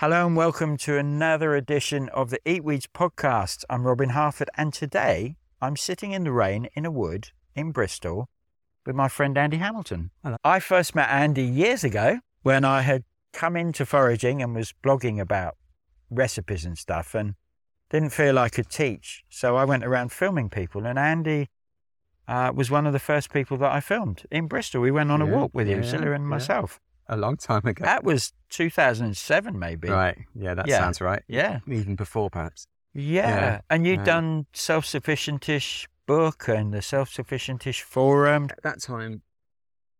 Hello 0.00 0.26
and 0.26 0.34
welcome 0.34 0.78
to 0.78 0.96
another 0.96 1.54
edition 1.54 2.08
of 2.08 2.30
the 2.30 2.40
Eatweeds 2.46 2.86
podcast. 2.86 3.64
I'm 3.68 3.86
Robin 3.86 4.08
Harford, 4.08 4.48
and 4.56 4.72
today 4.72 5.36
I'm 5.60 5.76
sitting 5.76 6.12
in 6.12 6.24
the 6.24 6.32
rain 6.32 6.70
in 6.74 6.86
a 6.86 6.90
wood 6.90 7.32
in 7.54 7.70
Bristol 7.70 8.30
with 8.86 8.96
my 8.96 9.08
friend 9.08 9.36
Andy 9.36 9.58
Hamilton. 9.58 10.10
Hello. 10.24 10.38
I 10.42 10.58
first 10.58 10.94
met 10.94 11.10
Andy 11.10 11.42
years 11.42 11.84
ago 11.84 12.20
when 12.40 12.64
I 12.64 12.80
had 12.80 13.04
come 13.34 13.56
into 13.56 13.84
foraging 13.84 14.40
and 14.40 14.54
was 14.54 14.72
blogging 14.82 15.20
about 15.20 15.58
recipes 16.08 16.64
and 16.64 16.78
stuff 16.78 17.14
and 17.14 17.34
didn't 17.90 18.14
feel 18.14 18.38
I 18.38 18.48
could 18.48 18.70
teach. 18.70 19.22
So 19.28 19.56
I 19.56 19.66
went 19.66 19.84
around 19.84 20.12
filming 20.12 20.48
people, 20.48 20.86
and 20.86 20.98
Andy 20.98 21.50
uh, 22.26 22.52
was 22.54 22.70
one 22.70 22.86
of 22.86 22.94
the 22.94 22.98
first 22.98 23.30
people 23.30 23.58
that 23.58 23.70
I 23.70 23.80
filmed 23.80 24.22
in 24.30 24.46
Bristol. 24.46 24.80
We 24.80 24.92
went 24.92 25.10
on 25.10 25.20
a 25.20 25.26
walk 25.26 25.50
with 25.52 25.68
you, 25.68 25.76
yeah, 25.76 25.94
and 25.94 26.04
yeah. 26.04 26.16
myself. 26.16 26.80
A 27.12 27.16
long 27.16 27.36
time 27.36 27.66
ago. 27.66 27.84
That 27.84 28.04
was 28.04 28.32
2007, 28.50 29.58
maybe. 29.58 29.88
right. 29.88 30.16
Yeah, 30.34 30.54
that 30.54 30.68
Yeah. 30.68 30.78
sounds 30.78 31.00
right. 31.00 31.22
Yeah. 31.26 31.58
Even 31.66 31.96
before, 31.96 32.30
perhaps. 32.30 32.66
Yeah. 32.94 33.28
Yeah, 33.28 33.60
And 33.68 33.84
you'd 33.86 33.98
yeah. 34.00 34.04
done 34.04 34.46
Self 34.52 34.84
Sufficientish 34.86 35.86
book 36.06 36.46
and 36.48 36.72
the 36.72 36.80
Self 36.82 37.10
Sufficientish 37.10 37.82
forum. 37.82 38.48
At 38.50 38.62
that 38.62 38.80
time, 38.80 39.22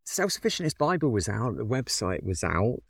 Self 0.05 0.31
Sufficientish 0.31 0.79
Bible 0.79 1.11
was 1.11 1.29
out, 1.29 1.57
the 1.57 1.67
website 1.67 2.23
was 2.23 2.45
out, 2.45 2.83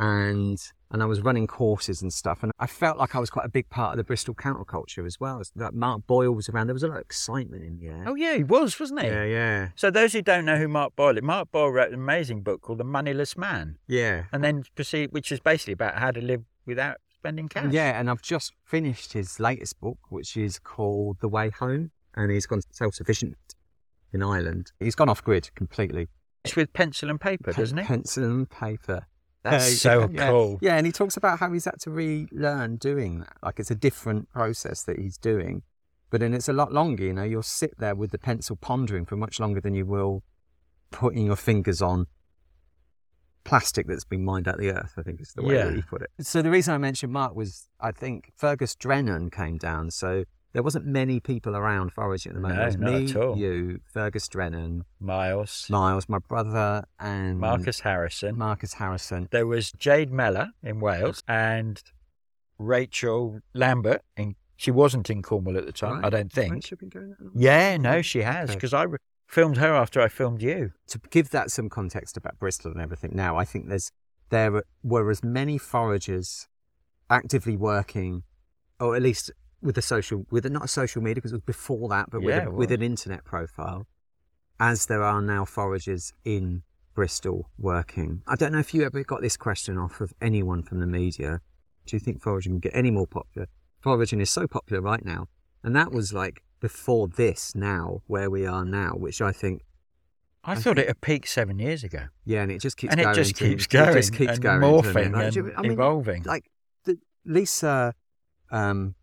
and 0.00 0.58
and 0.90 1.02
I 1.02 1.06
was 1.06 1.20
running 1.22 1.46
courses 1.46 2.02
and 2.02 2.12
stuff. 2.12 2.42
And 2.42 2.52
I 2.58 2.66
felt 2.66 2.98
like 2.98 3.14
I 3.14 3.18
was 3.18 3.30
quite 3.30 3.46
a 3.46 3.48
big 3.48 3.68
part 3.68 3.92
of 3.92 3.96
the 3.98 4.04
Bristol 4.04 4.34
counterculture 4.34 5.04
as 5.06 5.18
well. 5.18 5.42
That 5.56 5.74
Mark 5.74 6.06
Boyle 6.06 6.32
was 6.32 6.48
around. 6.48 6.68
There 6.68 6.74
was 6.74 6.82
a 6.82 6.88
lot 6.88 6.96
of 6.96 7.02
excitement 7.02 7.64
in 7.64 7.78
the 7.78 7.88
air. 7.88 8.04
Oh, 8.06 8.14
yeah, 8.14 8.34
he 8.36 8.44
was, 8.44 8.78
wasn't 8.78 9.00
he? 9.02 9.06
yeah, 9.08 9.24
yeah. 9.24 9.68
So, 9.74 9.90
those 9.90 10.12
who 10.12 10.22
don't 10.22 10.44
know 10.44 10.56
who 10.56 10.68
Mark 10.68 10.94
Boyle 10.96 11.16
is, 11.16 11.22
Mark 11.22 11.50
Boyle 11.50 11.70
wrote 11.72 11.88
an 11.88 11.94
amazing 11.94 12.42
book 12.42 12.60
called 12.62 12.78
The 12.78 12.84
Moneyless 12.84 13.36
Man, 13.36 13.78
Yeah. 13.88 14.24
and 14.32 14.44
then 14.44 14.64
proceed, 14.74 15.10
which 15.12 15.32
is 15.32 15.40
basically 15.40 15.72
about 15.74 15.96
how 15.98 16.10
to 16.10 16.20
live 16.20 16.44
without 16.66 16.98
spending 17.14 17.48
cash. 17.48 17.72
Yeah, 17.72 17.98
and 17.98 18.08
I've 18.10 18.22
just 18.22 18.52
finished 18.64 19.14
his 19.14 19.40
latest 19.40 19.80
book, 19.80 19.98
which 20.10 20.36
is 20.36 20.58
called 20.58 21.16
The 21.20 21.28
Way 21.28 21.50
Home, 21.50 21.90
and 22.14 22.30
he's 22.30 22.46
gone 22.46 22.60
self 22.70 22.94
sufficient 22.94 23.36
in 24.12 24.22
Ireland. 24.22 24.70
He's 24.78 24.94
gone 24.94 25.08
off 25.08 25.24
grid 25.24 25.50
completely. 25.54 26.08
It's 26.44 26.54
with 26.56 26.72
pencil 26.74 27.08
and 27.10 27.20
paper, 27.20 27.52
Pen- 27.52 27.60
doesn't 27.62 27.78
it? 27.78 27.86
Pencil 27.86 28.24
and 28.24 28.48
paper. 28.50 29.06
That's 29.44 29.78
so 29.80 30.08
yeah. 30.12 30.30
cool. 30.30 30.58
Yeah, 30.60 30.76
and 30.76 30.86
he 30.86 30.92
talks 30.92 31.16
about 31.16 31.38
how 31.38 31.52
he's 31.52 31.66
had 31.66 31.78
to 31.80 31.90
relearn 31.90 32.76
doing 32.76 33.20
that. 33.20 33.36
Like 33.42 33.60
it's 33.60 33.70
a 33.70 33.74
different 33.76 34.28
process 34.30 34.82
that 34.84 34.98
he's 34.98 35.16
doing, 35.18 35.62
but 36.10 36.20
then 36.20 36.34
it's 36.34 36.48
a 36.48 36.52
lot 36.52 36.72
longer. 36.72 37.04
You 37.04 37.12
know, 37.12 37.22
you'll 37.24 37.42
sit 37.42 37.78
there 37.78 37.94
with 37.94 38.10
the 38.10 38.18
pencil 38.18 38.56
pondering 38.56 39.04
for 39.04 39.16
much 39.16 39.38
longer 39.38 39.60
than 39.60 39.74
you 39.74 39.86
will 39.86 40.22
putting 40.90 41.26
your 41.26 41.36
fingers 41.36 41.82
on 41.82 42.06
plastic 43.44 43.86
that's 43.86 44.04
been 44.04 44.24
mined 44.24 44.48
out 44.48 44.54
of 44.54 44.60
the 44.60 44.70
earth. 44.72 44.94
I 44.96 45.02
think 45.02 45.20
is 45.20 45.32
the 45.34 45.42
way 45.42 45.54
Yeah. 45.56 45.64
that 45.66 45.74
he 45.74 45.82
put 45.82 46.02
it. 46.02 46.10
So 46.20 46.40
the 46.40 46.50
reason 46.50 46.72
I 46.74 46.78
mentioned 46.78 47.12
Mark 47.12 47.34
was 47.34 47.68
I 47.80 47.92
think 47.92 48.32
Fergus 48.36 48.74
Drennan 48.74 49.30
came 49.30 49.58
down, 49.58 49.90
so. 49.90 50.24
There 50.54 50.62
wasn't 50.62 50.86
many 50.86 51.20
people 51.20 51.56
around 51.56 51.92
foraging 51.92 52.30
at 52.30 52.34
the 52.36 52.40
moment. 52.40 52.58
No, 52.58 52.62
it 52.62 52.66
was 52.66 52.76
not 52.78 52.92
me, 52.92 53.10
at 53.10 53.16
all. 53.16 53.36
you, 53.36 53.80
Fergus 53.92 54.26
Drennan, 54.28 54.84
Miles, 55.00 55.66
Miles, 55.68 56.08
my 56.08 56.18
brother, 56.20 56.84
and 56.98 57.38
Marcus 57.38 57.80
Harrison. 57.80 58.38
Marcus 58.38 58.72
Harrison. 58.74 59.28
There 59.32 59.46
was 59.46 59.72
Jade 59.72 60.10
Meller 60.12 60.50
in 60.62 60.80
Wales 60.80 61.22
and 61.28 61.82
Rachel 62.58 63.40
Lambert. 63.52 64.02
In, 64.16 64.36
she 64.56 64.70
wasn't 64.70 65.10
in 65.10 65.22
Cornwall 65.22 65.56
at 65.58 65.66
the 65.66 65.72
time, 65.72 65.96
Right. 65.96 66.04
I 66.06 66.10
don't 66.10 66.32
think. 66.32 66.52
Right, 66.52 66.64
should 66.64 66.80
we 66.80 66.88
go 66.88 67.00
that? 67.00 67.30
Yeah, 67.34 67.76
no, 67.76 68.00
she 68.02 68.22
has 68.22 68.50
Okay. 68.50 68.56
because 68.56 68.72
I 68.72 68.84
re- 68.84 68.98
filmed 69.26 69.56
her 69.56 69.74
after 69.74 70.00
I 70.00 70.08
filmed 70.08 70.42
you. 70.42 70.72
to 70.86 71.00
give 71.10 71.30
that 71.30 71.50
some 71.50 71.68
context 71.68 72.16
about 72.16 72.38
Bristol 72.38 72.70
and 72.70 72.80
everything 72.80 73.10
now, 73.14 73.36
I 73.36 73.44
think 73.44 73.68
there's 73.68 73.90
there 74.30 74.62
were 74.82 75.10
as 75.10 75.22
many 75.22 75.58
foragers 75.58 76.46
actively 77.10 77.56
working, 77.56 78.22
or 78.80 78.96
at 78.96 79.02
least 79.02 79.30
with 79.64 79.76
a 79.78 79.82
social, 79.82 80.26
with 80.30 80.44
a, 80.46 80.50
not 80.50 80.64
a 80.64 80.68
social 80.68 81.02
media 81.02 81.16
because 81.16 81.32
it 81.32 81.36
was 81.36 81.42
before 81.42 81.88
that, 81.88 82.10
but 82.10 82.20
with, 82.22 82.34
Yeah, 82.34 82.46
a, 82.46 82.50
with 82.50 82.70
an 82.70 82.82
internet 82.82 83.24
profile, 83.24 83.86
as 84.60 84.86
there 84.86 85.02
are 85.02 85.20
now 85.20 85.44
foragers 85.44 86.12
in 86.24 86.62
Bristol 86.94 87.50
working. 87.58 88.22
I 88.28 88.36
don't 88.36 88.52
know 88.52 88.60
if 88.60 88.72
you 88.74 88.84
ever 88.84 89.02
got 89.02 89.20
this 89.22 89.36
question 89.36 89.78
off 89.78 90.00
of 90.00 90.12
anyone 90.20 90.62
from 90.62 90.78
the 90.80 90.86
media. 90.86 91.40
Do 91.86 91.96
you 91.96 92.00
think 92.00 92.22
foraging 92.22 92.52
can 92.52 92.60
get 92.60 92.76
any 92.76 92.90
more 92.90 93.06
popular? 93.06 93.48
Foraging 93.80 94.20
is 94.20 94.30
so 94.30 94.46
popular 94.46 94.80
right 94.80 95.04
now, 95.04 95.26
and 95.62 95.74
that 95.74 95.90
was 95.92 96.12
like 96.12 96.42
before 96.60 97.08
this 97.08 97.54
now, 97.54 98.02
where 98.06 98.30
we 98.30 98.46
are 98.46 98.64
now, 98.64 98.92
which 98.92 99.20
I 99.20 99.32
think 99.32 99.62
I, 100.44 100.52
I 100.52 100.54
thought 100.54 100.62
think- 100.76 100.78
it 100.78 100.86
had 100.88 101.00
peaked 101.00 101.28
seven 101.28 101.58
years 101.58 101.82
ago. 101.84 102.04
yeah, 102.24 102.42
and 102.42 102.50
it 102.52 102.60
just 102.60 102.76
keeps 102.76 102.92
and 102.92 103.00
going. 103.02 103.12
it 103.12 103.16
just 103.16 103.34
keeps 103.34 103.66
going 103.66 103.88
It 103.90 103.94
just 103.94 104.12
keeps 104.14 104.32
and 104.34 104.42
going 104.42 104.60
morphing 104.60 105.12
Like, 105.12 105.36
and 105.36 105.52
I 105.56 105.62
mean, 105.62 105.72
evolving. 105.72 106.22
Like 106.22 106.44
the, 106.84 106.96
Lisa, 107.26 107.94
um, 108.50 108.94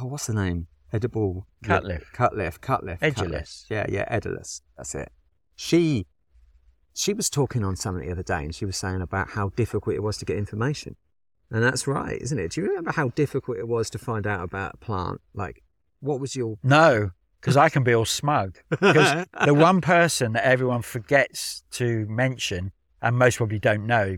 oh, 0.00 0.06
what's 0.06 0.26
the 0.26 0.34
name? 0.34 0.66
Edible 0.92 1.46
Cutcliffe. 1.62 2.10
Cutcliffe. 2.12 2.60
Cutcliffe. 2.60 3.00
Edulis. 3.00 3.14
Cutcliffe. 3.16 3.64
Yeah, 3.68 3.86
yeah, 3.88 4.16
Edulis. 4.16 4.62
That's 4.76 4.94
it. 4.94 5.10
She, 5.56 6.06
she 6.94 7.12
was 7.12 7.28
talking 7.28 7.64
on 7.64 7.76
something 7.76 8.06
the 8.06 8.12
other 8.12 8.22
day, 8.22 8.44
and 8.44 8.54
she 8.54 8.64
was 8.64 8.76
saying 8.76 9.02
about 9.02 9.30
how 9.30 9.50
difficult 9.50 9.96
it 9.96 10.02
was 10.02 10.16
to 10.18 10.24
get 10.24 10.36
information, 10.36 10.96
and 11.50 11.62
that's 11.62 11.86
right, 11.86 12.20
isn't 12.20 12.38
it? 12.38 12.52
Do 12.52 12.60
you 12.60 12.68
remember 12.68 12.92
how 12.92 13.08
difficult 13.10 13.58
it 13.58 13.68
was 13.68 13.90
to 13.90 13.98
find 13.98 14.26
out 14.26 14.44
about 14.44 14.74
a 14.74 14.76
plant? 14.78 15.20
Like, 15.34 15.62
what 16.00 16.20
was 16.20 16.36
your 16.36 16.58
No, 16.62 17.10
because 17.44 17.58
I 17.58 17.68
can 17.68 17.84
be 17.84 17.94
all 17.94 18.06
smug. 18.06 18.56
Because 18.70 19.26
the 19.44 19.52
one 19.54 19.82
person 19.82 20.32
that 20.32 20.44
everyone 20.46 20.80
forgets 20.80 21.62
to 21.72 22.06
mention, 22.06 22.72
and 23.02 23.18
most 23.18 23.36
probably 23.36 23.58
don't 23.58 23.86
know, 23.86 24.16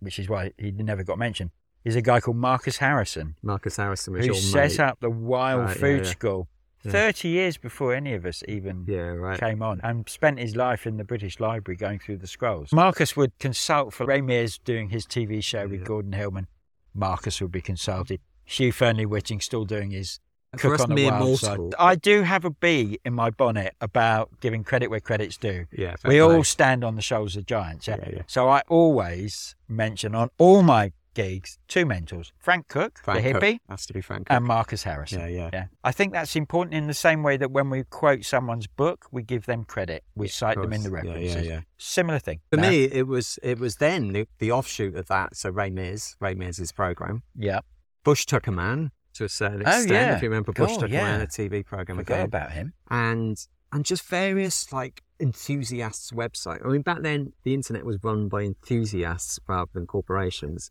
which 0.00 0.18
is 0.18 0.28
why 0.28 0.52
he 0.58 0.70
never 0.70 1.02
got 1.02 1.18
mentioned, 1.18 1.52
is 1.84 1.96
a 1.96 2.02
guy 2.02 2.20
called 2.20 2.36
Marcus 2.36 2.78
Harrison, 2.78 3.36
Marcus 3.42 3.76
Harrison 3.76 4.14
was 4.14 4.26
who 4.26 4.34
set 4.34 4.70
mate? 4.72 4.80
up 4.80 5.00
the 5.00 5.10
Wild 5.10 5.66
Right, 5.66 5.76
Food 5.76 6.04
yeah. 6.04 6.10
School 6.10 6.48
Yeah. 6.82 6.92
30 6.92 7.28
years 7.28 7.56
before 7.56 7.94
any 7.94 8.14
of 8.14 8.24
us 8.26 8.42
even 8.48 8.84
Yeah, 8.88 9.00
right. 9.26 9.38
came 9.40 9.62
on 9.62 9.80
and 9.82 10.08
spent 10.08 10.38
his 10.38 10.54
life 10.56 10.86
in 10.86 10.96
the 10.96 11.04
British 11.04 11.40
Library 11.40 11.76
going 11.76 11.98
through 11.98 12.18
the 12.18 12.26
scrolls. 12.26 12.72
Marcus 12.72 13.16
would 13.16 13.38
consult 13.38 13.92
for 13.94 14.04
Ray 14.06 14.20
Mears 14.20 14.58
doing 14.58 14.88
his 14.90 15.06
TV 15.06 15.42
show 15.42 15.66
with 15.66 15.80
Yeah. 15.80 15.86
Gordon 15.86 16.12
Hillman. 16.12 16.46
Marcus 16.94 17.40
would 17.40 17.52
be 17.52 17.60
consulted. 17.62 18.20
Hugh 18.44 18.72
Fearnley-Whittingstall 18.72 19.66
doing 19.66 19.90
his 19.90 20.20
cook 20.56 20.78
on 20.80 20.94
the 20.94 21.06
wild 21.10 21.38
side. 21.40 21.58
I 21.78 21.94
do 21.96 22.22
have 22.22 22.44
a 22.44 22.50
bee 22.50 23.00
in 23.04 23.12
my 23.14 23.30
bonnet 23.30 23.74
about 23.80 24.38
giving 24.40 24.62
credit 24.62 24.88
where 24.88 25.00
credit's 25.00 25.36
due. 25.36 25.66
Yeah, 25.72 25.96
We 26.04 26.20
all 26.20 26.44
stand 26.44 26.84
on 26.84 26.94
the 26.96 27.02
shoulders 27.02 27.34
of 27.36 27.46
giants. 27.46 27.88
Yeah? 27.88 27.96
Yeah, 28.02 28.08
yeah. 28.16 28.22
So 28.26 28.48
I 28.48 28.62
always 28.68 29.56
mention 29.68 30.14
on 30.14 30.30
all 30.38 30.62
my 30.62 30.92
gigs 31.14 31.58
two 31.68 31.86
mentors 31.86 32.32
Frank 32.38 32.68
Cook, 32.68 32.98
Frank 33.02 33.22
the 33.24 33.32
Cook. 33.32 33.42
hippie, 33.42 33.58
has 33.68 33.86
to 33.86 33.92
be 33.92 34.00
Frank. 34.00 34.26
and 34.30 34.44
Marcus 34.44 34.82
Harrison. 34.82 35.20
Yeah, 35.20 35.26
yeah. 35.28 35.50
Yeah. 35.52 35.64
I 35.82 35.92
think 35.92 36.12
that's 36.12 36.36
important 36.36 36.74
in 36.74 36.86
the 36.86 36.94
same 36.94 37.22
way 37.22 37.36
that 37.36 37.50
when 37.50 37.70
we 37.70 37.84
quote 37.84 38.24
someone's 38.24 38.66
book, 38.66 39.06
we 39.12 39.22
give 39.22 39.46
them 39.46 39.64
credit. 39.64 40.04
We 40.14 40.28
cite 40.28 40.56
them 40.60 40.72
in 40.72 40.82
the 40.82 40.90
course. 40.90 41.04
Yeah, 41.04 41.12
yeah, 41.12 41.18
references. 41.20 41.46
yeah. 41.48 41.60
Similar 41.78 42.18
thing. 42.18 42.40
For 42.50 42.56
No? 42.58 42.68
me, 42.68 42.84
it 42.84 43.06
was 43.06 43.38
it 43.42 43.58
was 43.58 43.76
then 43.76 44.12
the, 44.12 44.26
the 44.38 44.50
offshoot 44.52 44.94
of 44.96 45.06
that. 45.08 45.36
So 45.36 45.50
Ray 45.50 45.70
Mears, 45.70 46.16
Ray 46.20 46.34
Mears' 46.34 46.72
program, 46.72 47.22
Yeah. 47.36 47.60
Bush 48.04 48.26
Tucker 48.26 48.52
Man 48.52 48.90
to 49.14 49.24
a 49.24 49.28
certain 49.28 49.60
extent. 49.62 49.76
Oh, 49.76 49.82
extent. 49.82 50.08
yeah. 50.10 50.16
If 50.16 50.22
you 50.22 50.28
remember 50.28 50.52
Bush 50.52 50.74
Tucker 50.74 50.86
yeah. 50.88 51.02
Man, 51.04 51.20
a 51.20 51.26
TV 51.26 51.64
program 51.64 51.98
Forgot 51.98 52.14
again, 52.14 52.24
about 52.26 52.52
him. 52.52 52.72
and 52.90 53.36
and 53.72 53.84
just 53.84 54.04
various 54.04 54.72
like 54.72 55.02
enthusiasts' 55.20 56.10
website. 56.12 56.64
I 56.64 56.68
mean, 56.68 56.82
back 56.82 57.02
then 57.02 57.32
the 57.44 57.54
internet 57.54 57.84
was 57.84 57.98
run 58.02 58.28
by 58.28 58.42
enthusiasts 58.42 59.38
rather 59.48 59.70
than 59.72 59.86
corporations, 59.86 60.70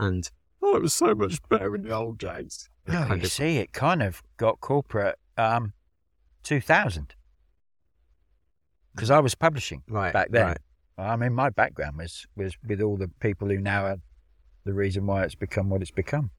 and 0.00 0.30
oh, 0.62 0.76
it 0.76 0.82
was 0.82 0.94
so 0.94 1.14
much 1.14 1.40
better 1.48 1.74
in 1.76 1.82
the 1.82 1.90
old 1.94 2.18
days. 2.18 2.68
It 2.86 2.94
Oh, 2.94 3.14
you 3.14 3.22
of- 3.22 3.26
see, 3.32 3.58
it 3.58 3.72
kind 3.72 4.02
of 4.02 4.22
got 4.36 4.60
corporate 4.60 5.18
um, 5.36 5.72
2000 6.42 7.14
because 8.94 9.10
I 9.10 9.20
was 9.20 9.34
publishing 9.34 9.82
right 9.88 10.12
back 10.12 10.30
then. 10.30 10.46
right. 10.46 10.58
I 10.98 11.16
mean, 11.16 11.32
my 11.32 11.48
background 11.50 11.96
was, 11.98 12.26
was 12.36 12.56
with 12.66 12.80
all 12.82 12.96
the 12.96 13.08
people 13.20 13.48
who 13.48 13.58
now 13.58 13.86
are 13.86 13.96
the 14.64 14.72
reason 14.74 15.06
why 15.06 15.22
it's 15.24 15.34
become 15.34 15.70
what 15.70 15.80
it's 15.82 15.90
become 15.90 16.30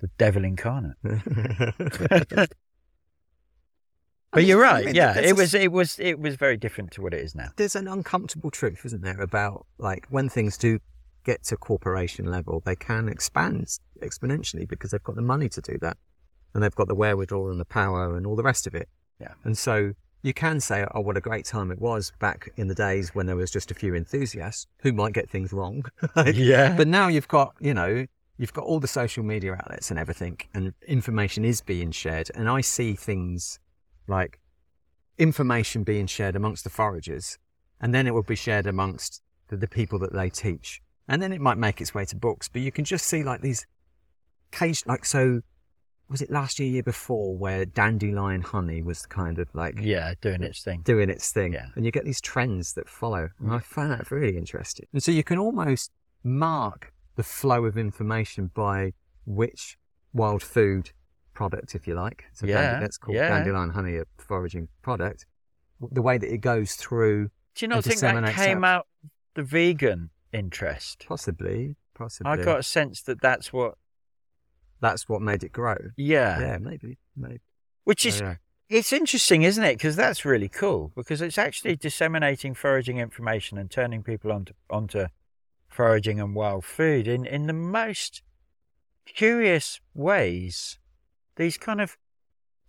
the 0.00 0.08
devil 0.18 0.44
incarnate. 0.44 0.96
But 4.32 4.44
you're 4.44 4.62
I 4.66 4.72
right. 4.72 4.84
mean, 4.86 4.94
yeah, 4.94 5.14
there's 5.14 5.26
it 5.28 5.32
a- 5.32 5.34
was 5.34 5.54
it 5.54 5.72
was 5.72 5.98
it 5.98 6.18
was 6.18 6.34
very 6.36 6.56
different 6.58 6.90
to 6.92 7.00
what 7.02 7.14
it 7.14 7.20
is 7.20 7.34
now. 7.34 7.48
there's 7.56 7.76
an 7.76 7.88
uncomfortable 7.88 8.50
truth, 8.50 8.82
isn't 8.84 9.00
there, 9.02 9.20
about 9.20 9.66
like 9.78 10.06
when 10.10 10.28
things 10.28 10.58
do 10.58 10.78
get 11.26 11.42
to 11.42 11.56
corporation 11.56 12.30
level, 12.30 12.62
they 12.64 12.76
can 12.76 13.08
expand 13.08 13.78
exponentially 14.00 14.66
because 14.66 14.92
they've 14.92 15.02
got 15.02 15.16
the 15.16 15.22
money 15.34 15.48
to 15.50 15.60
do 15.60 15.76
that, 15.80 15.98
and 16.54 16.62
they've 16.62 16.74
got 16.74 16.88
the 16.88 16.94
wherewithal 16.94 17.50
and 17.50 17.60
the 17.60 17.66
power 17.66 18.16
and 18.16 18.26
all 18.26 18.36
the 18.36 18.42
rest 18.42 18.66
of 18.66 18.74
it. 18.74 18.88
Yeah. 19.20 19.34
And 19.44 19.58
so 19.58 19.92
you 20.22 20.32
can 20.32 20.60
say, 20.60 20.86
"Oh, 20.94 21.00
what 21.00 21.16
a 21.16 21.20
great 21.20 21.44
time 21.44 21.70
it 21.70 21.80
was 21.80 22.12
back 22.20 22.48
in 22.56 22.68
the 22.68 22.74
days 22.74 23.14
when 23.14 23.26
there 23.26 23.36
was 23.36 23.50
just 23.50 23.70
a 23.70 23.74
few 23.74 23.94
enthusiasts 23.94 24.66
who 24.82 24.92
might 24.92 25.12
get 25.12 25.28
things 25.28 25.52
wrong." 25.52 25.84
Like, 26.16 26.36
Yeah. 26.36 26.76
But 26.76 26.88
now 26.88 27.08
you've 27.08 27.28
got, 27.28 27.54
you 27.60 27.74
know, 27.74 28.06
you've 28.38 28.52
got 28.52 28.64
all 28.64 28.80
the 28.80 28.88
social 28.88 29.24
media 29.24 29.54
outlets 29.54 29.90
and 29.90 29.98
everything, 29.98 30.38
and 30.54 30.72
information 30.86 31.44
is 31.44 31.60
being 31.60 31.90
shared. 31.90 32.30
And 32.34 32.48
I 32.48 32.60
see 32.60 32.94
things 32.94 33.58
like 34.06 34.38
information 35.18 35.82
being 35.82 36.06
shared 36.06 36.36
amongst 36.36 36.62
the 36.64 36.70
foragers, 36.70 37.38
and 37.80 37.92
then 37.94 38.06
it 38.06 38.14
will 38.14 38.22
be 38.22 38.36
shared 38.36 38.66
amongst 38.66 39.22
the, 39.48 39.56
the 39.56 39.68
people 39.68 39.98
that 39.98 40.12
they 40.12 40.30
teach. 40.30 40.82
And 41.08 41.22
then 41.22 41.32
it 41.32 41.40
might 41.40 41.58
make 41.58 41.80
its 41.80 41.94
way 41.94 42.04
to 42.06 42.16
books. 42.16 42.48
But 42.48 42.62
you 42.62 42.72
can 42.72 42.84
just 42.84 43.06
see 43.06 43.22
like 43.22 43.40
these 43.40 43.66
cage, 44.50 44.82
like 44.86 45.04
so. 45.04 45.40
Was 46.08 46.22
it 46.22 46.30
last 46.30 46.60
year, 46.60 46.68
year 46.68 46.84
before, 46.84 47.36
where 47.36 47.64
dandelion 47.64 48.40
honey 48.40 48.80
was 48.80 49.06
kind 49.06 49.40
of 49.40 49.48
like 49.54 49.74
Yeah, 49.80 50.14
doing 50.20 50.40
its 50.44 50.62
thing. 50.62 50.82
doing 50.82 51.10
its 51.10 51.32
thing. 51.32 51.54
Yeah. 51.54 51.66
And 51.74 51.84
you 51.84 51.90
get 51.90 52.04
these 52.04 52.20
trends 52.20 52.74
that 52.74 52.88
follow. 52.88 53.28
And 53.40 53.50
I 53.50 53.56
mm. 53.56 53.62
find 53.64 53.90
that 53.90 54.08
really 54.12 54.36
interesting. 54.36 54.86
And 54.92 55.02
so 55.02 55.10
you 55.10 55.24
can 55.24 55.36
almost 55.36 55.90
mark 56.22 56.92
the 57.16 57.24
flow 57.24 57.64
of 57.64 57.76
information 57.76 58.52
by 58.54 58.92
which 59.24 59.78
wild 60.12 60.44
food 60.44 60.92
product, 61.34 61.74
if 61.74 61.88
you 61.88 61.94
like. 61.94 62.24
So 62.34 62.46
Yeah, 62.46 62.74
dande- 62.74 62.82
let's 62.82 62.98
call 62.98 63.12
yeah. 63.12 63.28
dandelion 63.28 63.70
honey 63.70 63.96
a 63.96 64.04
foraging 64.16 64.68
product. 64.82 65.26
The 65.90 66.02
way 66.02 66.18
that 66.18 66.32
it 66.32 66.38
goes 66.38 66.74
through, 66.74 67.30
Do 67.56 67.64
you 67.64 67.68
not 67.68 67.82
think 67.82 67.98
that 67.98 68.34
came 68.34 68.62
out 68.62 68.86
the 69.34 69.42
vegan 69.42 70.10
interest? 70.36 71.04
possibly, 71.08 71.76
possibly, 71.94 72.30
I 72.32 72.36
got 72.36 72.60
a 72.60 72.62
sense 72.62 73.02
that 73.02 73.20
that's 73.20 73.52
what. 73.52 73.74
that's 74.80 75.08
what 75.08 75.22
made 75.22 75.42
it 75.42 75.52
grow. 75.52 75.76
Yeah, 75.96 76.38
Yeah, 76.40 76.58
maybe, 76.58 76.98
maybe. 77.16 77.40
which 77.84 78.04
is 78.06 78.22
it's 78.68 78.92
interesting, 78.92 79.42
isn't 79.42 79.62
it? 79.62 79.74
Because 79.74 79.96
that's 79.96 80.24
really 80.24 80.48
cool 80.48 80.92
because 80.96 81.22
it's 81.22 81.38
actually 81.38 81.76
disseminating 81.76 82.54
foraging 82.54 82.98
information 82.98 83.58
and 83.58 83.70
turning 83.70 84.02
people 84.02 84.32
onto 84.32 84.54
onto 84.68 85.06
foraging 85.68 86.20
and 86.20 86.34
wild 86.34 86.64
food 86.64 87.06
in 87.06 87.24
in 87.24 87.46
the 87.46 87.52
most 87.52 88.22
curious 89.04 89.80
ways. 89.94 90.78
These 91.36 91.58
kind 91.58 91.80
of 91.80 91.96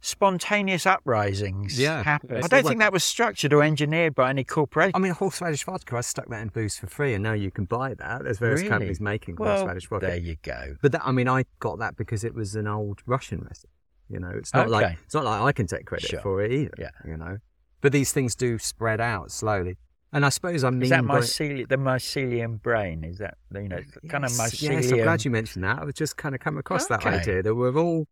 spontaneous 0.02 0.86
uprisings 0.86 1.80
Yeah, 1.80 2.04
happen. 2.04 2.38
I 2.44 2.48
don't 2.48 2.66
think 2.66 2.80
that 2.80 2.94
was 2.94 3.04
structured 3.04 3.54
or 3.54 3.64
engineered 3.64 4.16
by 4.16 4.30
any 4.30 4.44
corporation. 4.44 4.92
I 4.96 5.00
mean, 5.00 5.12
horseradish 5.14 5.64
vodka. 5.64 5.98
I 5.98 6.02
stuck 6.02 6.30
that 6.30 6.42
in 6.42 6.50
booze 6.50 6.78
for 6.78 6.88
free, 6.88 7.14
and 7.14 7.24
now 7.24 7.34
you 7.34 7.52
can 7.52 7.66
buy 7.66 7.94
that. 7.96 8.24
There's 8.24 8.40
various 8.40 8.60
Really? 8.62 8.70
companies 8.70 9.00
making 9.02 9.36
well, 9.38 9.58
horseradish 9.58 9.88
vodka. 9.90 10.08
there 10.08 10.18
you 10.18 10.36
go. 10.44 10.76
But 10.82 10.92
that, 10.94 11.02
I 11.06 11.12
mean, 11.12 11.28
I 11.28 11.46
got 11.60 11.80
that 11.80 11.96
because 11.98 12.24
it 12.24 12.34
was 12.34 12.56
an 12.56 12.68
old 12.68 13.02
Russian 13.06 13.40
recipe. 13.48 13.70
You 14.10 14.20
know, 14.20 14.32
it's 14.34 14.54
not 14.54 14.68
Okay. 14.68 14.72
like 14.72 14.98
it's 15.04 15.14
not 15.14 15.26
like 15.26 15.42
I 15.42 15.52
can 15.52 15.68
take 15.68 15.86
credit 15.86 16.10
Sure. 16.10 16.22
for 16.22 16.42
it 16.42 16.52
either. 16.54 16.74
Yeah. 16.78 16.92
You 17.06 17.18
know, 17.18 17.38
but 17.82 17.92
these 17.92 18.14
things 18.14 18.36
do 18.36 18.58
spread 18.58 19.02
out 19.02 19.32
slowly, 19.32 19.76
and 20.14 20.26
I 20.26 20.30
suppose 20.30 20.64
I 20.64 20.70
mean 20.70 20.84
Is 20.84 20.90
that 20.92 21.06
by- 21.06 21.20
mycelium, 21.20 21.68
the 21.68 21.76
mycelium 21.76 22.62
brain? 22.62 23.04
Is 23.04 23.18
that 23.18 23.36
you 23.54 23.68
know 23.68 23.82
kind 24.08 24.24
of 24.24 24.32
mycelium? 24.32 24.82
Yes, 24.82 24.92
I'm 24.94 25.00
glad 25.00 25.26
you 25.26 25.32
mentioned 25.32 25.66
that. 25.66 25.80
I've 25.80 25.94
just 25.94 26.16
kind 26.16 26.34
of 26.36 26.40
come 26.40 26.58
across 26.58 26.88
that 26.88 27.06
idea 27.06 27.44
that 27.44 27.54
we're 27.56 27.76
all 27.76 28.08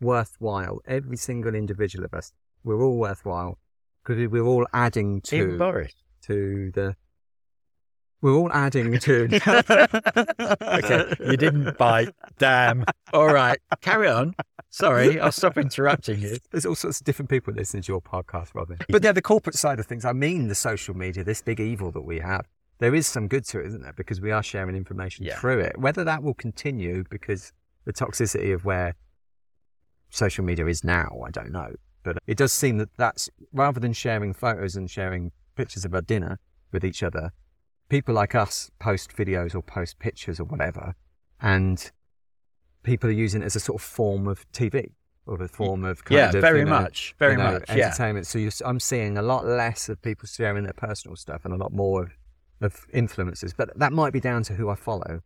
worthwhile. 0.00 0.80
Every 0.86 1.16
single 1.16 1.54
individual 1.54 2.04
of 2.04 2.14
us, 2.14 2.32
we're 2.64 2.82
all 2.82 2.96
worthwhile 2.98 3.58
because 4.04 4.28
we're 4.28 4.44
all 4.46 4.66
adding 4.72 5.22
Even 5.32 5.50
to 5.52 5.58
Boris. 5.58 5.94
to 6.22 6.70
the. 6.74 6.96
We're 8.22 8.34
all 8.34 8.52
adding 8.52 8.98
to. 8.98 9.24
okay, 10.62 11.14
you 11.20 11.36
didn't 11.38 11.78
bite. 11.78 12.14
Damn. 12.38 12.84
All 13.14 13.32
right, 13.32 13.58
carry 13.80 14.08
on. 14.08 14.34
Sorry, 14.68 15.18
I'll 15.18 15.32
stop 15.32 15.56
interrupting 15.58 16.20
you. 16.20 16.36
There's 16.50 16.66
all 16.66 16.74
sorts 16.74 17.00
of 17.00 17.04
different 17.06 17.28
people 17.30 17.52
listening 17.54 17.82
to 17.84 17.92
your 17.92 18.00
podcast, 18.02 18.54
Robin. 18.54 18.78
But 18.88 19.02
yeah, 19.02 19.12
the 19.12 19.22
corporate 19.22 19.56
side 19.56 19.80
of 19.80 19.86
things, 19.86 20.04
I 20.04 20.12
mean 20.12 20.48
the 20.48 20.54
social 20.54 20.94
media, 20.96 21.24
this 21.24 21.42
big 21.42 21.60
evil 21.60 21.90
that 21.92 22.02
we 22.02 22.20
have, 22.20 22.46
there 22.78 22.94
is 22.94 23.06
some 23.06 23.26
good 23.26 23.44
to 23.46 23.60
it, 23.60 23.66
isn't 23.66 23.82
there? 23.82 23.94
Because 23.94 24.20
we 24.20 24.30
are 24.30 24.42
sharing 24.42 24.76
information 24.76 25.24
Yeah. 25.24 25.38
through 25.38 25.60
it. 25.60 25.78
Whether 25.78 26.04
that 26.04 26.22
will 26.22 26.34
continue 26.34 27.04
because 27.10 27.52
the 27.84 27.92
toxicity 27.92 28.54
of 28.54 28.64
where 28.64 28.94
social 30.10 30.44
media 30.44 30.66
is 30.66 30.84
now, 30.84 31.20
I 31.26 31.30
don't 31.30 31.52
know. 31.52 31.74
But 32.02 32.18
it 32.26 32.36
does 32.38 32.52
seem 32.52 32.78
that 32.78 32.94
that's 32.96 33.28
rather 33.52 33.80
than 33.80 33.92
sharing 33.92 34.32
photos 34.32 34.76
and 34.76 34.90
sharing 34.90 35.32
pictures 35.56 35.84
of 35.84 35.94
our 35.94 36.00
dinner 36.02 36.38
with 36.72 36.84
each 36.84 37.02
other, 37.02 37.32
people 37.88 38.14
like 38.14 38.34
us 38.34 38.70
post 38.78 39.14
videos 39.16 39.54
or 39.54 39.62
post 39.62 39.98
pictures 39.98 40.40
or 40.40 40.44
whatever, 40.44 40.94
and 41.40 41.90
people 42.82 43.10
are 43.10 43.12
using 43.12 43.42
it 43.42 43.46
as 43.46 43.56
a 43.56 43.60
sort 43.60 43.80
of 43.80 43.86
form 43.86 44.26
of 44.28 44.50
TV 44.52 44.92
or 45.26 45.42
a 45.42 45.48
form 45.48 45.84
of 45.84 46.02
kind 46.04 46.18
Yeah, 46.18 46.26
of, 46.30 46.40
very 46.40 46.60
you 46.60 46.64
know, 46.64 46.70
much, 46.70 47.14
very 47.18 47.32
you 47.32 47.38
know, 47.38 47.52
much. 47.52 47.68
Yeah. 47.68 47.86
entertainment. 47.86 48.26
So 48.26 48.38
you're, 48.38 48.52
I'm 48.64 48.80
seeing 48.80 49.18
a 49.18 49.22
lot 49.22 49.44
less 49.44 49.88
of 49.88 50.00
people 50.00 50.26
sharing 50.26 50.64
their 50.64 50.72
personal 50.72 51.16
stuff 51.16 51.44
and 51.44 51.52
a 51.52 51.56
lot 51.56 51.72
more 51.72 52.04
of, 52.04 52.10
of 52.62 52.86
influencers. 52.92 53.52
But 53.56 53.78
that 53.78 53.92
might 53.92 54.12
be 54.12 54.20
down 54.20 54.42
to 54.44 54.54
who 54.54 54.70
I 54.70 54.74
follow. 54.74 55.20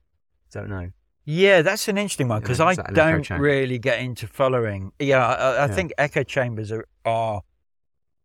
Don't 0.53 0.69
know. 0.69 0.91
Yeah, 1.25 1.63
that's 1.63 1.89
an 1.89 1.97
interesting 1.97 2.29
one 2.29 2.43
because 2.43 2.57
is 2.57 2.61
I 2.61 2.75
that 2.75 2.91
an 2.91 2.99
echo 2.99 3.23
don't 3.23 3.41
really 3.41 3.79
get 3.79 4.01
into 4.01 4.27
following. 4.27 4.93
Yeah, 4.99 5.27
I, 5.27 5.35
I 5.35 5.53
Yeah. 5.55 5.67
think 5.69 5.93
echo 5.97 6.23
chambers 6.23 6.71
are, 6.71 6.87
are 7.05 7.43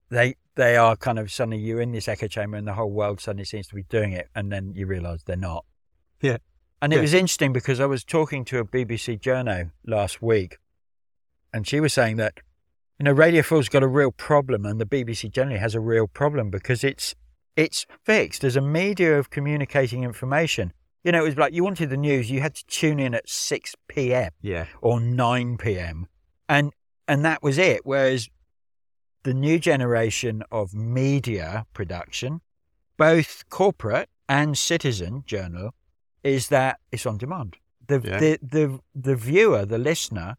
they 0.09 0.35
they 0.55 0.75
are 0.75 0.97
kind 0.97 1.17
of 1.19 1.31
suddenly 1.31 1.57
you're 1.59 1.79
in 1.79 1.93
this 1.93 2.07
echo 2.09 2.27
chamber 2.27 2.57
and 2.57 2.67
the 2.67 2.73
whole 2.73 2.91
world 2.91 3.21
suddenly 3.21 3.45
seems 3.45 3.67
to 3.67 3.75
be 3.75 3.83
doing 3.83 4.11
it, 4.11 4.27
and 4.35 4.51
then 4.51 4.73
you 4.75 4.85
realise 4.85 5.23
they're 5.23 5.37
not. 5.37 5.63
Yeah. 6.21 6.37
And 6.81 6.93
it 6.93 7.01
was 7.01 7.13
interesting 7.13 7.51
because 7.53 7.79
I 7.81 7.85
was 7.85 8.03
talking 8.05 8.45
to 8.45 8.59
a 8.59 8.65
BBC 8.65 9.19
journo 9.19 9.71
last 9.85 10.21
week, 10.21 10.57
and 11.53 11.67
she 11.67 11.79
was 11.79 11.93
saying 11.93 12.17
that 12.17 12.39
you 12.97 13.03
know 13.05 13.11
Radio 13.11 13.41
Four's 13.43 13.69
got 13.69 13.83
a 13.83 13.87
real 13.87 14.11
problem, 14.11 14.65
and 14.65 14.79
the 14.79 14.85
BBC 14.85 15.31
generally 15.31 15.59
has 15.59 15.75
a 15.75 15.79
real 15.79 16.07
problem 16.07 16.49
because 16.49 16.83
it's 16.83 17.15
it's 17.55 17.85
fixed 18.03 18.43
as 18.43 18.55
a 18.55 18.61
media 18.61 19.17
of 19.17 19.29
communicating 19.29 20.03
information. 20.03 20.73
You 21.03 21.11
know, 21.13 21.19
it 21.23 21.27
was 21.27 21.37
like 21.37 21.53
you 21.53 21.63
wanted 21.63 21.89
the 21.89 21.97
news, 21.97 22.29
you 22.29 22.41
had 22.41 22.55
to 22.55 22.65
tune 22.65 22.99
in 22.99 23.13
at 23.13 23.29
six 23.29 23.75
p.m. 23.87 24.31
Yeah. 24.41 24.65
or 24.81 24.99
nine 24.99 25.57
p.m. 25.57 26.07
and 26.47 26.73
and 27.07 27.23
that 27.25 27.41
was 27.41 27.57
it. 27.57 27.81
Whereas 27.85 28.29
the 29.23 29.33
new 29.33 29.59
generation 29.59 30.43
of 30.51 30.73
media 30.73 31.65
production, 31.73 32.41
both 32.97 33.47
corporate 33.49 34.09
and 34.27 34.57
citizen 34.57 35.23
journal, 35.25 35.73
is 36.23 36.49
that 36.49 36.79
it's 36.91 37.05
on 37.05 37.17
demand. 37.17 37.57
The 37.87 38.01
Yeah. 38.03 38.19
the, 38.19 38.39
the 38.41 38.79
the 38.93 39.15
viewer, 39.15 39.65
the 39.65 39.77
listener, 39.79 40.35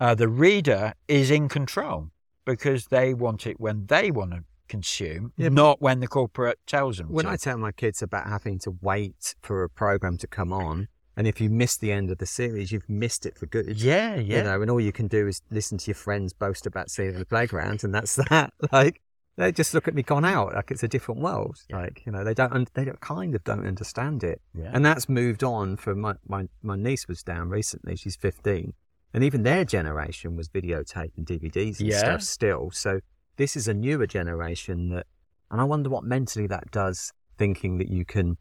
uh, 0.00 0.14
the 0.14 0.28
reader 0.28 0.94
is 1.06 1.30
in 1.30 1.48
control 1.48 2.10
because 2.44 2.86
they 2.86 3.12
want 3.14 3.46
it 3.46 3.60
when 3.60 3.86
they 3.86 4.10
want 4.10 4.30
to 4.32 4.44
consume, 4.68 5.32
Yeah, 5.36 5.48
not 5.48 5.80
when 5.82 6.00
the 6.00 6.08
corporate 6.08 6.58
tells 6.66 6.98
them. 6.98 7.08
When 7.08 7.24
to. 7.24 7.30
I 7.32 7.36
tell 7.36 7.58
my 7.58 7.72
kids 7.72 8.02
about 8.02 8.28
having 8.28 8.58
to 8.60 8.70
wait 8.80 9.34
for 9.42 9.64
a 9.64 9.68
program 9.70 10.16
to 10.18 10.26
come 10.26 10.52
on, 10.52 10.88
and 11.16 11.26
if 11.26 11.40
you 11.40 11.50
miss 11.50 11.76
the 11.76 11.90
end 11.90 12.10
of 12.10 12.18
the 12.18 12.26
series, 12.26 12.70
you've 12.70 12.88
missed 12.88 13.26
it 13.26 13.36
for 13.36 13.46
good. 13.46 13.80
yeah, 13.82 14.14
yeah, 14.16 14.38
You 14.38 14.42
know, 14.44 14.62
and 14.62 14.70
all 14.70 14.80
you 14.80 14.92
can 14.92 15.08
do 15.08 15.26
is 15.26 15.42
listen 15.50 15.78
to 15.78 15.86
your 15.88 15.96
friends 15.96 16.32
boast 16.32 16.66
about 16.66 16.90
seeing 16.90 17.18
the 17.18 17.24
playground, 17.26 17.82
and 17.82 17.92
that's 17.94 18.14
that. 18.30 18.52
Like, 18.70 19.00
they 19.36 19.52
just 19.52 19.72
look 19.72 19.86
at 19.88 19.94
me 19.94 20.02
gone 20.02 20.24
out 20.24 20.54
like 20.54 20.70
it's 20.72 20.82
a 20.82 20.88
different 20.88 21.20
world. 21.20 21.58
Like, 21.70 22.02
you 22.04 22.10
know, 22.12 22.24
they 22.24 22.34
don't, 22.34 22.72
they 22.74 22.84
don't, 22.84 23.00
kind 23.00 23.34
of 23.36 23.44
don't 23.44 23.66
understand 23.66 24.24
it. 24.24 24.40
yeah. 24.52 24.70
And 24.72 24.84
that's 24.84 25.08
moved 25.08 25.44
on 25.44 25.76
For 25.76 25.94
my, 25.94 26.14
my, 26.26 26.48
my 26.62 26.74
niece 26.76 27.06
was 27.06 27.22
down 27.22 27.48
recently. 27.48 27.94
She's 27.94 28.16
15. 28.16 28.72
And 29.14 29.22
even 29.24 29.44
their 29.44 29.64
generation 29.64 30.34
was 30.36 30.48
videotape 30.48 31.12
and 31.16 31.24
DVDs 31.24 31.78
and 31.78 31.88
Yeah. 31.88 31.98
stuff 31.98 32.22
still. 32.22 32.70
So 32.72 32.98
this 33.38 33.56
is 33.56 33.66
a 33.66 33.72
newer 33.74 34.06
generation 34.06 34.90
that, 34.90 35.06
and 35.50 35.60
I 35.60 35.64
wonder 35.64 35.88
what 35.88 36.04
mentally 36.04 36.46
that 36.48 36.70
does, 36.70 37.12
thinking 37.38 37.78
that 37.78 37.88
you 37.88 38.04
can 38.04 38.36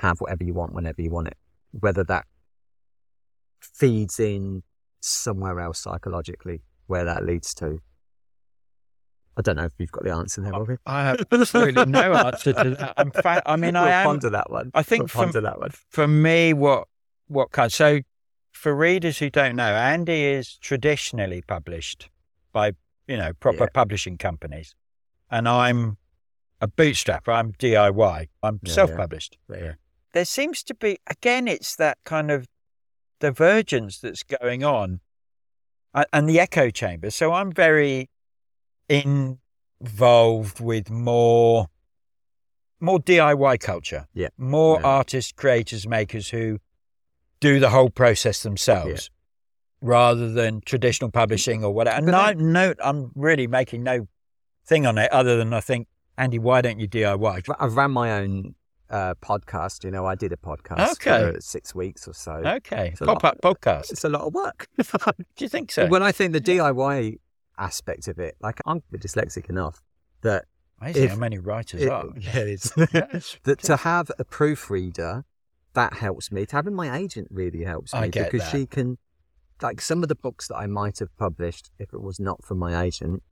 have 0.00 0.18
whatever 0.18 0.42
you 0.42 0.54
want 0.54 0.74
whenever 0.74 1.00
you 1.00 1.10
want 1.10 1.28
it, 1.28 1.36
whether 1.78 2.02
that 2.04 2.24
feeds 3.60 4.18
in 4.18 4.62
somewhere 5.00 5.60
else 5.60 5.78
psychologically, 5.80 6.62
where 6.86 7.04
that 7.04 7.24
leads 7.24 7.54
to. 7.54 7.78
I 9.36 9.42
don't 9.42 9.56
know 9.56 9.64
if 9.64 9.72
you've 9.78 9.92
got 9.92 10.04
the 10.04 10.10
answer 10.12 10.40
there, 10.42 10.50
Robbie. 10.52 10.76
I 10.86 11.04
have 11.04 11.24
absolutely 11.30 11.84
no 11.86 12.12
answer 12.26 12.52
to 12.52 12.70
that. 12.70 12.94
I'm 12.96 13.10
fa- 13.10 13.42
I 13.46 13.56
mean, 13.56 13.76
I 13.76 13.84
we'll 13.84 13.92
am. 13.92 14.06
ponder 14.06 14.30
that 14.30 14.50
one. 14.50 14.70
I 14.74 14.82
think 14.82 15.14
we'll 15.14 15.30
from- 15.30 15.42
that 15.44 15.58
one. 15.60 15.70
for 15.90 16.08
me, 16.08 16.52
what 16.52 16.88
what 17.28 17.52
kind? 17.52 17.72
So, 17.72 18.00
for 18.52 18.74
readers 18.74 19.18
who 19.18 19.30
don't 19.30 19.56
know, 19.56 19.72
Andy 19.74 20.24
is 20.24 20.56
traditionally 20.58 21.42
published 21.46 22.10
by 22.52 22.72
you 23.10 23.16
know 23.16 23.32
proper 23.34 23.64
Yeah. 23.64 23.74
publishing 23.74 24.16
companies, 24.18 24.74
and 25.30 25.48
I'm 25.48 25.98
a 26.60 26.68
bootstrapper. 26.68 27.32
I'm 27.34 27.52
DIY. 27.52 28.28
I'm 28.42 28.54
Yeah, 28.62 28.68
yeah. 28.68 28.74
self-published. 28.74 29.36
Yeah. 29.48 29.74
There 30.12 30.24
seems 30.24 30.62
to 30.64 30.74
be 30.74 30.98
again, 31.06 31.48
it's 31.48 31.74
that 31.76 31.98
kind 32.04 32.30
of 32.30 32.46
divergence 33.18 33.98
that's 33.98 34.22
going 34.22 34.62
on, 34.64 35.00
uh, 35.94 36.04
and 36.12 36.28
the 36.28 36.38
echo 36.40 36.70
chamber. 36.70 37.10
So 37.10 37.32
I'm 37.32 37.52
very 37.52 38.08
involved 38.88 40.60
with 40.60 40.90
more 40.90 41.66
more 42.82 42.98
DIY 42.98 43.60
culture. 43.60 44.06
Yeah. 44.14 44.28
More 44.38 44.80
Yeah. 44.80 44.86
artists, 44.86 45.32
creators, 45.32 45.86
makers 45.86 46.30
who 46.30 46.58
do 47.40 47.60
the 47.60 47.68
whole 47.70 47.90
process 47.90 48.42
themselves 48.42 49.10
rather 49.80 50.30
than 50.30 50.60
traditional 50.62 51.10
publishing 51.10 51.64
or 51.64 51.72
whatever. 51.72 51.96
And 51.98 52.06
no, 52.06 52.32
no, 52.32 52.74
I'm 52.82 53.10
really 53.14 53.46
making 53.46 53.82
no 53.82 54.06
thing 54.66 54.86
on 54.86 54.98
it 54.98 55.10
other 55.12 55.36
than 55.36 55.52
I 55.54 55.60
think, 55.60 55.88
Andy, 56.18 56.38
why 56.38 56.60
don't 56.60 56.78
you 56.78 56.88
DIY? 56.88 57.42
I've 57.58 57.76
ran 57.76 57.90
my 57.90 58.12
own 58.20 58.54
uh, 58.90 59.14
podcast. 59.22 59.84
You 59.84 59.90
know, 59.90 60.04
I 60.04 60.14
did 60.14 60.32
a 60.32 60.36
podcast 60.36 60.92
Okay. 60.92 61.32
for 61.34 61.40
six 61.40 61.74
weeks 61.74 62.06
or 62.06 62.12
so. 62.12 62.32
Okay. 62.32 62.94
Pop 62.98 63.24
up 63.24 63.40
podcast. 63.40 63.90
It's 63.92 64.04
a 64.04 64.08
lot 64.08 64.22
of 64.22 64.34
work. 64.34 64.68
Do 64.76 65.14
you 65.44 65.48
think 65.48 65.72
so? 65.72 65.86
When 65.86 66.02
I 66.02 66.12
think 66.12 66.32
the 66.32 66.40
DIY 66.40 67.18
aspect 67.58 68.08
of 68.08 68.18
it, 68.18 68.36
like 68.40 68.60
I'm 68.66 68.82
dyslexic 68.94 69.48
enough 69.48 69.82
that 70.22 70.44
Amazing 70.80 71.04
if- 71.04 71.10
how 71.10 71.16
many 71.16 71.38
writers 71.38 71.82
it, 71.82 71.88
are. 71.88 72.06
yeah, 72.18 72.36
it's, 72.36 72.70
that 73.44 73.58
to 73.62 73.76
have 73.76 74.10
a 74.18 74.24
proofreader 74.24 75.24
that 75.74 75.94
helps 75.94 76.30
me. 76.32 76.44
To 76.46 76.56
Having 76.56 76.74
my 76.74 76.96
agent 76.98 77.28
really 77.30 77.64
helps 77.64 77.94
me 77.94 78.08
because 78.08 78.40
that. 78.42 78.50
she 78.50 78.66
can, 78.66 78.98
like, 79.62 79.80
some 79.80 80.02
of 80.02 80.08
the 80.08 80.14
books 80.14 80.48
that 80.48 80.56
I 80.56 80.66
might 80.66 80.98
have 81.00 81.14
published 81.16 81.70
if 81.78 81.92
it 81.92 82.00
was 82.02 82.18
not 82.20 82.44
for 82.44 82.54
my 82.54 82.82
agent 82.82 83.22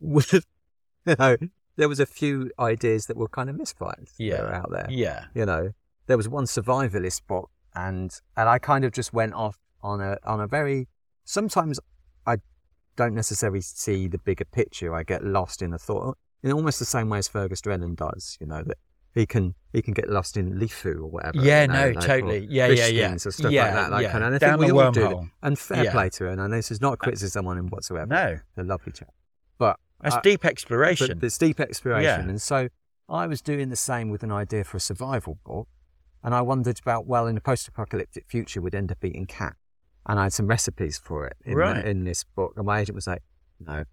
would 0.00 0.30
have, 0.30 0.44
you 1.06 1.16
know, 1.18 1.36
there 1.76 1.88
was 1.88 2.00
a 2.00 2.06
few 2.06 2.50
ideas 2.58 3.06
that 3.06 3.16
were 3.16 3.28
kind 3.28 3.48
of 3.50 3.56
misfires 3.56 4.12
Yeah. 4.18 4.42
out 4.52 4.70
there. 4.70 4.86
Yeah. 4.90 5.26
You 5.34 5.46
know, 5.46 5.70
there 6.06 6.16
was 6.16 6.28
one 6.28 6.44
survivalist 6.44 7.22
book, 7.26 7.50
and 7.74 8.10
and 8.36 8.48
I 8.48 8.58
kind 8.58 8.84
of 8.84 8.92
just 8.92 9.12
went 9.12 9.34
off 9.34 9.58
on 9.82 10.00
a 10.00 10.18
on 10.24 10.40
a 10.40 10.46
very. 10.46 10.88
Sometimes 11.24 11.78
I 12.26 12.38
don't 12.96 13.14
necessarily 13.14 13.60
see 13.60 14.08
the 14.08 14.18
bigger 14.18 14.44
picture. 14.46 14.94
I 14.94 15.02
get 15.02 15.22
lost 15.24 15.62
in 15.62 15.70
the 15.70 15.78
thought, 15.78 16.16
in 16.42 16.50
almost 16.52 16.78
the 16.78 16.84
same 16.84 17.08
way 17.10 17.18
as 17.18 17.28
Fergus 17.28 17.60
Drennan 17.60 17.94
does. 17.94 18.36
You 18.40 18.46
know 18.46 18.62
that 18.66 18.78
he 19.14 19.26
can 19.26 19.54
he 19.72 19.82
can 19.82 19.92
get 19.94 20.08
lost 20.08 20.36
in 20.36 20.54
Lifu 20.58 20.96
or 20.96 21.06
whatever. 21.06 21.38
Yeah, 21.38 21.62
you 21.62 21.68
know, 21.68 21.90
no, 21.92 22.00
totally. 22.00 22.46
Yeah, 22.50 22.68
yeah, 22.68 22.86
yeah. 22.86 23.12
Or 23.12 23.18
stuff 23.18 23.50
Yeah, 23.50 23.64
like 23.64 23.74
that. 23.74 23.90
Like, 23.90 24.02
yeah. 24.04 24.16
and 24.16 24.24
I 24.24 24.30
Down 24.38 24.58
think 24.58 24.68
the 24.70 24.74
we 24.74 24.82
all 24.82 24.92
do. 24.92 25.28
And 25.42 25.58
fair 25.58 25.84
Yeah. 25.84 25.92
play 25.92 26.08
to 26.10 26.24
her. 26.24 26.30
And 26.30 26.40
I 26.40 26.46
know 26.46 26.56
this 26.56 26.70
is 26.70 26.80
not 26.80 26.94
a 26.94 26.96
criticism 26.96 27.46
on 27.46 27.58
him 27.58 27.66
whatsoever. 27.68 28.06
No, 28.06 28.38
a 28.56 28.62
lovely 28.64 28.92
chap. 28.92 29.10
But 29.58 29.78
that's 30.00 30.16
I- 30.16 30.20
deep 30.22 30.40
but 30.42 30.50
exploration. 30.52 31.18
there's 31.18 31.36
deep 31.36 31.60
exploration. 31.60 32.24
Yeah. 32.24 32.28
And 32.30 32.40
so 32.40 32.68
I 33.08 33.26
was 33.26 33.42
doing 33.42 33.68
the 33.68 33.76
same 33.76 34.08
with 34.10 34.22
an 34.22 34.32
idea 34.32 34.64
for 34.64 34.78
a 34.78 34.80
survival 34.80 35.38
book. 35.44 35.68
And 36.22 36.34
I 36.34 36.40
wondered 36.40 36.78
about, 36.80 37.06
well, 37.06 37.26
in 37.26 37.36
a 37.36 37.40
post 37.40 37.68
apocalyptic 37.68 38.24
future, 38.26 38.60
we'd 38.62 38.74
end 38.74 38.90
up 38.90 39.04
eating 39.04 39.26
cat. 39.26 39.54
And 40.06 40.18
I 40.18 40.24
had 40.24 40.32
some 40.32 40.46
recipes 40.46 40.96
for 40.98 41.26
it 41.26 41.36
in, 41.44 41.54
Right. 41.56 41.84
in 41.84 42.04
this 42.04 42.24
book. 42.24 42.54
And 42.56 42.64
my 42.64 42.80
agent 42.80 42.94
was 42.96 43.06
like, 43.06 43.22
no, 43.60 43.84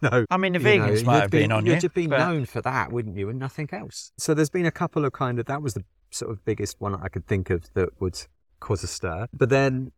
no. 0.10 0.24
I 0.30 0.36
mean, 0.36 0.52
the 0.52 0.58
You 0.60 0.78
know, 0.78 0.86
vegans 0.86 1.04
might 1.04 1.14
you'd 1.14 1.20
have 1.22 1.30
be- 1.30 1.38
been 1.38 1.52
on 1.52 1.66
you. 1.66 1.72
You'd 1.74 1.82
have 1.82 1.94
been 1.94 2.10
but- 2.10 2.18
known 2.18 2.44
for 2.46 2.60
that, 2.62 2.92
wouldn't 2.92 3.16
you? 3.16 3.28
And 3.28 3.38
nothing 3.38 3.68
else. 3.72 4.12
So 4.18 4.34
there's 4.34 4.50
been 4.50 4.66
a 4.66 4.70
couple 4.70 5.04
of 5.04 5.12
kind 5.12 5.38
of, 5.38 5.46
that 5.46 5.62
was 5.62 5.74
the 5.74 5.84
sort 6.10 6.30
of 6.30 6.44
biggest 6.44 6.80
one 6.80 6.94
I 6.94 7.08
could 7.08 7.26
think 7.26 7.50
of 7.50 7.72
that 7.74 8.00
would 8.00 8.18
cause 8.60 8.82
a 8.82 8.86
stir. 8.86 9.26
But 9.32 9.48
then 9.48 9.92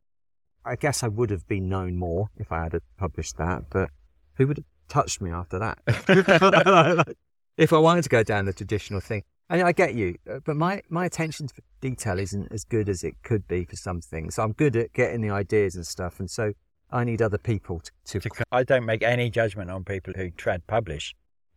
I 0.65 0.77
guess 0.77 1.03
I 1.03 1.09
would 1.09 1.31
have 1.31 1.47
been 1.49 1.69
known 1.69 1.97
more 1.97 2.29
if 2.37 2.53
I 2.53 2.65
had 2.65 2.79
published 2.99 3.37
that. 3.39 3.65
But 3.71 3.91
who 4.35 4.47
would 4.47 4.59
have 4.59 4.67
touched 4.89 5.21
me 5.21 5.31
after 5.31 5.59
that? 5.59 5.79
if 7.57 7.73
I 7.73 7.79
wanted 7.79 8.03
to 8.03 8.09
go 8.09 8.23
down 8.23 8.45
the 8.45 8.53
traditional 8.53 9.01
thing. 9.01 9.23
I, 9.51 9.57
mean, 9.57 9.67
I 9.67 9.73
get 9.73 9.95
you, 9.95 10.17
uh, 10.31 10.39
but 10.45 10.57
my, 10.57 10.83
my 10.89 11.05
attention 11.05 11.47
to 11.49 11.55
detail 11.83 12.19
isn't 12.19 12.51
as 12.53 12.65
good 12.65 12.89
as 12.89 13.05
it 13.05 13.17
could 13.23 13.47
be 13.49 13.65
for 13.65 13.77
some 13.77 14.01
things. 14.01 14.37
So 14.37 14.43
I'm 14.43 14.53
good 14.53 14.77
at 14.77 14.93
getting 14.95 15.21
the 15.21 15.29
ideas 15.31 15.75
and 15.75 15.87
stuff, 15.87 16.21
and 16.21 16.31
so 16.31 16.53
I 16.93 17.05
need 17.05 17.23
other 17.23 17.39
people 17.39 17.83
to, 18.07 18.21
to 18.21 18.31
I 18.53 18.65
don't 18.65 18.85
make 18.85 19.03
any 19.03 19.31
judgment 19.31 19.71
on 19.71 19.85
people 19.85 20.13
who 20.15 20.31
trad 20.31 20.61
publish. 20.67 21.15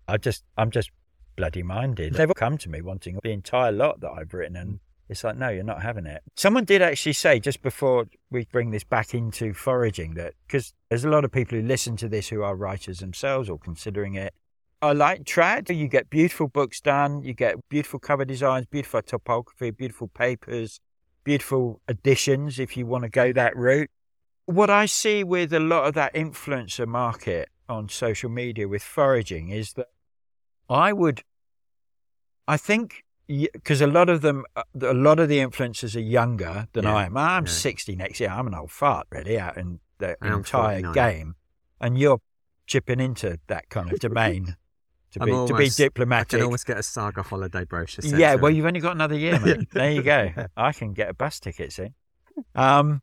I 0.07 0.17
just, 0.17 0.43
I'm 0.57 0.71
just 0.71 0.91
bloody 1.35 1.63
minded. 1.63 2.13
They've 2.13 2.33
come 2.35 2.57
to 2.59 2.69
me 2.69 2.81
wanting 2.81 3.19
the 3.21 3.31
entire 3.31 3.71
lot 3.71 3.99
that 4.01 4.11
I've 4.11 4.33
written, 4.33 4.55
and 4.55 4.73
mm. 4.75 4.79
it's 5.09 5.23
like, 5.23 5.37
no, 5.37 5.49
you're 5.49 5.63
not 5.63 5.81
having 5.81 6.05
it. 6.05 6.21
Someone 6.35 6.63
did 6.63 6.81
actually 6.81 7.13
say 7.13 7.39
just 7.39 7.61
before 7.61 8.07
we 8.31 8.45
bring 8.45 8.71
this 8.71 8.83
back 8.83 9.13
into 9.13 9.53
foraging 9.53 10.13
that 10.15 10.33
because 10.47 10.73
there's 10.89 11.05
a 11.05 11.09
lot 11.09 11.25
of 11.25 11.31
people 11.31 11.59
who 11.59 11.65
listen 11.65 11.97
to 11.97 12.07
this 12.07 12.29
who 12.29 12.41
are 12.41 12.55
writers 12.55 12.99
themselves 12.99 13.49
or 13.49 13.57
considering 13.59 14.15
it. 14.15 14.33
I 14.81 14.91
like 14.93 15.23
trad. 15.23 15.75
You 15.75 15.87
get 15.87 16.09
beautiful 16.09 16.47
books 16.47 16.79
done. 16.79 17.23
You 17.23 17.33
get 17.33 17.55
beautiful 17.69 17.99
cover 17.99 18.23
designs, 18.23 18.67
beautiful 18.67 19.01
topography, 19.01 19.71
beautiful 19.71 20.09
papers, 20.09 20.79
beautiful 21.23 21.81
editions 21.89 22.59
if 22.59 22.77
you 22.77 22.85
want 22.85 23.03
to 23.03 23.09
go 23.09 23.33
that 23.33 23.55
route 23.57 23.89
what 24.45 24.69
I 24.69 24.85
see 24.85 25.23
with 25.23 25.53
a 25.53 25.59
lot 25.59 25.85
of 25.87 25.93
that 25.95 26.13
influencer 26.13 26.87
market 26.87 27.49
on 27.67 27.89
social 27.89 28.29
media 28.29 28.67
with 28.67 28.83
foraging 28.83 29.49
is 29.49 29.73
that 29.73 29.87
I 30.69 30.93
would, 30.93 31.23
I 32.47 32.57
think, 32.57 33.03
because 33.27 33.81
a 33.81 33.87
lot 33.87 34.07
of 34.09 34.21
them, 34.21 34.43
uh, 34.55 34.63
a 34.81 34.93
lot 34.93 35.19
of 35.19 35.29
the 35.29 35.39
influencers 35.39 35.95
are 35.95 35.99
younger 35.99 36.67
than 36.73 36.83
Yeah, 36.83 36.95
I 36.95 37.05
am. 37.05 37.17
I'm 37.17 37.45
yeah. 37.45 37.51
60 37.51 37.95
next 37.95 38.19
year. 38.19 38.29
I'm 38.29 38.45
an 38.47 38.53
old 38.53 38.71
fart, 38.71 39.07
really, 39.09 39.39
out 39.39 39.57
in 39.57 39.79
the 39.97 40.15
I'm 40.21 40.33
entire 40.33 40.81
49. 40.81 40.93
game. 40.93 41.35
And 41.81 41.97
you're 41.97 42.21
chipping 42.67 42.99
into 42.99 43.39
that 43.47 43.69
kind 43.69 43.91
of 43.91 43.99
domain 43.99 44.55
to 45.13 45.21
I'm 45.21 45.25
be, 45.25 45.31
to 45.31 45.45
be 45.47 45.53
almost- 45.53 45.79
I 45.79 45.83
diplomatic. 45.85 46.29
can 46.29 46.41
almost 46.43 46.67
get 46.67 46.77
a 46.77 46.83
saga 46.83 47.23
holiday 47.23 47.63
brochure. 47.65 48.05
Yeah, 48.05 48.35
well, 48.35 48.51
you've 48.51 48.65
only 48.65 48.79
got 48.79 48.91
another 48.93 49.17
year, 49.17 49.39
mate. 49.43 49.71
there 49.71 49.91
you 49.91 50.03
go. 50.03 50.29
I 50.57 50.71
can 50.71 50.93
get 50.93 51.09
a 51.09 51.13
bus 51.15 51.39
ticket 51.39 51.73
soon. 51.73 51.95
Um, 52.53 53.01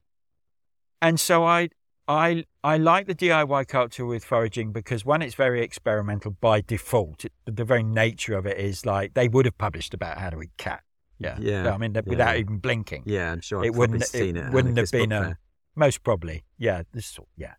and 1.03 1.21
so 1.21 1.45
I, 1.45 1.69
I, 2.09 2.45
I 2.65 2.79
like 2.79 3.07
the 3.07 3.15
DIY 3.15 3.69
culture 3.69 4.07
with 4.07 4.25
foraging 4.25 4.73
because 4.73 5.05
one, 5.05 5.21
it's 5.21 5.35
very 5.35 5.63
experimental 5.63 6.31
by 6.41 6.63
default. 6.63 7.27
It, 7.27 7.33
the 7.45 7.65
very 7.65 7.83
nature 7.83 8.35
of 8.39 8.47
it 8.47 8.57
is 8.57 8.87
like 8.87 9.13
they 9.13 9.29
would 9.29 9.45
have 9.45 9.59
published 9.59 9.93
about 9.93 10.17
how 10.19 10.31
to 10.31 10.41
eat 10.41 10.57
cat. 10.57 10.83
Yeah, 11.19 11.37
Yeah, 11.39 11.73
I 11.73 11.77
mean, 11.79 11.93
yeah, 11.95 12.01
without 12.07 12.37
even 12.37 12.59
blinking. 12.59 13.03
Yeah, 13.05 13.33
I'm 13.33 13.41
sure. 13.41 13.65
It 13.65 13.75
wouldn't- 13.75 14.03
it 14.03 14.07
seen 14.09 14.37
it. 14.37 14.47
at 14.47 14.53
wouldn't 14.53 14.79
have 14.79 14.91
been 14.91 15.13
a-. 15.13 15.37
Most 15.75 16.03
probably, 16.03 16.45
yeah. 16.59 16.83
This, 16.93 17.19
yeah, 17.37 17.55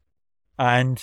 and 0.58 1.02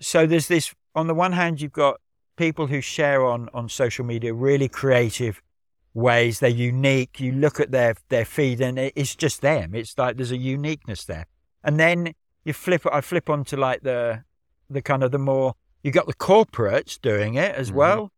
so 0.00 0.26
there's 0.26 0.48
this. 0.48 0.74
On 0.94 1.06
the 1.06 1.14
one 1.14 1.32
hand, 1.32 1.60
you've 1.60 1.72
got 1.72 2.00
people 2.36 2.66
who 2.66 2.80
share 2.80 3.24
on 3.24 3.48
on 3.54 3.68
social 3.68 4.04
media 4.04 4.34
really 4.34 4.68
creative 4.68 5.40
ways. 5.94 6.40
They're 6.40 6.50
unique. 6.50 7.20
You 7.20 7.32
look 7.32 7.60
at 7.60 7.70
their 7.70 7.94
their 8.08 8.24
feed, 8.24 8.60
and 8.60 8.78
it's 8.78 9.14
just 9.14 9.40
them. 9.40 9.74
It's 9.74 9.96
like 9.96 10.16
there's 10.16 10.32
a 10.32 10.36
uniqueness 10.36 11.04
there. 11.04 11.26
And 11.62 11.80
then 11.80 12.14
you 12.44 12.52
flip. 12.52 12.82
I 12.92 13.00
flip 13.00 13.30
onto 13.30 13.56
like 13.56 13.82
the 13.82 14.24
the 14.68 14.82
kind 14.82 15.02
of 15.02 15.12
the 15.12 15.18
more. 15.18 15.54
You 15.82 15.90
got 15.92 16.06
the 16.06 16.14
corporates 16.14 17.00
doing 17.00 17.34
it 17.34 17.54
as 17.54 17.70
Mhm. 17.70 17.74
well, 17.74 18.12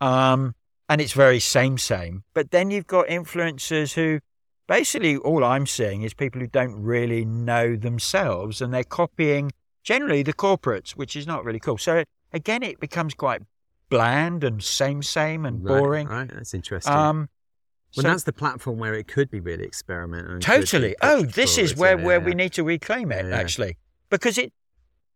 um, 0.00 0.54
and 0.88 1.00
it's 1.00 1.12
very 1.12 1.40
same 1.40 1.76
same. 1.78 2.24
But 2.32 2.50
then 2.50 2.70
you've 2.70 2.86
got 2.86 3.06
influencers 3.08 3.94
who 3.94 4.20
basically 4.66 5.16
all 5.16 5.44
I'm 5.44 5.66
seeing 5.66 6.02
is 6.02 6.14
people 6.14 6.40
who 6.40 6.46
don't 6.46 6.80
really 6.80 7.24
know 7.24 7.74
themselves 7.74 8.60
and 8.60 8.72
they're 8.72 8.84
copying 8.84 9.50
generally 9.82 10.22
the 10.22 10.32
corporates, 10.34 10.90
which 10.90 11.16
is 11.16 11.26
not 11.26 11.44
really 11.44 11.58
cool. 11.58 11.78
So 11.78 12.04
again, 12.32 12.62
it 12.62 12.78
becomes 12.78 13.14
quite 13.14 13.42
bland 13.88 14.44
and 14.44 14.62
same, 14.62 15.02
same 15.02 15.44
and 15.46 15.64
Right, 15.64 15.78
boring. 15.78 16.08
Right, 16.08 16.30
that's 16.32 16.54
interesting. 16.54 16.92
Um, 16.92 17.28
well, 17.96 18.02
so- 18.02 18.08
that's 18.08 18.24
the 18.24 18.32
platform 18.32 18.78
where 18.78 18.94
it 18.94 19.08
could 19.08 19.30
be 19.30 19.40
really 19.40 19.64
experimental. 19.64 20.32
and 20.34 20.44
could 20.44 20.60
be 20.60 20.66
totally. 20.66 20.96
Oh, 21.02 21.22
this 21.22 21.58
is 21.58 21.76
where, 21.76 21.96
where 21.96 22.18
yeah. 22.20 22.24
we 22.26 22.34
need 22.34 22.52
to 22.54 22.64
reclaim 22.64 23.10
it, 23.12 23.26
Yeah, 23.26 23.36
actually, 23.36 23.76
because 24.10 24.38
it 24.38 24.52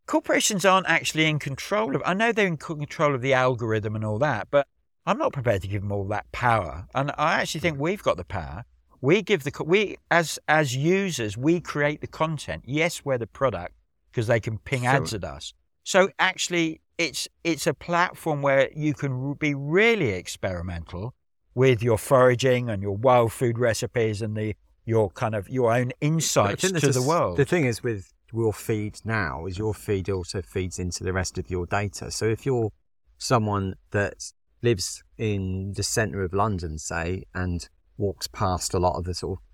corporations 0.06 0.64
aren't 0.64 0.88
actually 0.88 1.26
in 1.26 1.38
control 1.38 1.94
of. 1.94 2.02
I 2.04 2.14
know 2.14 2.32
they're 2.32 2.46
in 2.46 2.56
control 2.56 3.14
of 3.14 3.20
the 3.22 3.32
algorithm 3.34 3.94
and 3.96 4.04
all 4.04 4.18
that, 4.18 4.48
but 4.50 4.66
I'm 5.06 5.18
not 5.18 5.32
prepared 5.32 5.62
to 5.62 5.68
give 5.68 5.82
them 5.82 5.92
all 5.92 6.04
that 6.08 6.30
power. 6.32 6.86
And 6.94 7.12
I 7.18 7.40
actually 7.40 7.60
think 7.60 7.78
we've 7.78 8.02
got 8.02 8.16
the 8.16 8.24
power. 8.24 8.64
We 9.00 9.22
give 9.22 9.42
the 9.44 9.52
we 9.64 9.96
as 10.10 10.38
as 10.48 10.76
users 10.76 11.36
we 11.36 11.60
create 11.60 12.00
the 12.00 12.06
content. 12.06 12.62
Yes, 12.66 13.04
we're 13.04 13.18
the 13.18 13.26
product 13.26 13.74
because 14.10 14.26
they 14.28 14.38
can 14.40 14.58
ping 14.58 14.82
So- 14.82 14.88
ads 14.88 15.14
at 15.14 15.24
us. 15.24 15.52
So 15.84 16.10
actually, 16.18 16.80
it's 16.98 17.28
it's 17.44 17.66
a 17.66 17.74
platform 17.74 18.42
where 18.42 18.70
you 18.74 18.94
can 18.94 19.34
be 19.34 19.54
really 19.54 20.10
experimental 20.10 21.14
with 21.54 21.82
your 21.82 21.98
foraging 21.98 22.68
and 22.70 22.82
your 22.82 22.96
wild 22.96 23.32
food 23.32 23.58
recipes 23.58 24.22
and 24.22 24.36
the 24.36 24.54
your 24.84 25.10
kind 25.10 25.34
of 25.34 25.48
your 25.48 25.72
own 25.72 25.92
insights 26.00 26.62
to 26.62 26.90
the 26.90 27.02
world. 27.02 27.36
The 27.36 27.44
thing 27.44 27.66
is 27.66 27.82
with 27.82 28.12
your 28.32 28.52
feed 28.52 28.98
now 29.04 29.46
is 29.46 29.58
your 29.58 29.74
feed 29.74 30.08
also 30.08 30.42
feeds 30.42 30.78
into 30.78 31.04
the 31.04 31.12
rest 31.12 31.38
of 31.38 31.50
your 31.50 31.66
data. 31.66 32.10
So 32.10 32.26
if 32.26 32.46
you're 32.46 32.72
someone 33.18 33.74
that 33.90 34.32
lives 34.62 35.02
in 35.18 35.74
the 35.76 35.82
centre 35.82 36.22
of 36.22 36.32
London, 36.32 36.78
say, 36.78 37.24
and 37.34 37.68
walks 37.98 38.26
past 38.26 38.74
a 38.74 38.78
lot 38.78 38.96
of 38.96 39.04
the 39.04 39.14
sort 39.14 39.38
of 39.38 39.44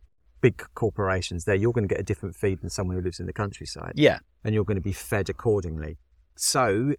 big 0.40 0.62
corporations 0.75 1.45
there, 1.45 1.57
you're 1.57 1.73
going 1.73 1.88
to 1.88 1.92
get 1.92 2.00
a 2.00 2.04
different 2.04 2.37
feed 2.37 2.61
than 2.61 2.71
someone 2.71 2.97
who 2.97 3.02
lives 3.02 3.18
in 3.18 3.26
the 3.26 3.33
countryside. 3.33 3.92
yeah, 3.97 4.18
and 4.45 4.54
you're 4.54 4.64
going 4.64 4.76
to 4.76 4.80
be 4.80 4.92
fed 4.92 5.28
accordingly. 5.28 5.99
So, 6.37 6.95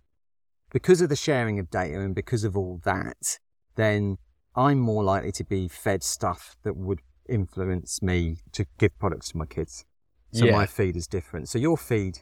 because 0.72 1.02
of 1.02 1.10
the 1.10 1.16
sharing 1.16 1.60
of 1.60 1.70
data 1.70 2.00
and 2.00 2.14
because 2.16 2.44
of 2.44 2.56
all 2.58 2.80
that, 2.84 3.40
then 3.76 4.18
I'm 4.56 4.80
more 4.80 5.04
likely 5.04 5.32
to 5.34 5.44
be 5.44 5.68
fed 5.68 6.04
stuff 6.04 6.56
that 6.64 6.76
would 6.76 7.00
influence 7.28 8.02
me 8.02 8.38
to 8.54 8.66
give 8.78 8.98
products 9.00 9.30
to 9.30 9.38
my 9.38 9.46
kids. 9.46 9.86
So 10.32 10.46
Yeah. 10.46 10.52
my 10.52 10.66
feed 10.66 10.96
is 10.96 11.08
different. 11.08 11.50
So 11.50 11.58
your 11.60 11.78
feed 11.78 12.20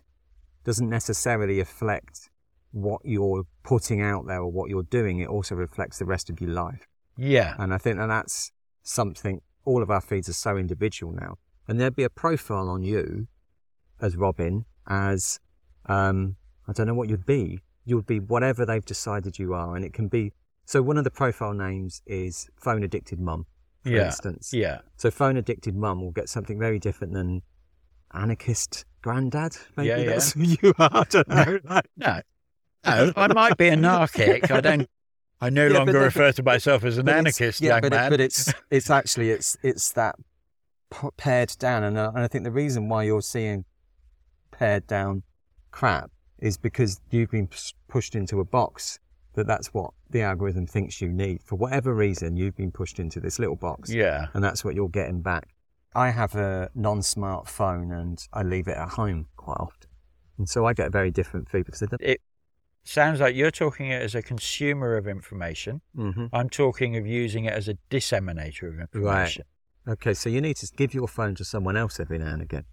doesn't 0.63 0.89
necessarily 0.89 1.60
reflect 1.60 2.30
what 2.72 3.01
you're 3.04 3.46
putting 3.63 4.01
out 4.01 4.27
there 4.27 4.39
or 4.42 4.51
what 4.51 4.70
you're 4.70 4.84
doing. 4.84 5.20
It 5.20 5.30
also 5.30 5.56
reflects 5.56 5.98
the 6.00 6.06
rest 6.06 6.30
of 6.30 6.39
your 6.42 6.51
life. 6.51 6.88
yeah, 7.20 7.56
And 7.58 7.74
I 7.74 7.77
think 7.80 7.98
that 7.98 8.08
that's 8.08 8.51
something, 8.84 9.42
all 9.66 9.82
of 9.82 9.89
our 9.89 10.01
feeds 10.01 10.30
are 10.30 10.34
so 10.34 10.56
individual 10.56 11.12
now. 11.13 11.38
And 11.68 11.80
there'd 11.80 11.96
be 11.96 12.04
a 12.04 12.10
profile 12.10 12.70
on 12.70 12.84
you 12.84 13.27
as 14.00 14.16
Robin, 14.16 14.66
as, 14.88 15.39
um, 15.88 16.36
I 16.68 16.74
don't 16.74 16.86
know 16.86 16.94
what 16.94 17.10
you'd 17.10 17.25
be. 17.25 17.62
You 17.88 17.96
would 17.96 18.06
be 18.06 18.20
whatever 18.20 18.65
they've 18.65 18.84
decided 18.86 19.39
you 19.39 19.53
are. 19.53 19.75
And 19.75 19.86
it 19.86 19.94
can 19.94 20.10
be, 20.10 20.34
so 20.65 20.82
one 20.82 20.98
of 20.98 21.06
the 21.06 21.10
profile 21.12 21.53
names 21.53 22.01
is 22.06 22.50
phone 22.58 22.84
addicted 22.84 23.17
mum, 23.17 23.46
for 23.84 23.89
Yeah. 23.91 24.06
instance. 24.08 24.51
yeah. 24.53 24.79
So 24.98 25.10
phone 25.10 25.38
addicted 25.38 25.74
mum 25.74 26.01
will 26.01 26.12
get 26.12 26.27
something 26.27 26.60
very 26.60 26.79
different 26.79 27.13
than 27.13 27.44
anarchist 28.13 28.84
granddad. 29.01 29.56
Maybe 29.77 29.88
Yeah, 29.88 29.98
yeah. 30.00 30.06
that's 30.10 30.34
who 30.34 30.41
you 30.44 30.74
are. 30.77 30.89
I 30.91 31.03
don't 31.10 31.27
know. 31.29 31.60
No, 31.96 32.22
no, 32.86 33.13
I 33.15 33.27
might 33.34 33.58
be 33.58 33.70
anarchic. 33.70 34.51
I 34.51 34.60
don't. 34.60 34.89
I 35.39 35.50
no 35.50 35.67
Yeah, 35.67 35.77
longer 35.77 36.00
refer 36.00 36.34
to 36.34 36.44
myself 36.44 36.84
as 36.84 36.98
an 36.98 37.08
anarchist, 37.08 37.62
yeah, 37.62 37.75
young 37.75 37.82
but, 37.82 37.91
man. 37.91 38.08
It, 38.08 38.10
but 38.10 38.20
it's 38.22 38.53
it's 38.72 38.89
actually 38.89 39.29
it's 39.32 39.58
it's 39.63 39.94
that 39.94 40.15
pared 41.15 41.56
down, 41.60 41.84
and, 41.84 41.98
uh, 41.98 42.12
and 42.15 42.24
I 42.24 42.27
think 42.27 42.44
the 42.44 42.51
reason 42.51 42.89
why 42.89 43.03
you're 43.03 43.22
seeing 43.22 43.63
pared 44.51 44.88
down 44.88 45.24
crap 45.72 46.12
is 46.39 46.58
because 46.58 47.00
you've 47.10 47.32
been 47.32 47.50
pushed 47.88 48.15
into 48.15 48.39
a 48.39 48.46
box 48.46 49.00
that 49.34 49.48
that's 49.48 49.74
what 49.74 49.91
the 50.10 50.22
algorithm 50.22 50.65
thinks 50.65 51.00
you 51.00 51.10
need 51.10 51.41
for 51.44 51.56
whatever 51.56 51.94
reason. 51.94 52.36
You've 52.36 52.56
been 52.56 52.72
pushed 52.72 53.00
into 53.00 53.20
this 53.20 53.39
little 53.39 53.56
box, 53.56 53.91
yeah. 53.91 54.27
and 54.34 54.44
that's 54.44 54.65
what 54.65 54.75
you're 54.75 54.89
getting 54.89 55.22
back. 55.22 55.50
I 55.96 56.10
have 56.10 56.36
a 56.36 56.70
non-smart 56.75 57.48
phone, 57.48 57.91
and 57.91 58.25
I 58.34 58.44
leave 58.44 58.67
it 58.67 58.77
at 58.77 58.89
home 58.89 59.27
quite 59.38 59.58
often, 59.60 59.89
and 60.38 60.50
so 60.50 60.65
I 60.65 60.74
get 60.74 60.88
a 60.88 60.89
very 60.89 61.12
different 61.12 61.50
feed 61.50 61.65
because 61.65 61.79
don't. 61.82 62.01
It 62.01 62.22
sounds 62.84 63.20
like 63.20 63.36
you're 63.36 63.51
talking 63.51 63.89
it 63.91 64.01
as 64.01 64.15
a 64.15 64.22
consumer 64.22 64.98
of 64.98 65.08
information. 65.08 65.82
Mhm. 65.96 66.29
I'm 66.34 66.50
talking 66.50 66.98
of 66.98 67.06
using 67.06 67.46
it 67.46 67.53
as 67.53 67.67
a 67.67 67.75
disseminator 67.89 68.67
of 68.67 68.79
information. 68.79 69.46
Right. 69.86 69.94
Okay, 69.94 70.13
so 70.13 70.29
you 70.29 70.41
need 70.41 70.58
to 70.58 70.67
give 70.75 70.94
your 70.94 71.08
phone 71.08 71.36
to 71.36 71.46
someone 71.46 71.77
else 71.77 72.00
every 72.00 72.17
now 72.17 72.34
and 72.34 72.41
again 72.41 72.65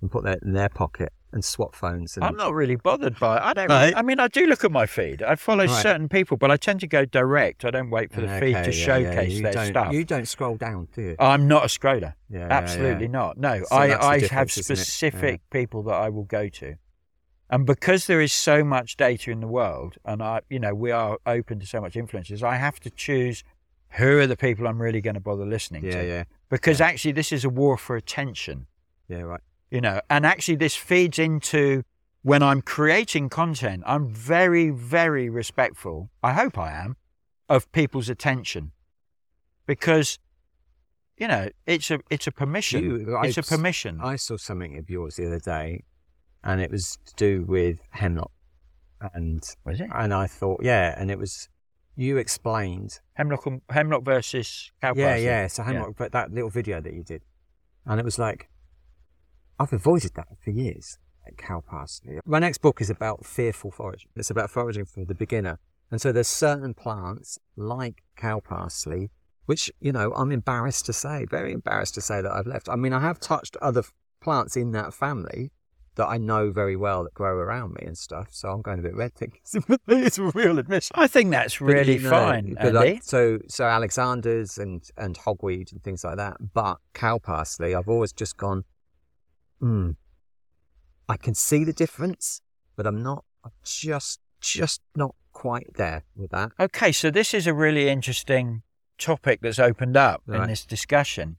and 0.00 0.10
put 0.10 0.24
that 0.24 0.42
in 0.42 0.52
their 0.52 0.68
pocket 0.68 1.12
and 1.34 1.44
swap 1.44 1.74
phones. 1.74 2.16
And 2.16 2.24
I'm 2.24 2.36
not 2.36 2.54
really 2.54 2.76
bothered 2.76 3.18
by 3.18 3.36
it. 3.36 3.42
I 3.42 3.52
don't. 3.52 3.68
Right. 3.68 3.92
I 3.94 4.02
mean, 4.02 4.20
I 4.20 4.28
do 4.28 4.46
look 4.46 4.64
at 4.64 4.70
my 4.72 4.86
feed. 4.86 5.22
I 5.22 5.34
follow 5.34 5.66
Right. 5.66 5.82
certain 5.82 6.08
people, 6.08 6.36
but 6.36 6.50
I 6.50 6.56
tend 6.56 6.80
to 6.80 6.86
go 6.86 7.04
direct. 7.04 7.64
I 7.64 7.70
don't 7.70 7.90
wait 7.90 8.12
for 8.12 8.20
the 8.20 8.28
feed 8.28 8.54
to 8.54 8.64
yeah, 8.66 8.70
showcase 8.70 9.32
yeah, 9.32 9.36
you 9.36 9.42
their 9.42 9.52
don't, 9.52 9.66
stuff. 9.66 9.92
You 9.92 10.04
don't 10.04 10.28
scroll 10.28 10.56
down, 10.56 10.88
do 10.94 11.02
you? 11.02 11.16
I'm 11.18 11.46
not 11.48 11.64
a 11.64 11.66
scroller. 11.66 12.14
Yeah, 12.30 12.38
yeah, 12.40 12.48
Absolutely 12.50 13.06
yeah. 13.06 13.10
not. 13.10 13.36
No, 13.36 13.64
So 13.64 13.76
I, 13.76 14.14
I 14.14 14.26
have 14.28 14.50
specific 14.50 15.42
people 15.50 15.82
that 15.84 15.94
I 15.94 16.08
will 16.08 16.24
go 16.24 16.48
to. 16.48 16.76
And 17.50 17.66
because 17.66 18.06
there 18.06 18.20
is 18.20 18.32
so 18.32 18.64
much 18.64 18.96
data 18.96 19.30
in 19.30 19.40
the 19.40 19.46
world 19.46 19.96
and 20.04 20.22
I 20.22 20.40
you 20.48 20.58
know, 20.58 20.74
we 20.74 20.90
are 20.92 21.18
open 21.26 21.60
to 21.60 21.66
so 21.66 21.80
much 21.80 21.94
influences, 21.96 22.42
I 22.42 22.56
have 22.56 22.80
to 22.80 22.90
choose 22.90 23.44
who 23.90 24.18
are 24.18 24.26
the 24.26 24.36
people 24.36 24.66
I'm 24.66 24.80
really 24.80 25.00
going 25.00 25.14
to 25.14 25.20
bother 25.20 25.44
listening 25.46 25.84
Yeah, 25.84 26.00
to. 26.00 26.06
yeah, 26.08 26.24
Because 26.48 26.80
actually 26.80 27.12
this 27.12 27.32
is 27.32 27.44
a 27.44 27.50
war 27.50 27.76
for 27.76 27.96
attention, 27.96 28.66
yeah, 29.08 29.20
right. 29.20 29.40
You 29.70 29.80
know. 29.80 30.00
And 30.10 30.24
actually 30.26 30.56
this 30.56 30.74
feeds 30.76 31.18
into 31.18 31.82
when 32.22 32.42
I'm 32.42 32.62
creating 32.62 33.28
content, 33.28 33.82
I'm 33.86 34.08
very, 34.08 34.70
very 34.70 35.28
respectful, 35.28 36.10
I 36.22 36.32
hope 36.32 36.56
I 36.58 36.72
am, 36.72 36.96
of 37.48 37.70
people's 37.72 38.08
attention. 38.08 38.72
Because 39.66 40.18
you 41.16 41.28
know, 41.28 41.48
it's 41.66 41.90
a 41.90 42.00
it's 42.10 42.26
a 42.26 42.32
permission. 42.32 42.82
You- 42.84 43.18
it's 43.22 43.36
a 43.36 43.40
I've- 43.40 43.48
permission. 43.48 44.00
I 44.02 44.16
saw 44.16 44.36
something 44.36 44.76
of 44.78 44.90
yours 44.90 45.16
the 45.16 45.26
other 45.26 45.38
day, 45.38 45.84
and 46.42 46.60
it 46.60 46.70
was 46.70 46.98
to 47.06 47.14
do 47.14 47.44
with 47.46 47.78
hemlock, 47.90 48.32
and 49.12 49.42
Was 49.64 49.80
it? 49.80 49.90
and 49.94 50.12
I 50.12 50.26
thought, 50.26 50.60
yeah, 50.64 50.94
and 50.98 51.10
it 51.10 51.18
was 51.18 51.48
you 51.96 52.16
explained, 52.16 52.98
Hemlock, 53.12 53.46
and- 53.46 53.62
Hemlock 53.70 54.02
versus 54.04 54.72
cow 54.82 54.94
yeah, 54.96 55.14
yeah, 55.14 55.46
so 55.46 55.62
hemlock, 55.62 55.94
but 55.96 56.10
that 56.10 56.32
little 56.32 56.50
video 56.50 56.80
that 56.80 56.92
you 56.92 57.04
did, 57.04 57.22
and 57.86 58.00
it 58.00 58.04
was 58.04 58.18
like, 58.18 58.48
I've 59.58 59.72
avoided 59.72 60.12
that 60.14 60.28
for 60.42 60.50
years. 60.50 60.98
Like 61.24 61.38
cow 61.38 61.62
parsley. 61.66 62.18
My 62.26 62.38
next 62.38 62.58
book 62.58 62.80
is 62.80 62.90
about 62.90 63.24
fearful 63.24 63.70
foraging. 63.70 64.10
It's 64.14 64.30
about 64.30 64.50
foraging 64.50 64.84
for 64.84 65.04
the 65.06 65.14
beginner, 65.14 65.58
and 65.90 66.00
so 66.00 66.12
there's 66.12 66.28
certain 66.28 66.74
plants 66.74 67.38
like 67.56 68.02
cow 68.16 68.40
parsley 68.40 69.10
which 69.46 69.70
you 69.80 69.92
know 69.92 70.12
I'm 70.14 70.32
embarrassed 70.32 70.86
to 70.86 70.92
say, 70.92 71.26
very 71.30 71.52
embarrassed 71.52 71.94
to 71.94 72.00
say 72.00 72.20
that 72.20 72.32
I've 72.32 72.46
left. 72.46 72.68
I 72.68 72.76
mean, 72.76 72.92
I 72.92 73.00
have 73.00 73.20
touched 73.20 73.56
other 73.60 73.80
f- 73.80 73.92
plants 74.20 74.56
in 74.56 74.72
that 74.72 74.94
family 74.94 75.50
that 75.96 76.08
I 76.08 76.18
know 76.18 76.50
very 76.50 76.74
well 76.74 77.04
that 77.04 77.14
grow 77.14 77.36
around 77.36 77.74
me 77.74 77.86
and 77.86 77.96
stuff. 77.96 78.28
So 78.32 78.48
I'm 78.48 78.62
going 78.62 78.80
a 78.80 78.82
bit 78.82 78.96
red 78.96 79.14
thinking 79.14 79.40
it's 79.86 80.18
a 80.18 80.24
real 80.34 80.58
admission. 80.58 80.92
I 80.96 81.06
think 81.06 81.30
that's 81.30 81.60
really 81.60 81.98
know, 81.98 82.10
fine, 82.10 82.54
but 82.54 82.76
Andy. 82.76 82.94
like, 82.94 83.04
so 83.04 83.38
so 83.48 83.64
Alexander's 83.64 84.58
and 84.58 84.82
and 84.96 85.16
hogweed 85.16 85.72
and 85.72 85.82
things 85.82 86.04
like 86.04 86.16
that. 86.16 86.36
But 86.52 86.78
cow 86.94 87.18
parsley, 87.18 87.74
I've 87.74 87.88
always 87.88 88.12
just 88.12 88.36
gone. 88.36 88.64
Hmm. 89.64 89.92
I 91.08 91.16
can 91.16 91.34
see 91.34 91.64
the 91.64 91.72
difference, 91.72 92.42
but 92.76 92.86
I'm 92.86 93.02
not. 93.02 93.24
I'm 93.42 93.52
just 93.64 94.20
just 94.42 94.82
not 94.94 95.14
quite 95.32 95.68
there 95.76 96.02
with 96.14 96.32
that. 96.32 96.52
okay, 96.60 96.92
so 96.92 97.10
this 97.10 97.32
is 97.32 97.46
a 97.46 97.54
really 97.54 97.88
interesting 97.88 98.60
topic 98.98 99.40
that's 99.40 99.58
opened 99.58 99.96
up 99.96 100.22
in 100.28 100.46
this 100.48 100.66
discussion. 100.66 101.38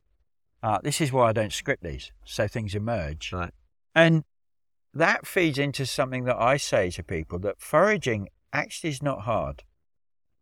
Uh, 0.64 0.80
this 0.82 1.02
is 1.02 1.12
why 1.12 1.30
I 1.30 1.34
don't 1.34 1.54
script 1.54 1.84
these, 1.84 2.12
so 2.24 2.48
things 2.48 2.74
emerge. 2.74 3.32
Right. 3.32 3.54
And 3.94 4.24
that 4.92 5.28
feeds 5.28 5.60
into 5.60 5.86
something 5.86 6.24
that 6.24 6.42
I 6.42 6.58
say 6.58 6.90
to 6.92 7.04
people 7.04 7.38
that 7.40 7.62
foraging 7.62 8.30
actually 8.52 8.90
is 8.90 9.04
not 9.04 9.22
hard. 9.22 9.62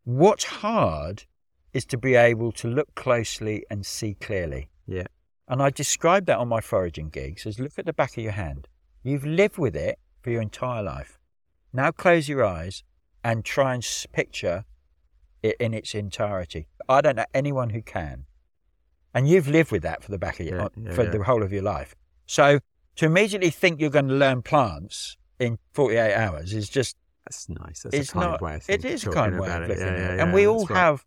What's 0.06 0.46
hard 0.46 1.26
is 1.74 1.84
to 1.88 1.98
be 1.98 2.16
able 2.16 2.54
to 2.54 2.70
look 2.70 2.96
closely 2.96 3.66
and 3.70 3.86
see 3.86 4.14
clearly. 4.14 4.70
Yeah. 4.88 5.08
And 5.48 5.62
I 5.62 5.70
describe 5.70 6.26
that 6.28 6.38
on 6.38 6.48
my 6.48 6.62
foraging 6.62 7.10
gigs 7.10 7.46
as 7.46 7.60
look 7.60 7.74
at 7.78 7.86
the 7.86 7.94
back 7.94 8.18
of 8.18 8.24
your 8.24 8.32
hand. 8.34 8.68
You've 9.04 9.26
lived 9.26 9.58
with 9.58 9.76
it 9.76 10.00
for 10.22 10.30
your 10.30 10.42
entire 10.42 10.82
life. 10.84 11.20
Now 11.74 11.92
close 11.92 12.30
your 12.30 12.46
eyes 12.46 12.84
and 13.24 13.44
try 13.44 13.74
and 13.74 13.86
picture 14.14 14.66
it 15.42 15.58
in 15.60 15.74
its 15.74 15.94
entirety. 15.94 16.68
I 16.88 17.02
don't 17.02 17.18
know 17.18 17.26
anyone 17.34 17.72
who 17.72 17.82
can. 17.82 18.26
And 19.14 19.28
you've 19.28 19.48
lived 19.48 19.72
with 19.72 19.84
that 19.84 20.04
for 20.04 20.12
the 20.12 20.18
back 20.18 20.40
of 20.40 20.46
your 20.48 20.58
Yeah, 20.58 20.68
yeah, 20.78 20.94
for 20.94 21.04
yeah. 21.04 21.10
the 21.12 21.24
whole 21.24 21.44
of 21.44 21.52
your 21.52 21.62
life. 21.62 21.96
So 22.26 22.60
to 22.96 23.06
immediately 23.06 23.50
think 23.50 23.82
you're 23.82 23.90
going 23.90 24.08
to 24.08 24.14
learn 24.14 24.42
plants 24.42 25.18
in 25.40 25.58
48 25.74 26.14
hours 26.16 26.54
is 26.54 26.70
just 26.70 26.96
That's 27.26 27.50
nice. 27.50 27.82
That's 27.84 27.96
it's 27.96 28.10
a 28.10 28.14
kind 28.14 28.26
not. 28.28 28.36
of 28.36 28.42
way 28.42 28.56
of 28.56 28.70
it 28.70 28.82
thinking- 28.82 29.10
a 29.10 29.14
kind 29.14 29.40
way 29.40 29.50
of 29.52 29.68
looking 29.68 29.84
at 29.84 30.00
it, 30.14 30.20
and 30.20 30.34
we 30.34 30.48
all 30.48 30.66
have 30.68 31.04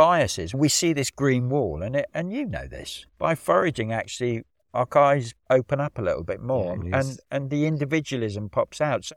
biases. 0.00 0.54
We 0.54 0.68
see 0.68 0.92
this 0.92 1.10
green 1.10 1.48
wall, 1.50 1.82
and 1.82 1.94
it, 1.96 2.06
and 2.14 2.32
you 2.32 2.46
know 2.46 2.66
this. 2.66 3.06
By 3.18 3.34
foraging, 3.34 3.92
actually, 3.92 4.42
our 4.72 4.86
eyes 4.96 5.34
open 5.50 5.80
up 5.80 5.98
a 5.98 6.02
little 6.02 6.24
bit 6.24 6.40
more, 6.40 6.74
it 6.74 6.94
and 6.94 7.18
and 7.30 7.50
the 7.50 7.66
individualism 7.66 8.48
pops 8.48 8.80
out. 8.80 9.04
So 9.04 9.16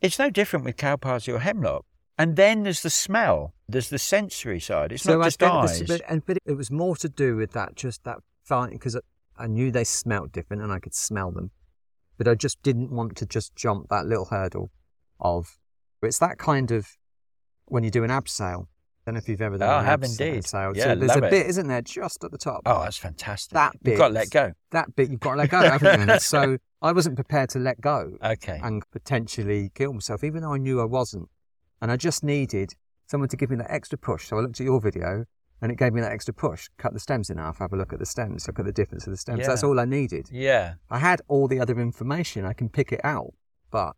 it's 0.00 0.18
no 0.18 0.30
different 0.30 0.64
with 0.64 0.76
cow 0.76 0.96
parsley 0.96 1.34
or 1.34 1.40
hemlock. 1.40 1.84
And 2.16 2.36
then 2.36 2.64
there's 2.64 2.82
the 2.82 2.90
smell. 2.90 3.54
There's 3.68 3.88
the 3.88 3.98
sensory 3.98 4.60
side. 4.60 4.92
It's 4.92 5.06
not 5.06 5.20
I 5.22 5.24
just 5.24 5.42
eyes. 5.42 5.78
this- 5.80 5.88
but, 5.88 6.02
and, 6.06 6.24
but 6.26 6.36
it 6.44 6.52
was 6.52 6.70
more 6.70 6.94
to 6.96 7.08
do 7.08 7.36
with 7.36 7.52
that, 7.52 7.76
just 7.76 8.04
that 8.04 8.18
fine, 8.44 8.72
because 8.72 8.94
I, 8.94 9.00
I 9.38 9.46
knew 9.46 9.70
they 9.70 9.84
smelt 9.84 10.30
different 10.30 10.62
and 10.62 10.70
I 10.70 10.80
could 10.80 10.94
smell 10.94 11.30
them. 11.30 11.50
But 12.18 12.28
I 12.28 12.34
just 12.34 12.62
didn't 12.62 12.90
want 12.90 13.16
to 13.16 13.26
just 13.26 13.56
jump 13.56 13.88
that 13.88 14.04
little 14.06 14.26
hurdle 14.26 14.70
of, 15.18 15.58
it's 16.02 16.18
that 16.18 16.36
kind 16.36 16.70
of, 16.70 16.98
when 17.70 17.84
you 17.84 17.90
do 17.90 18.04
an 18.04 18.10
abseil. 18.10 18.66
I 18.66 19.12
don't 19.12 19.14
know 19.14 19.18
if 19.18 19.28
you've 19.28 19.40
ever 19.40 19.56
done 19.56 19.68
Oh, 19.68 19.78
an 19.78 19.84
I 19.84 19.88
have 19.88 20.02
indeed. 20.02 20.42
abseil. 20.44 20.76
Yeah, 20.76 20.84
so 20.84 20.94
there's 20.96 21.16
a 21.16 21.24
it. 21.24 21.30
bit, 21.30 21.46
isn't 21.46 21.66
there, 21.68 21.80
just 21.82 22.22
at 22.22 22.30
the 22.30 22.38
top. 22.38 22.62
oh, 22.66 22.82
that's 22.82 22.98
fantastic. 22.98 23.54
That 23.54 23.72
bit, 23.82 23.92
You've 23.92 23.98
got 23.98 24.08
to 24.08 24.14
let 24.14 24.30
go. 24.30 24.52
That 24.72 24.94
bit 24.94 25.10
you've 25.10 25.20
got 25.20 25.32
to 25.32 25.36
let 25.38 25.50
go, 25.50 25.58
haven't 25.62 26.08
you? 26.08 26.18
So 26.20 26.58
I 26.82 26.92
wasn't 26.92 27.16
prepared 27.16 27.48
to 27.50 27.58
let 27.58 27.80
go 27.80 28.12
Okay. 28.22 28.60
and 28.62 28.82
potentially 28.92 29.70
kill 29.74 29.92
myself, 29.94 30.22
even 30.22 30.42
though 30.42 30.52
I 30.52 30.58
knew 30.58 30.80
I 30.80 30.84
wasn't. 30.84 31.28
And 31.80 31.90
I 31.90 31.96
just 31.96 32.22
needed 32.22 32.74
someone 33.06 33.28
to 33.30 33.36
give 33.36 33.50
me 33.50 33.56
that 33.56 33.70
extra 33.70 33.96
push. 33.98 34.26
So 34.28 34.36
I 34.36 34.40
looked 34.40 34.60
at 34.60 34.64
your 34.64 34.80
video 34.80 35.24
and 35.62 35.72
it 35.72 35.78
gave 35.78 35.92
me 35.94 36.00
that 36.02 36.12
extra 36.12 36.34
push. 36.34 36.68
Cut 36.78 36.92
the 36.92 37.00
stems 37.00 37.30
in 37.30 37.38
half, 37.38 37.58
have 37.58 37.72
a 37.72 37.76
look 37.76 37.92
at 37.94 37.98
the 37.98 38.06
stems, 38.06 38.46
look 38.46 38.58
at 38.58 38.66
the 38.66 38.72
difference 38.72 39.06
of 39.06 39.12
the 39.12 39.16
stems. 39.16 39.46
That's 39.46 39.64
all 39.64 39.80
I 39.80 39.86
needed. 39.86 40.28
Yeah. 40.30 40.74
I 40.90 40.98
had 40.98 41.22
all 41.28 41.48
the 41.48 41.58
other 41.60 41.78
information, 41.80 42.44
I 42.44 42.52
can 42.52 42.68
pick 42.68 42.92
it 42.92 43.00
out, 43.02 43.32
but 43.70 43.94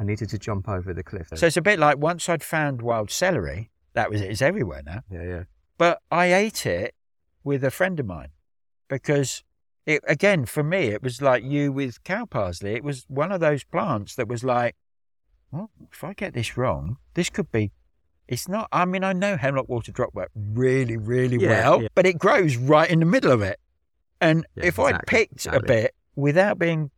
I 0.00 0.04
needed 0.04 0.30
to 0.30 0.38
jump 0.38 0.68
over 0.68 0.94
the 0.94 1.02
cliff. 1.04 1.28
So 1.34 1.46
it's 1.46 1.58
a 1.58 1.62
bit 1.62 1.78
like 1.78 1.98
once 1.98 2.28
I'd 2.28 2.42
found 2.42 2.80
wild 2.80 3.10
celery, 3.10 3.70
that 3.92 4.10
was 4.10 4.22
it. 4.22 4.30
It's 4.30 4.40
everywhere 4.42 4.82
now. 4.84 5.02
yeah, 5.10 5.22
yeah. 5.22 5.42
But 5.76 6.00
I 6.10 6.32
ate 6.32 6.64
it 6.66 6.94
with 7.44 7.62
a 7.62 7.70
friend 7.70 8.00
of 8.00 8.06
mine 8.06 8.28
because 8.88 9.44
it 9.86 10.02
again 10.06 10.44
for 10.44 10.62
me 10.62 10.88
it 10.88 11.02
was 11.02 11.20
like 11.22 11.42
you 11.44 11.70
with 11.70 12.02
cow 12.04 12.24
parsley. 12.24 12.74
It 12.74 12.82
was 12.84 13.04
one 13.08 13.30
of 13.30 13.40
those 13.40 13.62
plants 13.64 14.14
that 14.16 14.26
was 14.26 14.42
like, 14.42 14.74
well, 15.50 15.70
if 15.92 16.02
I 16.02 16.14
get 16.14 16.32
this 16.34 16.56
wrong, 16.56 16.96
this 17.14 17.28
could 17.30 17.52
be. 17.52 17.72
It's 18.28 18.46
not. 18.48 18.68
I 18.72 18.84
mean, 18.84 19.02
I 19.04 19.12
know 19.12 19.36
hemlock 19.36 19.68
water 19.68 19.90
dropwort 19.90 20.28
really, 20.34 20.96
really 20.96 21.36
Yeah, 21.38 21.48
well, 21.48 21.82
yeah. 21.82 21.88
but 21.94 22.06
it 22.06 22.18
grows 22.18 22.56
right 22.56 22.88
in 22.88 23.00
the 23.00 23.04
middle 23.06 23.32
of 23.32 23.42
it. 23.42 23.58
And 24.20 24.46
Yeah, 24.54 24.66
if 24.66 24.78
I'd 24.78 24.94
exactly, 25.02 25.18
picked 25.18 25.46
a 25.46 25.60
bit 25.60 25.94
without 26.14 26.58
being 26.58 26.90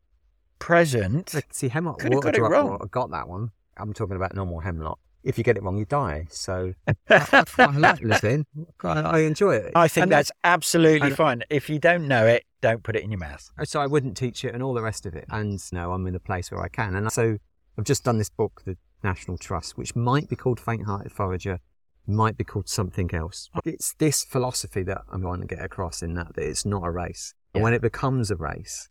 present, 0.62 1.34
See, 1.50 1.68
hemlock 1.68 1.98
Coulda 2.00 2.20
got 2.20 2.36
it 2.36 2.40
wrong. 2.40 2.70
water, 2.70 2.86
got 2.86 3.10
that 3.10 3.28
one. 3.28 3.50
I'm 3.76 3.92
talking 3.92 4.16
about 4.16 4.34
normal 4.34 4.60
hemlock. 4.60 4.98
If 5.24 5.38
you 5.38 5.44
get 5.44 5.56
it 5.56 5.62
wrong, 5.62 5.76
you 5.78 5.84
die. 5.84 6.26
So 6.30 6.74
I 7.10 7.44
like 7.76 8.00
listening. 8.00 8.46
I, 8.82 9.00
I 9.00 9.18
enjoy 9.20 9.56
it. 9.56 9.72
I 9.74 9.86
think 9.88 10.02
And 10.04 10.12
that's 10.12 10.30
absolutely 10.44 11.08
and- 11.08 11.16
fine. 11.16 11.42
If 11.50 11.68
you 11.70 11.78
don't 11.78 12.08
know 12.08 12.26
it, 12.26 12.44
don't 12.60 12.82
put 12.82 12.96
it 12.96 13.02
in 13.02 13.10
your 13.10 13.18
mouth. 13.20 13.50
Oh, 13.58 13.64
so 13.64 13.80
I 13.80 13.86
wouldn't 13.86 14.16
teach 14.16 14.44
it 14.44 14.54
and 14.54 14.62
all 14.62 14.74
the 14.74 14.82
rest 14.82 15.04
of 15.06 15.14
it. 15.14 15.24
And 15.30 15.60
no, 15.72 15.92
I'm 15.92 16.06
in 16.06 16.14
a 16.14 16.20
place 16.20 16.50
where 16.50 16.62
I 16.62 16.68
can. 16.68 16.94
And 16.94 17.10
so 17.12 17.38
I've 17.78 17.84
just 17.84 18.04
done 18.04 18.18
this 18.18 18.30
book, 18.30 18.62
The 18.64 18.76
National 19.02 19.36
Trust, 19.38 19.76
which 19.76 19.94
might 19.96 20.28
be 20.28 20.36
called 20.36 20.60
Faint 20.60 20.86
Hearted 20.86 21.12
Forager, 21.12 21.58
might 22.06 22.36
be 22.36 22.44
called 22.44 22.68
something 22.68 23.12
else. 23.14 23.48
It's 23.64 23.94
this 23.94 24.24
philosophy 24.24 24.82
that 24.84 25.02
I'm 25.12 25.22
going 25.22 25.40
to 25.40 25.46
get 25.46 25.64
across 25.64 26.02
in 26.02 26.14
that, 26.14 26.34
that 26.34 26.44
it's 26.48 26.64
not 26.64 26.84
a 26.84 26.90
race. 26.90 27.34
And 27.54 27.62
when 27.62 27.74
it 27.74 27.82
becomes 27.82 28.30
a 28.30 28.36
race, 28.36 28.88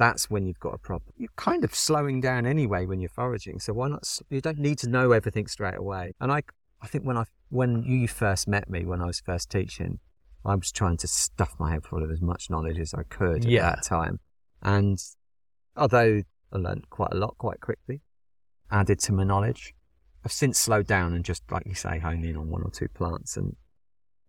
that's 0.00 0.30
when 0.30 0.46
you've 0.46 0.58
got 0.58 0.72
a 0.74 0.78
problem. 0.78 1.12
You're 1.18 1.28
kind 1.36 1.62
of 1.62 1.74
slowing 1.74 2.22
down 2.22 2.46
anyway 2.46 2.86
when 2.86 3.00
you're 3.00 3.10
foraging. 3.10 3.60
So 3.60 3.74
why 3.74 3.88
not? 3.88 4.08
You 4.30 4.40
don't 4.40 4.58
need 4.58 4.78
to 4.78 4.88
know 4.88 5.12
everything 5.12 5.46
straight 5.46 5.76
away. 5.76 6.14
And 6.20 6.32
I, 6.32 6.42
I 6.80 6.86
think 6.86 7.04
when 7.04 7.18
I, 7.18 7.24
when 7.50 7.82
you 7.82 8.08
first 8.08 8.48
met 8.48 8.70
me, 8.70 8.86
when 8.86 9.02
I 9.02 9.06
was 9.06 9.20
first 9.20 9.50
teaching, 9.50 9.98
I 10.42 10.54
was 10.54 10.72
trying 10.72 10.96
to 10.96 11.06
stuff 11.06 11.54
my 11.58 11.72
head 11.72 11.84
full 11.84 12.02
of 12.02 12.10
as 12.10 12.22
much 12.22 12.48
knowledge 12.48 12.78
as 12.78 12.94
I 12.94 13.02
could 13.02 13.44
Yeah. 13.44 13.68
at 13.68 13.76
that 13.76 13.82
time. 13.84 14.20
And 14.62 14.98
although 15.76 16.22
I 16.50 16.56
learned 16.56 16.88
quite 16.88 17.12
a 17.12 17.16
lot 17.16 17.36
quite 17.36 17.60
quickly, 17.60 18.00
added 18.70 19.00
to 19.00 19.12
my 19.12 19.24
knowledge, 19.24 19.74
I've 20.24 20.32
since 20.32 20.58
slowed 20.58 20.86
down 20.86 21.12
and 21.12 21.24
just, 21.24 21.42
like 21.50 21.66
you 21.66 21.74
say, 21.74 21.98
honed 21.98 22.24
in 22.24 22.36
on 22.38 22.48
one 22.48 22.62
or 22.62 22.70
two 22.70 22.88
plants. 22.88 23.36
And 23.36 23.54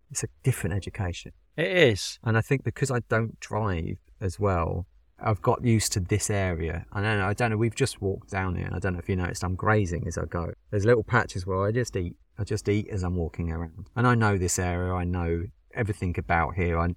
it's 0.10 0.24
a 0.24 0.28
different 0.44 0.76
education. 0.76 1.32
It 1.56 1.68
is. 1.68 2.20
And 2.26 2.38
I 2.38 2.42
think 2.42 2.66
because 2.66 2.92
I 2.92 3.00
don't 3.08 3.40
drive 3.40 3.98
as 4.20 4.38
well, 4.38 4.86
I've 5.24 5.42
got 5.42 5.64
used 5.64 5.92
to 5.94 6.00
this 6.00 6.30
area. 6.30 6.86
I 6.92 7.02
don't 7.02 7.20
know. 7.20 7.28
I 7.28 7.34
don't 7.34 7.52
know. 7.52 7.58
We've 7.58 7.76
just 7.76 8.02
walked 8.02 8.32
down 8.32 8.56
here, 8.56 8.66
and 8.66 8.76
I 8.76 8.80
don't 8.80 8.94
know 8.94 9.00
if 9.00 9.10
you 9.10 9.16
noticed. 9.16 9.44
I'm 9.44 9.56
grazing 9.56 10.08
as 10.08 10.18
I 10.18 10.26
go. 10.26 10.54
There's 10.72 10.86
little 10.86 11.04
patches 11.04 11.46
where 11.46 11.62
I 11.66 11.72
just 11.72 11.96
eat. 11.96 12.16
I 12.38 12.44
just 12.44 12.68
eat 12.68 12.88
as 12.90 13.04
I'm 13.04 13.16
walking 13.16 13.52
around, 13.52 13.90
and 13.96 14.08
I 14.08 14.16
know 14.16 14.38
this 14.38 14.58
area. 14.58 14.94
I 14.94 15.04
know 15.04 15.44
everything 15.74 16.16
about 16.18 16.56
here. 16.56 16.80
I, 16.80 16.96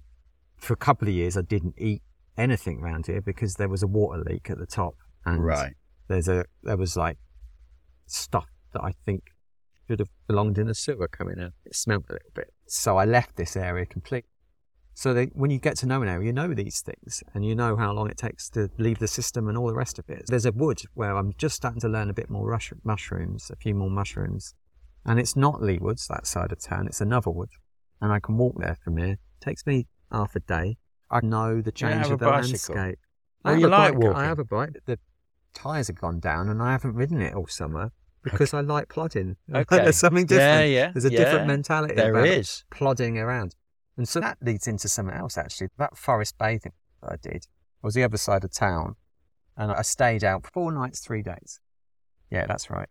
for 0.57 0.73
a 0.73 0.77
couple 0.77 1.07
of 1.07 1.13
years, 1.13 1.37
I 1.37 1.41
didn't 1.41 1.75
eat 1.77 2.01
anything 2.37 2.81
around 2.81 3.07
here 3.07 3.21
because 3.21 3.55
there 3.55 3.69
was 3.69 3.83
a 3.83 3.87
water 3.87 4.23
leak 4.23 4.49
at 4.49 4.57
the 4.57 4.65
top, 4.65 4.95
and 5.25 5.43
there's 6.07 6.27
a 6.27 6.45
there 6.63 6.77
was 6.77 6.97
like 6.97 7.17
stuff 8.07 8.47
that 8.73 8.83
I 8.83 8.93
think 9.05 9.23
should 9.87 9.99
have 9.99 10.09
belonged 10.27 10.57
in 10.57 10.67
a 10.67 10.73
sewer 10.73 11.07
coming 11.07 11.39
out. 11.39 11.53
It 11.63 11.75
smelled 11.75 12.05
a 12.09 12.13
little 12.13 12.31
bit, 12.33 12.53
so 12.65 12.97
I 12.97 13.05
left 13.05 13.35
this 13.35 13.55
area 13.55 13.85
completely. 13.85 14.29
So 14.97 15.13
they, 15.13 15.25
when 15.33 15.51
you 15.51 15.59
get 15.59 15.75
to 15.79 15.85
know 15.85 16.01
an 16.01 16.07
area, 16.07 16.27
you 16.27 16.33
know 16.33 16.53
these 16.53 16.79
things 16.79 17.21
and 17.33 17.45
you 17.45 17.53
know 17.53 17.75
how 17.75 17.91
long 17.91 18.09
it 18.09 18.17
takes 18.17 18.49
to 18.51 18.69
leave 18.77 18.97
the 18.99 19.09
system 19.09 19.49
and 19.49 19.57
all 19.57 19.67
the 19.67 19.75
rest 19.75 19.99
of 19.99 20.09
it. 20.09 20.23
There's 20.27 20.45
a 20.45 20.53
wood 20.53 20.81
where 20.93 21.17
I'm 21.17 21.33
just 21.37 21.57
starting 21.57 21.81
to 21.81 21.89
learn 21.89 22.09
a 22.09 22.13
bit 22.13 22.29
more 22.29 22.47
rush, 22.47 22.71
mushrooms, 22.85 23.51
a 23.51 23.57
few 23.57 23.75
more 23.75 23.89
mushrooms. 23.89 24.55
And 25.05 25.19
it's 25.19 25.35
not 25.35 25.61
Leigh 25.61 25.79
Woods, 25.79 26.07
that 26.07 26.25
side 26.25 26.53
of 26.53 26.61
town. 26.61 26.87
It's 26.87 27.01
another 27.01 27.29
wood. 27.29 27.49
And 27.99 28.13
I 28.13 28.21
can 28.21 28.37
walk 28.37 28.55
there 28.57 28.77
from 28.81 28.95
here. 28.95 29.11
It 29.11 29.19
takes 29.41 29.67
me 29.67 29.87
half 30.13 30.33
a 30.33 30.39
day. 30.39 30.77
I 31.11 31.19
know 31.21 31.61
the 31.61 31.73
change 31.73 32.05
of 32.09 32.19
the 32.19 32.25
bicycle? 32.27 32.75
landscape. 32.75 32.99
I 33.43 33.51
have 33.51 33.63
a 33.63 33.67
like 33.67 33.99
bike. 33.99 34.15
I 34.15 34.23
have 34.23 34.39
a 34.39 34.45
bike. 34.45 34.77
The 34.85 34.97
tyres 35.53 35.87
have 35.87 35.99
gone 35.99 36.21
down 36.21 36.47
and 36.47 36.63
I 36.63 36.71
haven't 36.71 36.95
ridden 36.95 37.21
it 37.21 37.33
all 37.33 37.47
summer 37.47 37.91
because 38.23 38.53
I 38.53 38.61
like 38.61 38.87
plodding. 38.87 39.35
Okay. 39.53 39.77
There's 39.77 39.97
something 39.97 40.25
different. 40.25 40.69
Yeah, 40.69 40.85
yeah. 40.85 40.91
There's 40.93 41.05
a 41.05 41.11
yeah. 41.11 41.19
different 41.19 41.47
mentality 41.47 41.95
There 41.95 42.15
about 42.15 42.27
is. 42.27 42.63
plodding 42.71 43.17
around. 43.17 43.55
And 43.97 44.07
so 44.07 44.19
that 44.19 44.37
leads 44.41 44.67
into 44.67 44.87
something 44.89 45.15
else 45.15 45.37
actually. 45.37 45.69
That 45.77 45.97
forest 45.97 46.37
bathing 46.37 46.73
that 47.01 47.11
I 47.13 47.15
did 47.21 47.47
I 47.83 47.87
was 47.87 47.93
the 47.93 48.03
other 48.03 48.17
side 48.17 48.43
of 48.43 48.51
town 48.51 48.95
and 49.55 49.71
I 49.71 49.81
stayed 49.83 50.23
out 50.23 50.45
four 50.51 50.71
nights, 50.71 50.99
three 50.99 51.21
days. 51.21 51.59
Yeah, 52.31 52.45
that's 52.47 52.69
right. 52.69 52.89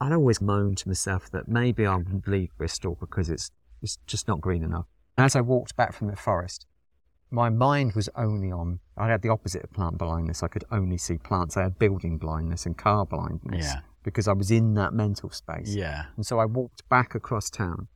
I'd 0.00 0.12
always 0.12 0.40
moan 0.40 0.74
to 0.76 0.88
myself 0.88 1.30
that 1.30 1.48
maybe 1.48 1.86
I 1.86 1.96
would 1.96 2.28
leave 2.28 2.50
Bristol 2.58 2.96
because 3.00 3.30
it's, 3.30 3.50
it's 3.82 3.98
just 4.06 4.28
not 4.28 4.40
green 4.40 4.62
enough. 4.62 4.86
As 5.16 5.34
I 5.34 5.40
walked 5.40 5.76
back 5.76 5.92
from 5.92 6.08
the 6.08 6.16
forest, 6.16 6.66
my 7.30 7.48
mind 7.48 7.94
was 7.94 8.08
only 8.16 8.52
on, 8.52 8.80
I 8.96 9.08
had 9.08 9.22
the 9.22 9.28
opposite 9.30 9.64
of 9.64 9.72
plant 9.72 9.98
blindness. 9.98 10.42
I 10.42 10.48
could 10.48 10.64
only 10.70 10.98
see 10.98 11.16
plants. 11.16 11.56
I 11.56 11.62
had 11.62 11.78
building 11.78 12.18
blindness 12.18 12.66
and 12.66 12.76
car 12.76 13.06
blindness 13.06 13.64
Yeah. 13.66 13.80
because 14.02 14.28
I 14.28 14.32
was 14.34 14.50
in 14.50 14.74
that 14.74 14.92
mental 14.92 15.30
space. 15.30 15.74
Yeah. 15.74 16.04
And 16.16 16.26
so 16.26 16.38
I 16.38 16.44
walked 16.44 16.88
back 16.88 17.14
across 17.14 17.48
town 17.50 17.88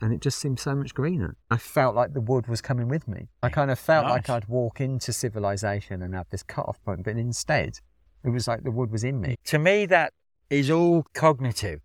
and 0.00 0.12
it 0.12 0.20
just 0.20 0.38
seemed 0.38 0.58
so 0.60 0.74
much 0.74 0.94
greener. 0.94 1.36
I 1.50 1.56
felt 1.56 1.94
like 1.94 2.12
the 2.12 2.20
wood 2.20 2.46
was 2.48 2.60
coming 2.60 2.88
with 2.88 3.08
me. 3.08 3.28
I 3.42 3.48
kind 3.48 3.70
of 3.70 3.78
felt 3.78 4.06
like 4.06 4.28
I'd 4.28 4.46
walk 4.48 4.80
into 4.80 5.12
civilization 5.12 6.02
and 6.02 6.14
have 6.14 6.28
this 6.30 6.42
cut 6.42 6.66
off 6.68 6.82
point, 6.84 7.04
but 7.04 7.16
instead 7.16 7.80
it 8.24 8.30
was 8.30 8.46
like 8.46 8.62
the 8.64 8.70
wood 8.70 8.90
was 8.90 9.04
in 9.04 9.20
me. 9.20 9.36
To 9.44 9.58
me, 9.58 9.86
that 9.86 10.12
is 10.50 10.70
all 10.70 11.04
cognitive. 11.14 11.80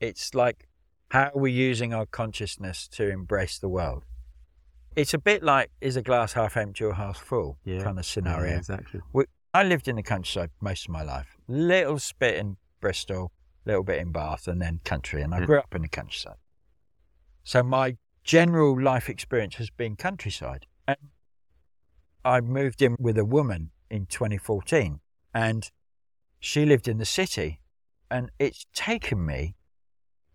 It's 0.00 0.34
like 0.34 0.66
how 1.10 1.30
are 1.34 1.40
we 1.40 1.50
using 1.50 1.92
our 1.92 2.06
consciousness 2.06 2.86
to 2.88 3.10
embrace 3.10 3.58
the 3.58 3.68
world? 3.68 4.04
It's 4.96 5.12
a 5.14 5.18
bit 5.18 5.42
like 5.42 5.70
is 5.80 5.96
a 5.96 6.02
glass 6.02 6.32
half 6.32 6.56
empty 6.56 6.84
or 6.84 6.94
half 6.94 7.18
full 7.18 7.58
kind 7.66 7.98
of 7.98 8.04
scenario. 8.06 8.52
Yeah, 8.52 8.58
exactly. 8.58 9.00
I 9.52 9.64
lived 9.64 9.88
in 9.88 9.96
the 9.96 10.02
countryside 10.04 10.50
most 10.60 10.84
of 10.86 10.90
my 10.92 11.02
life. 11.02 11.36
Little 11.48 11.98
bit 12.20 12.36
in 12.36 12.56
Bristol, 12.80 13.32
little 13.66 13.82
bit 13.82 13.98
in 13.98 14.12
Bath, 14.12 14.46
and 14.46 14.62
then 14.62 14.80
country. 14.84 15.22
And 15.22 15.34
I 15.34 15.40
Yeah. 15.40 15.46
grew 15.46 15.58
up 15.58 15.74
in 15.74 15.82
the 15.82 15.88
countryside. 15.88 16.36
So 17.44 17.62
my 17.62 17.96
general 18.24 18.80
life 18.80 19.08
experience 19.08 19.56
has 19.56 19.70
been 19.70 19.96
countryside. 19.96 20.66
And 20.86 20.96
I 22.24 22.40
moved 22.40 22.82
in 22.82 22.96
with 22.98 23.16
a 23.18 23.24
woman 23.24 23.70
in 23.90 24.06
2014, 24.06 25.00
and 25.34 25.70
she 26.38 26.64
lived 26.64 26.86
in 26.88 26.98
the 26.98 27.04
city. 27.04 27.60
And 28.10 28.30
it's 28.38 28.66
taken 28.74 29.24
me 29.24 29.54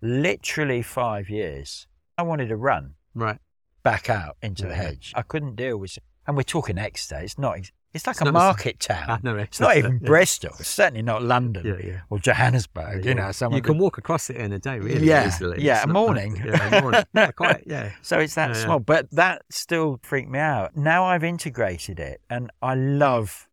literally 0.01 0.81
five 0.81 1.29
years. 1.29 1.87
I 2.17 2.23
wanted 2.23 2.47
to 2.49 2.55
run 2.57 2.95
Right. 3.13 3.39
back 3.83 4.09
out 4.09 4.37
into 4.41 4.65
the 4.65 4.75
hedge. 4.75 5.11
I 5.15 5.21
couldn't 5.21 5.55
deal 5.55 5.77
with, 5.77 5.97
and 6.25 6.35
we're 6.37 6.43
talking 6.43 6.77
Exeter. 6.77 7.17
It's 7.19 7.37
not. 7.37 7.59
It's 7.95 8.05
like 8.05 8.17
It's 8.19 8.29
a 8.29 8.31
market 8.31 8.85
I 8.89 8.93
town. 8.93 9.19
know 9.23 9.37
It's 9.37 9.59
not 9.59 9.77
even 9.77 9.93
yeah. 10.01 10.07
Bristol. 10.07 10.51
It's 10.59 10.67
certainly 10.69 11.01
not 11.01 11.23
London 11.23 11.65
Yeah, 11.65 11.87
yeah. 11.91 12.01
or 12.09 12.19
Johannesburg. 12.19 13.05
You 13.05 13.15
know, 13.15 13.31
some 13.31 13.53
you 13.53 13.61
can 13.61 13.77
walk 13.77 13.97
across 13.97 14.29
it 14.29 14.35
in 14.35 14.51
a 14.51 14.59
day, 14.59 14.79
really 14.79 15.07
Yeah, 15.07 15.27
easily. 15.27 15.63
yeah, 15.63 15.75
It's 15.77 15.85
a 15.85 15.87
not- 15.87 15.93
morning. 15.93 16.35
Yeah, 16.45 16.77
a 16.77 16.81
morning. 16.81 17.03
Yeah, 17.15 17.31
quite. 17.31 17.63
Yeah. 17.65 17.91
So 18.01 18.19
it's 18.19 18.35
that 18.35 18.55
small, 18.57 18.79
but 18.79 19.09
that 19.11 19.43
still 19.49 19.99
freaked 20.03 20.29
me 20.29 20.39
out. 20.39 20.75
Now 20.75 21.05
I've 21.05 21.23
integrated 21.23 21.99
it, 21.99 22.19
and 22.29 22.51
I 22.61 22.75
love 22.75 23.47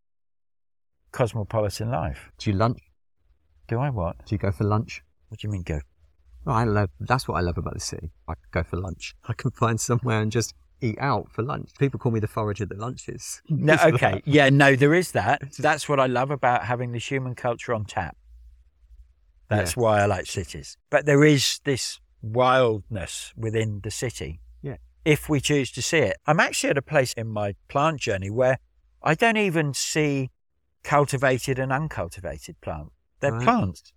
cosmopolitan 1.12 1.90
life. 1.90 2.30
Do 2.38 2.50
you 2.50 2.56
lunch? 2.56 2.80
Do 3.68 3.78
I 3.78 3.90
what? 3.90 4.24
Do 4.26 4.34
you 4.34 4.38
go 4.38 4.50
for 4.50 4.64
lunch? 4.64 5.02
What 5.28 5.40
do 5.40 5.46
you 5.46 5.52
mean 5.52 5.62
go? 5.62 5.80
Oh, 6.46 6.52
I 6.52 6.64
love. 6.64 6.90
That's 6.98 7.28
what 7.28 7.36
I 7.36 7.40
love 7.40 7.58
about 7.58 7.74
the 7.74 7.80
city. 7.80 8.10
I 8.28 8.34
go 8.50 8.62
for 8.62 8.76
lunch. 8.76 9.14
I 9.28 9.34
can 9.34 9.50
find 9.52 9.80
somewhere 9.80 10.20
and 10.20 10.32
just 10.32 10.54
eat 10.82 10.98
out 10.98 11.30
for 11.30 11.42
lunch. 11.42 11.70
People 11.78 11.98
call 11.98 12.12
me 12.12 12.20
the 12.20 12.26
forager 12.28 12.66
that 12.66 12.78
lunches. 12.78 13.40
No, 13.48 13.76
okay, 13.82 14.20
yeah, 14.24 14.50
no, 14.50 14.76
there 14.76 14.92
is 14.94 15.12
that. 15.12 15.42
That's 15.58 15.88
what 15.88 16.00
I 16.00 16.06
love 16.06 16.30
about 16.30 16.64
having 16.64 16.92
this 16.92 17.10
human 17.10 17.34
culture 17.34 17.72
on 17.72 17.84
tap. 17.84 18.16
That's 19.48 19.76
why 19.76 20.00
I 20.00 20.06
like 20.06 20.26
cities. 20.26 20.78
But 20.90 21.04
there 21.04 21.24
is 21.24 21.60
this 21.64 22.00
wildness 22.22 23.32
within 23.36 23.80
the 23.82 23.90
city. 23.90 24.40
Yeah. 24.62 24.76
If 25.04 25.28
we 25.28 25.40
choose 25.40 25.70
to 25.72 25.82
see 25.82 25.98
it. 25.98 26.16
I'm 26.26 26.40
actually 26.40 26.70
at 26.70 26.78
a 26.78 26.82
place 26.82 27.12
in 27.14 27.28
my 27.28 27.54
plant 27.68 28.00
journey 28.00 28.30
where 28.30 28.58
I 29.02 29.14
don't 29.14 29.36
even 29.36 29.74
see 29.74 30.30
cultivated 30.84 31.58
and 31.58 31.70
uncultivated 31.70 32.60
plant. 32.62 32.92
They're 33.20 33.32
Right. 33.32 33.42
plants. 33.44 33.92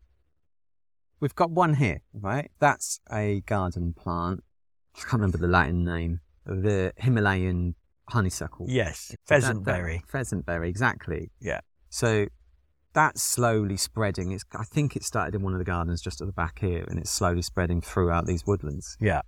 We've 1.22 1.36
got 1.36 1.52
one 1.52 1.76
here, 1.76 2.02
right? 2.14 2.52
That's 2.60 3.00
a 3.10 3.42
garden 3.42 3.94
plant. 3.94 4.44
I 4.96 5.00
can't 5.00 5.14
remember 5.14 5.38
the 5.38 5.48
Latin 5.48 5.86
name. 5.86 6.20
The 6.46 6.94
Himalayan 6.98 7.76
honeysuckle. 8.10 8.68
Yes. 8.70 9.08
That- 9.10 9.18
Pheasant 9.28 9.66
that- 9.66 9.72
berry. 9.72 10.04
Pheasant 10.08 10.46
berry, 10.46 10.70
exactly. 10.70 11.32
Yeah. 11.40 11.62
So 11.90 12.28
that's 12.94 13.22
slowly 13.24 13.78
spreading. 13.78 14.32
It's, 14.32 14.44
I 14.54 14.64
think 14.64 14.96
it 14.96 15.04
started 15.04 15.36
in 15.36 15.42
one 15.42 15.54
of 15.54 15.60
the 15.60 15.66
gardens 15.66 16.02
just 16.02 16.22
at 16.22 16.28
the 16.28 16.34
back 16.34 16.60
here, 16.60 16.86
and 16.88 17.00
it's 17.00 17.10
slowly 17.12 17.42
spreading 17.42 17.82
throughout 17.82 18.26
these 18.26 18.46
woodlands. 18.46 18.96
Yeah. 19.00 19.22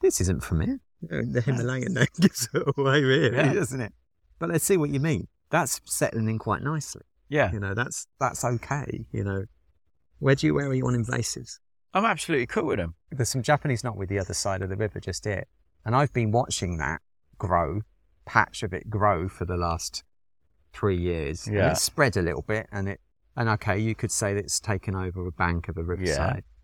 This 0.00 0.20
isn't 0.20 0.44
from 0.44 0.60
here. 0.60 0.78
The 1.02 1.40
Himalayan 1.40 1.94
name 1.94 2.06
gives 2.20 2.48
it 2.52 2.62
away, 2.76 3.02
really, 3.02 3.34
Yeah. 3.36 3.52
doesn't 3.52 3.80
it? 3.80 3.92
But 4.38 4.50
let's 4.50 4.64
see 4.64 4.76
what 4.76 4.90
you 4.90 5.00
mean. 5.00 5.26
That's 5.50 5.80
settling 5.84 6.28
in 6.28 6.38
quite 6.38 6.62
nicely. 6.62 7.02
Yeah. 7.28 7.52
You 7.52 7.60
know, 7.60 7.74
that's 7.74 8.06
that's 8.20 8.44
okay. 8.44 9.06
You 9.12 9.24
know, 9.24 9.44
where 10.18 10.34
do 10.34 10.46
you 10.46 10.54
where 10.54 10.66
are 10.66 10.74
you 10.74 10.86
on 10.86 10.94
invasives? 10.94 11.58
I'm 11.94 12.04
absolutely 12.04 12.46
cool 12.46 12.66
with 12.66 12.78
them. 12.78 12.94
There's 13.10 13.28
some 13.30 13.42
Japanese 13.42 13.82
knotweed 13.82 14.08
the 14.08 14.18
other 14.18 14.34
side 14.34 14.60
of 14.62 14.68
the 14.68 14.76
river 14.76 15.00
just 15.00 15.24
here, 15.24 15.44
and 15.88 15.96
I've 15.96 16.12
been 16.12 16.30
watching 16.32 16.76
that 16.76 17.00
grow, 17.38 17.80
patch 18.26 18.62
of 18.62 18.74
it 18.74 18.90
grow 18.90 19.26
for 19.26 19.46
the 19.46 19.56
last 19.56 20.04
three 20.74 20.98
years. 20.98 21.46
And 21.46 21.56
Yeah. 21.56 21.70
it's 21.70 21.82
spread 21.82 22.14
a 22.18 22.20
little 22.20 22.42
bit, 22.42 22.68
and 22.70 22.90
it 22.90 23.00
and 23.34 23.48
okay, 23.48 23.78
you 23.78 23.94
could 23.94 24.10
say 24.12 24.34
that 24.34 24.40
it's 24.44 24.60
taken 24.60 24.94
over 24.94 25.26
a 25.26 25.32
bank 25.32 25.68
of 25.68 25.78
a 25.78 25.82
riverside. 25.82 26.44
Yeah. 26.46 26.58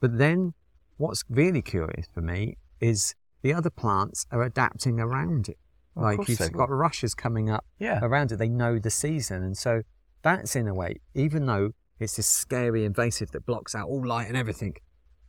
But 0.00 0.18
then, 0.18 0.54
what's 0.96 1.22
really 1.28 1.62
curious 1.62 2.06
for 2.12 2.20
me 2.22 2.56
is 2.80 3.14
the 3.42 3.52
other 3.54 3.70
plants 3.70 4.26
are 4.32 4.42
adapting 4.42 4.98
around 4.98 5.48
it. 5.50 5.58
Of 5.94 6.02
like 6.02 6.28
you've 6.28 6.50
got 6.52 6.68
rushes 6.70 7.14
coming 7.14 7.48
up 7.50 7.64
Yeah. 7.78 8.00
around 8.02 8.32
it. 8.32 8.38
They 8.38 8.48
know 8.48 8.80
the 8.80 8.90
season. 8.90 9.44
And 9.44 9.56
so 9.56 9.82
that's 10.22 10.56
in 10.56 10.66
a 10.66 10.74
way, 10.74 10.96
even 11.14 11.46
though 11.46 11.70
it's 12.00 12.16
this 12.16 12.26
scary 12.26 12.84
invasive 12.84 13.30
that 13.32 13.46
blocks 13.46 13.74
out 13.76 13.88
all 13.88 14.04
light 14.04 14.26
and 14.26 14.36
everything, 14.36 14.74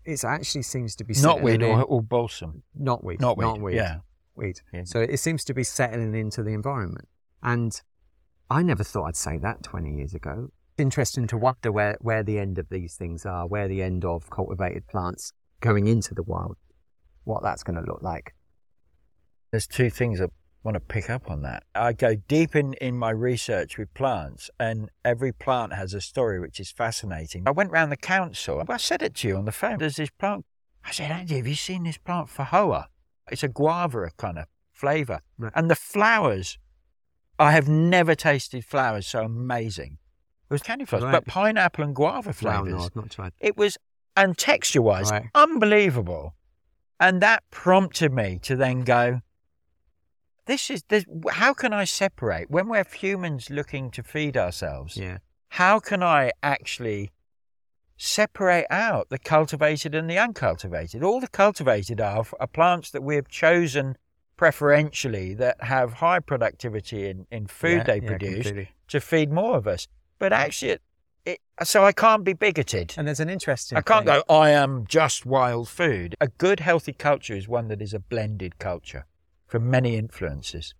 it 0.05 0.23
actually 0.23 0.61
seems 0.63 0.95
to 0.97 1.03
be 1.03 1.13
Knotweed 1.13 1.17
settling 1.17 1.63
or, 1.63 1.73
in- 1.79 1.81
or 1.87 2.01
balsam. 2.01 2.63
knotweed. 2.79 3.19
Knotweed. 3.19 3.37
Knotweed. 3.59 3.73
Yeah. 3.75 3.97
Weed. 4.35 4.59
Yeah. 4.73 4.83
So 4.85 4.99
it 4.99 5.17
seems 5.17 5.43
to 5.45 5.53
be 5.53 5.63
settling 5.63 6.13
into 6.15 6.43
the 6.43 6.51
environment. 6.51 7.07
And 7.41 7.79
I 8.49 8.61
never 8.61 8.83
thought 8.83 9.05
I'd 9.05 9.15
say 9.15 9.37
that 9.39 9.63
20 9.63 9.95
years 9.95 10.13
ago. 10.13 10.49
It's 10.77 10.81
interesting 10.81 11.25
to 11.27 11.37
wonder 11.37 11.71
where, 11.71 11.97
where 12.01 12.21
the 12.23 12.37
end 12.37 12.57
of 12.59 12.67
these 12.69 12.95
things 12.95 13.25
are, 13.25 13.47
where 13.47 13.67
the 13.67 13.81
end 13.81 14.03
of 14.05 14.29
cultivated 14.29 14.87
plants 14.87 15.31
going 15.61 15.87
into 15.87 16.13
the 16.13 16.23
wild, 16.23 16.57
what 17.23 17.41
that's 17.43 17.63
going 17.63 17.81
to 17.81 17.89
look 17.89 18.01
like. 18.01 18.35
There's 19.51 19.67
two 19.67 19.89
things 19.89 20.19
that 20.19 20.31
want 20.65 20.75
to 20.75 20.79
pick 20.81 21.09
up 21.09 21.29
on 21.29 21.43
that. 21.43 21.63
I 21.75 21.93
go 21.93 22.15
deep 22.15 22.55
in, 22.55 22.73
in 22.75 22.97
my 22.97 23.11
research 23.11 23.77
with 23.77 23.93
plants, 23.93 24.49
and 24.59 24.89
every 25.05 25.31
plant 25.31 25.73
has 25.73 25.93
a 25.93 26.01
story 26.01 26.39
which 26.39 26.59
is 26.59 26.71
fascinating. 26.71 27.43
I 27.45 27.51
went 27.51 27.71
round 27.71 27.91
the 27.91 27.97
council. 27.97 28.63
I 28.67 28.77
said 28.77 29.01
it 29.01 29.13
to 29.15 29.27
you 29.27 29.37
on 29.37 29.45
the 29.45 29.51
phone. 29.51 29.77
There's 29.77 29.95
this 29.97 30.09
plant. 30.09 30.45
I 30.83 30.91
said, 30.91 31.11
Andy, 31.11 31.35
have 31.37 31.47
you 31.47 31.55
seen 31.55 31.83
this 31.83 31.97
plant 31.97 32.27
Feijoa? 32.29 32.85
It's 33.31 33.43
a 33.43 33.47
guava 33.47 34.11
kind 34.17 34.37
of 34.39 34.45
flavour. 34.71 35.21
Right. 35.37 35.51
And 35.55 35.69
the 35.69 35.75
flowers, 35.75 36.57
I 37.39 37.51
have 37.51 37.67
never 37.67 38.13
tasted 38.15 38.65
flowers 38.65 39.07
so 39.07 39.23
amazing. 39.23 39.97
It 40.49 40.53
was 40.53 40.61
candy 40.61 40.85
flowers, 40.85 41.05
Right. 41.05 41.11
but 41.11 41.25
pineapple 41.25 41.83
and 41.83 41.95
guava 41.95 42.33
flavours. 42.33 42.71
no, 42.73 42.79
I've 42.85 42.95
not 42.95 43.09
tried. 43.09 43.33
It 43.39 43.57
was, 43.57 43.77
and 44.15 44.37
texture 44.37 44.81
wise, 44.81 45.09
Right. 45.11 45.25
unbelievable. 45.33 46.35
And 46.99 47.21
that 47.21 47.43
prompted 47.51 48.13
me 48.13 48.39
to 48.43 48.55
then 48.55 48.81
go, 48.81 49.21
this 50.45 50.69
is, 50.69 50.83
this, 50.89 51.05
how 51.31 51.53
can 51.53 51.73
I 51.73 51.85
separate 51.85 52.49
when 52.49 52.67
we're 52.67 52.85
humans 52.85 53.49
looking 53.49 53.91
to 53.91 54.03
feed 54.03 54.37
ourselves? 54.37 54.97
Yeah. 54.97 55.19
How 55.49 55.79
can 55.79 56.03
I 56.03 56.31
actually 56.43 57.11
separate 57.97 58.65
out 58.69 59.09
the 59.09 59.17
cultivated 59.19 59.95
and 59.95 60.09
the 60.09 60.17
uncultivated? 60.17 61.03
All 61.03 61.19
the 61.19 61.27
cultivated 61.27 61.99
are, 62.01 62.25
are 62.39 62.47
plants 62.47 62.91
that 62.91 63.01
we 63.01 63.15
have 63.15 63.27
chosen 63.27 63.97
preferentially 64.37 65.33
that 65.35 65.63
have 65.63 65.93
high 65.93 66.19
productivity 66.19 67.07
in, 67.07 67.25
in 67.31 67.47
food 67.47 67.77
Yeah, 67.77 67.83
they 67.83 68.01
yeah, 68.01 68.07
produce 68.07 68.45
completely. 68.45 68.69
to 68.89 68.99
feed 68.99 69.31
more 69.31 69.57
of 69.57 69.67
us. 69.67 69.87
But 70.19 70.33
actually, 70.33 70.71
it, 70.71 70.81
it, 71.25 71.39
so 71.63 71.83
I 71.85 71.91
can't 71.91 72.23
be 72.23 72.33
bigoted. 72.33 72.93
And 72.97 73.07
there's 73.07 73.19
an 73.19 73.29
interesting. 73.29 73.77
I 73.77 73.81
can't 73.81 74.05
thing. 74.05 74.21
go, 74.27 74.33
I 74.33 74.51
am 74.51 74.85
just 74.87 75.25
wild 75.25 75.69
food. 75.69 76.15
A 76.21 76.27
good, 76.27 76.59
healthy 76.59 76.93
culture 76.93 77.33
is 77.33 77.47
one 77.47 77.69
that 77.69 77.81
is 77.81 77.93
a 77.93 77.99
blended 77.99 78.59
culture 78.59 79.05
from 79.47 79.69
many 79.69 79.95
influences. 79.97 80.73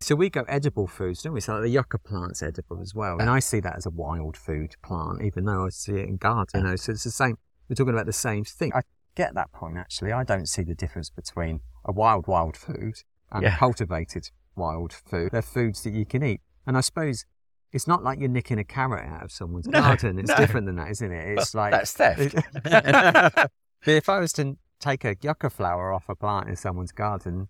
So 0.00 0.14
we 0.14 0.30
go 0.30 0.44
edible 0.48 0.86
foods, 0.86 1.22
don't 1.22 1.34
we? 1.34 1.40
So 1.40 1.54
like 1.54 1.62
the 1.62 1.68
yucca 1.68 1.98
plant's 1.98 2.42
edible 2.42 2.80
as 2.80 2.94
well, 2.94 3.18
and 3.20 3.28
I 3.28 3.38
see 3.38 3.60
that 3.60 3.76
as 3.76 3.84
a 3.86 3.90
wild 3.90 4.36
food 4.36 4.74
plant, 4.82 5.22
even 5.22 5.44
though 5.44 5.66
I 5.66 5.68
see 5.68 5.92
it 5.92 6.08
in 6.08 6.16
garden. 6.16 6.60
You 6.62 6.66
know, 6.70 6.76
so 6.76 6.92
it's 6.92 7.04
the 7.04 7.10
same. 7.10 7.36
We're 7.68 7.74
talking 7.76 7.92
about 7.92 8.06
the 8.06 8.12
same 8.12 8.44
thing. 8.44 8.72
I 8.74 8.80
get 9.14 9.34
that 9.34 9.52
point 9.52 9.76
actually. 9.76 10.12
I 10.12 10.24
don't 10.24 10.48
see 10.48 10.62
the 10.62 10.74
difference 10.74 11.10
between 11.10 11.60
a 11.84 11.92
wild 11.92 12.26
wild 12.26 12.56
food 12.56 12.94
and 13.30 13.42
Yeah. 13.42 13.54
a 13.54 13.58
cultivated 13.58 14.30
wild 14.56 14.92
food. 14.92 15.32
They're 15.32 15.42
foods 15.42 15.82
that 15.84 15.92
you 15.92 16.06
can 16.06 16.22
eat, 16.22 16.40
and 16.66 16.76
I 16.76 16.80
suppose. 16.80 17.26
It's 17.72 17.86
not 17.86 18.02
like 18.02 18.18
you're 18.18 18.28
nicking 18.28 18.58
a 18.58 18.64
carrot 18.64 19.06
out 19.06 19.22
of 19.22 19.30
someone's 19.30 19.68
No, 19.68 19.78
garden. 19.80 20.18
It's 20.18 20.30
no. 20.30 20.36
different 20.38 20.66
than 20.66 20.74
that, 20.74 20.90
isn't 20.90 21.12
it? 21.12 21.38
It's 21.38 21.54
like 21.54 21.70
That's 21.70 21.92
theft. 21.92 22.34
but 22.64 23.50
if 23.86 24.08
I 24.08 24.18
was 24.18 24.32
to 24.32 24.56
take 24.80 25.04
a 25.04 25.14
yucca 25.22 25.50
flower 25.50 25.92
off 25.92 26.08
a 26.08 26.16
plant 26.16 26.48
in 26.48 26.56
someone's 26.56 26.90
garden 26.90 27.46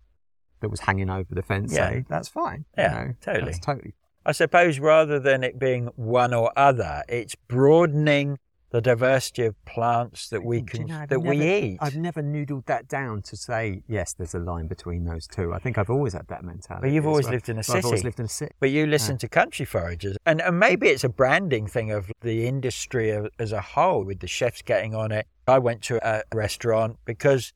that 0.61 0.70
was 0.70 0.81
hanging 0.81 1.11
over 1.11 1.35
the 1.35 1.42
fence, 1.42 1.73
Yeah. 1.75 2.01
that's 2.09 2.29
fine. 2.29 2.64
you 2.77 2.83
Yeah, 2.85 3.05
know, 3.05 3.14
totally. 3.20 3.55
Totally. 3.55 3.94
I 4.25 4.33
suppose 4.33 4.79
rather 4.79 5.18
than 5.18 5.42
it 5.42 5.59
being 5.59 5.87
one 5.96 6.35
or 6.35 6.53
other, 6.57 7.03
it's 7.09 7.35
broadening 7.35 8.38
the 8.70 8.81
diversity 8.81 9.44
of 9.46 9.64
plants 9.64 10.29
that 10.29 10.44
we 10.44 10.61
Do 10.61 10.61
you 10.61 10.66
can 10.66 10.87
know, 10.87 11.07
that 11.09 11.18
we 11.20 11.42
eat. 11.55 11.79
I've 11.81 11.96
never 11.96 12.23
noodled 12.23 12.66
that 12.66 12.87
down 12.87 13.23
to 13.23 13.37
say 13.37 13.83
yes. 13.88 14.12
There's 14.12 14.35
a 14.35 14.38
line 14.38 14.68
between 14.68 15.05
those 15.07 15.27
two. 15.27 15.53
I 15.53 15.59
think 15.59 15.77
I've 15.77 15.90
always 15.90 16.12
had 16.12 16.29
that 16.29 16.44
mentality. 16.44 16.87
But 16.87 16.94
you've 16.94 17.07
always 17.07 17.25
well. 17.25 17.33
lived 17.33 17.49
in 17.49 17.57
a 17.59 17.62
Well, 17.66 17.79
I've 17.79 17.85
always 17.85 17.99
city. 18.01 18.07
lived 18.09 18.20
in 18.20 18.27
a 18.27 18.29
city. 18.29 18.53
But 18.61 18.70
you 18.70 18.87
listen 18.87 19.18
to 19.18 19.29
country 19.29 19.66
foragers, 19.66 20.16
and, 20.25 20.40
and 20.40 20.61
maybe 20.61 20.87
it's 20.88 21.03
a 21.03 21.09
branding 21.09 21.66
thing 21.66 21.90
of 21.90 22.12
the 22.20 22.46
industry 22.46 23.11
as 23.40 23.51
a 23.51 23.61
whole, 23.61 24.05
with 24.05 24.20
the 24.20 24.29
chefs 24.29 24.62
getting 24.62 24.94
on 24.94 25.11
it. 25.11 25.27
I 25.49 25.59
went 25.59 25.83
to 25.85 25.99
a 26.09 26.23
restaurant 26.33 26.99
because 27.05 27.53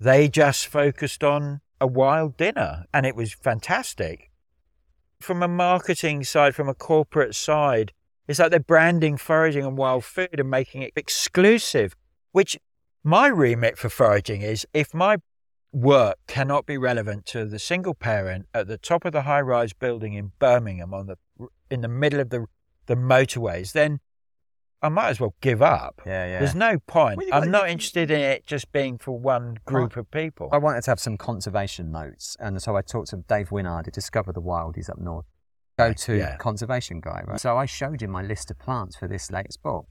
they 0.00 0.26
just 0.28 0.68
focused 0.68 1.22
on 1.22 1.60
a 1.80 1.86
wild 1.86 2.36
dinner, 2.36 2.84
and 2.92 3.06
it 3.06 3.16
was 3.16 3.32
fantastic. 3.32 4.30
From 5.20 5.42
a 5.42 5.48
marketing 5.48 6.24
side, 6.24 6.54
from 6.54 6.68
a 6.68 6.74
corporate 6.74 7.34
side, 7.34 7.92
it's 8.28 8.38
like 8.38 8.50
they're 8.50 8.60
branding 8.60 9.16
foraging 9.16 9.64
and 9.64 9.76
wild 9.76 10.04
food 10.04 10.38
and 10.38 10.50
making 10.50 10.82
it 10.82 10.92
exclusive. 10.96 11.94
Which 12.32 12.58
my 13.02 13.28
remit 13.28 13.78
for 13.78 13.88
foraging 13.88 14.42
is 14.42 14.66
if 14.74 14.92
my 14.92 15.18
work 15.72 16.18
cannot 16.26 16.66
be 16.66 16.78
relevant 16.78 17.26
to 17.26 17.44
the 17.44 17.58
single 17.58 17.94
parent 17.94 18.46
at 18.54 18.66
the 18.66 18.78
top 18.78 19.04
of 19.04 19.12
the 19.12 19.22
high 19.22 19.40
rise 19.40 19.72
building 19.72 20.14
in 20.14 20.32
Birmingham 20.38 20.92
on 20.92 21.06
the 21.06 21.16
in 21.70 21.82
the 21.82 21.88
middle 21.88 22.20
of 22.20 22.30
the 22.30 22.46
the 22.86 22.96
motorways, 22.96 23.72
then 23.72 24.00
I 24.82 24.88
might 24.88 25.08
as 25.08 25.20
well 25.20 25.34
give 25.40 25.62
up. 25.62 26.02
Yeah, 26.06 26.26
yeah. 26.26 26.38
There's 26.40 26.54
no 26.54 26.78
point. 26.86 27.16
Well, 27.18 27.28
I'm 27.32 27.50
not 27.50 27.68
interested 27.70 28.10
in 28.10 28.20
it 28.20 28.46
just 28.46 28.70
being 28.72 28.98
for 28.98 29.18
one 29.18 29.56
group 29.64 29.96
of 29.96 30.10
people. 30.10 30.48
I 30.52 30.58
wanted 30.58 30.82
to 30.84 30.90
have 30.90 31.00
some 31.00 31.16
conservation 31.16 31.90
notes, 31.90 32.36
and 32.38 32.60
so 32.62 32.76
I 32.76 32.82
talked 32.82 33.08
to 33.10 33.16
Dave 33.28 33.48
Winnard, 33.50 33.86
who 33.86 33.90
Discover 33.90 34.32
the 34.32 34.40
Wild. 34.40 34.76
He's 34.76 34.88
up 34.90 34.98
north. 34.98 35.24
Go 35.78 35.92
to 35.92 36.14
Yeah. 36.14 36.36
conservation 36.36 37.00
guy, 37.00 37.22
right? 37.26 37.40
So 37.40 37.56
I 37.56 37.66
showed 37.66 38.00
him 38.02 38.10
my 38.10 38.22
list 38.22 38.50
of 38.50 38.58
plants 38.58 38.96
for 38.96 39.08
this 39.08 39.30
latest 39.30 39.62
book, 39.62 39.86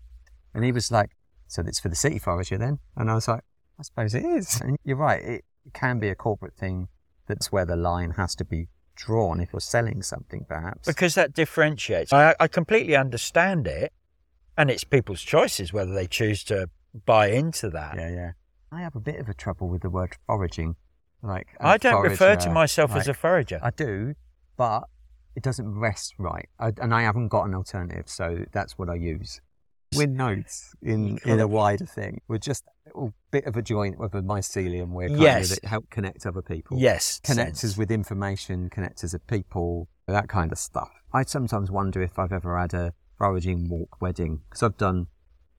and 0.54 0.64
he 0.64 0.72
was 0.72 0.92
like, 0.92 1.12
"So 1.48 1.64
it's 1.66 1.80
for 1.80 1.90
the 1.90 1.96
city 1.96 2.20
forager 2.20 2.58
then?" 2.58 2.80
And 2.96 3.10
I 3.12 3.16
was 3.16 3.28
like, 3.28 3.42
"I 3.80 3.84
suppose 3.84 4.14
it 4.16 4.24
is." 4.26 4.62
And 4.62 4.78
you're 4.84 4.98
right. 4.98 5.22
It 5.24 5.46
can 5.74 6.00
be 6.00 6.10
a 6.10 6.16
corporate 6.16 6.56
thing. 6.56 6.88
That's 7.28 7.52
where 7.52 7.66
the 7.66 7.76
line 7.76 8.12
has 8.12 8.36
to 8.36 8.46
be 8.46 8.68
drawn 8.96 9.40
if 9.42 9.52
you're 9.52 9.60
selling 9.60 10.02
something, 10.04 10.46
perhaps. 10.48 10.88
because 10.88 11.16
that 11.16 11.34
differentiates. 11.34 12.14
I, 12.14 12.36
I 12.40 12.48
completely 12.48 12.96
understand 12.96 13.68
it, 13.68 13.92
and 14.58 14.70
it's 14.70 14.84
people's 14.84 15.22
choices 15.22 15.74
whether 15.74 15.94
they 15.94 16.08
choose 16.08 16.44
to 16.46 16.70
buy 17.06 17.28
into 17.28 17.70
that. 17.70 17.96
yeah, 17.98 18.10
yeah. 18.10 18.32
I 18.72 18.82
have 18.82 18.96
a 18.96 19.00
bit 19.00 19.20
of 19.20 19.30
a 19.30 19.34
trouble 19.34 19.68
with 19.70 19.82
the 19.84 19.90
word 19.90 20.16
foraging. 20.28 20.76
Like 21.22 21.48
I 21.60 21.78
don't 21.78 22.02
refer 22.04 22.36
to 22.36 22.42
forager, 22.42 22.50
myself 22.52 22.96
as 22.96 23.08
a 23.08 23.14
forager. 23.14 23.60
I 23.64 23.72
do, 23.72 24.14
but 24.58 24.84
it 25.36 25.44
doesn't 25.44 25.78
rest 25.78 26.14
right, 26.18 26.48
I, 26.60 26.72
and 26.82 26.94
I 26.94 27.02
haven't 27.04 27.30
got 27.30 27.44
an 27.46 27.56
alternative, 27.56 28.08
so 28.08 28.46
that's 28.52 28.78
what 28.78 28.90
I 28.90 28.96
use. 28.96 29.42
With 29.96 30.10
notes 30.10 30.74
in 30.82 31.20
in 31.26 31.40
a 31.40 31.48
wider 31.48 31.86
thing, 31.86 32.22
we're 32.28 32.38
just 32.38 32.66
a 32.68 32.90
little 32.90 33.14
bit 33.32 33.46
of 33.46 33.56
a 33.56 33.62
joint 33.62 33.98
with 33.98 34.14
a 34.14 34.22
mycelium 34.22 34.90
where 34.90 35.08
kind 35.08 35.22
Yes. 35.22 35.52
of 35.52 35.62
that 35.62 35.68
help 35.68 35.90
connect 35.90 36.26
other 36.26 36.42
people. 36.42 36.78
yes, 36.78 37.20
connect 37.24 37.58
sense. 37.58 37.74
us 37.74 37.78
with 37.78 37.92
information, 37.92 38.70
connect 38.70 39.04
us 39.04 39.14
with 39.14 39.26
people, 39.28 39.88
that 40.08 40.28
kind 40.28 40.52
of 40.52 40.58
stuff. 40.58 40.90
I 41.14 41.24
sometimes 41.24 41.72
wonder 41.72 42.02
if 42.02 42.20
I've 42.20 42.34
ever 42.34 42.58
had 42.60 42.74
a 42.74 42.94
foraging 43.18 43.70
walk 43.70 44.02
wedding 44.02 44.42
because 44.50 44.64
I've 44.64 44.78
done 44.78 45.08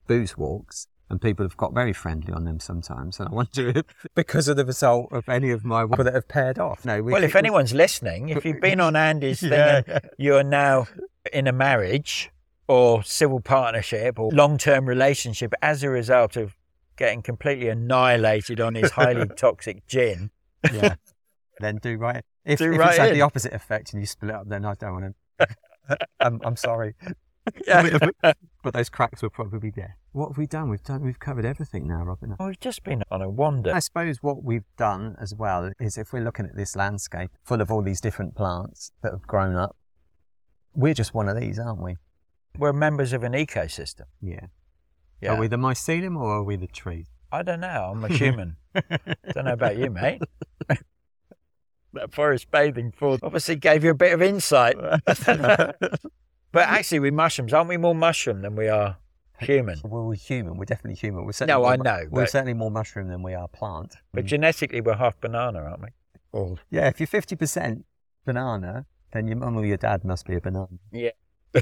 booze 0.07 0.37
walks. 0.37 0.87
And 1.09 1.21
people 1.21 1.45
have 1.45 1.55
got 1.55 1.73
very 1.73 1.93
friendly 1.93 2.33
on 2.33 2.43
them 2.43 2.59
sometimes, 2.59 3.17
and 3.21 3.29
I 3.29 3.31
wonder 3.31 3.69
if, 3.69 3.85
because 4.15 4.49
of 4.49 4.57
the 4.57 4.65
result 4.65 5.07
of 5.13 5.29
any 5.29 5.51
of 5.51 5.63
my 5.63 5.85
people 5.85 6.03
that 6.03 6.13
have 6.13 6.27
paired 6.27 6.59
off. 6.59 6.83
No, 6.83 7.01
we 7.01 7.13
Well, 7.13 7.23
if 7.23 7.33
anyone's 7.33 7.73
listening, 7.73 8.27
if 8.27 8.43
you've 8.43 8.59
been 8.59 8.81
on 8.81 8.97
Andy's 8.97 9.39
thing 9.39 9.51
Yeah. 9.53 9.83
and 9.87 10.01
you're 10.17 10.43
now 10.43 10.87
in 11.31 11.47
a 11.47 11.53
marriage 11.53 12.29
or 12.67 13.03
civil 13.03 13.39
partnership 13.39 14.19
or 14.19 14.31
long 14.31 14.57
term 14.57 14.85
relationship 14.85 15.53
as 15.61 15.81
a 15.81 15.89
result 15.89 16.35
of 16.35 16.57
getting 16.97 17.21
completely 17.21 17.69
annihilated 17.69 18.59
on 18.59 18.75
his 18.75 18.91
highly 18.91 19.27
toxic 19.37 19.87
gin, 19.87 20.29
yeah, 20.73 20.95
then 21.61 21.77
do 21.77 21.95
right. 21.97 22.25
If, 22.43 22.59
Do 22.59 22.73
if 22.73 22.79
right 22.79 22.89
it's 22.89 22.97
had 22.97 23.09
in. 23.11 23.13
the 23.13 23.21
opposite 23.21 23.53
effect 23.53 23.93
and 23.93 24.01
you 24.01 24.05
split 24.07 24.31
up, 24.35 24.49
then 24.49 24.65
I 24.65 24.73
don't 24.73 24.91
want 25.01 25.15
to. 25.39 25.97
I'm, 26.19 26.41
I'm 26.43 26.57
sorry, 26.57 26.95
yeah. 27.67 27.97
but 28.63 28.73
those 28.73 28.89
cracks 28.89 29.21
will 29.21 29.29
probably 29.29 29.59
be 29.59 29.71
there. 29.71 29.97
What 30.11 30.29
have 30.29 30.37
we 30.37 30.47
done? 30.47 30.69
We've 30.69 30.83
done. 30.83 31.03
We've 31.03 31.19
covered 31.19 31.45
everything 31.45 31.87
now, 31.87 32.03
Robin. 32.03 32.35
Well, 32.39 32.49
we've 32.49 32.59
just 32.59 32.83
been 32.83 33.03
on 33.11 33.21
a 33.21 33.29
wander. 33.29 33.73
I 33.73 33.79
suppose 33.79 34.17
what 34.23 34.43
we've 34.43 34.65
done 34.77 35.15
as 35.21 35.33
well 35.35 35.71
is 35.79 35.97
if 35.97 36.11
we're 36.11 36.23
looking 36.23 36.45
at 36.45 36.55
this 36.55 36.75
landscape 36.75 37.31
full 37.43 37.61
of 37.61 37.71
all 37.71 37.81
these 37.81 38.01
different 38.01 38.35
plants 38.35 38.91
that 39.03 39.11
have 39.11 39.27
grown 39.27 39.55
up, 39.55 39.75
we're 40.73 40.93
just 40.93 41.13
one 41.13 41.29
of 41.29 41.39
these, 41.39 41.59
aren't 41.59 41.81
we? 41.81 41.97
We're 42.57 42.73
members 42.73 43.13
of 43.13 43.23
an 43.23 43.33
ecosystem. 43.33 44.05
Yeah. 44.21 44.47
Yeah. 45.21 45.33
Are 45.33 45.39
we 45.39 45.47
the 45.47 45.57
mycelium 45.57 46.17
or 46.17 46.37
are 46.37 46.43
we 46.43 46.55
the 46.55 46.67
tree? 46.67 47.07
I 47.31 47.43
don't 47.43 47.59
know. 47.59 47.91
I'm 47.91 48.03
a 48.03 48.07
human. 48.13 48.57
don't 49.33 49.45
know 49.45 49.53
about 49.53 49.77
you, 49.77 49.89
mate. 49.89 50.21
that 51.93 52.13
forest 52.13 52.49
bathing 52.51 52.91
for 52.95 53.17
obviously 53.23 53.55
gave 53.55 53.83
you 53.83 53.91
a 53.91 53.95
bit 53.95 54.13
of 54.13 54.21
insight. 54.21 54.75
But 56.57 56.67
actually, 56.67 56.99
with 56.99 57.13
mushrooms, 57.13 57.53
aren't 57.53 57.69
we 57.69 57.77
more 57.77 57.93
mushroom 57.95 58.41
than 58.41 58.55
we 58.55 58.67
are 58.67 58.97
human? 59.39 59.79
Well, 59.83 60.05
we're 60.05 60.15
human. 60.15 60.57
We're 60.57 60.65
definitely 60.65 60.95
human. 60.95 61.25
We're 61.25 61.31
certainly 61.33 61.61
No, 61.61 61.67
more 61.67 61.73
I 61.73 61.75
know, 61.75 62.07
We're 62.09 62.23
but- 62.23 62.31
certainly 62.31 62.55
more 62.55 62.71
mushroom 62.71 63.07
than 63.09 63.21
we 63.21 63.35
are 63.35 63.47
plant. 63.47 63.95
But 64.13 64.25
Mm. 64.25 64.29
genetically, 64.29 64.81
we're 64.81 64.95
half 64.95 65.19
banana, 65.21 65.59
aren't 65.59 65.81
we? 65.83 65.89
Or 66.31 66.57
Yeah, 66.69 66.87
if 66.87 66.99
you're 66.99 67.07
50% 67.07 67.85
banana, 68.25 68.85
then 69.11 69.27
your 69.27 69.37
mum 69.37 69.57
or 69.57 69.65
your 69.65 69.77
dad 69.77 70.03
must 70.03 70.25
be 70.25 70.35
a 70.35 70.41
banana. 70.41 70.67
yeah. 70.91 71.11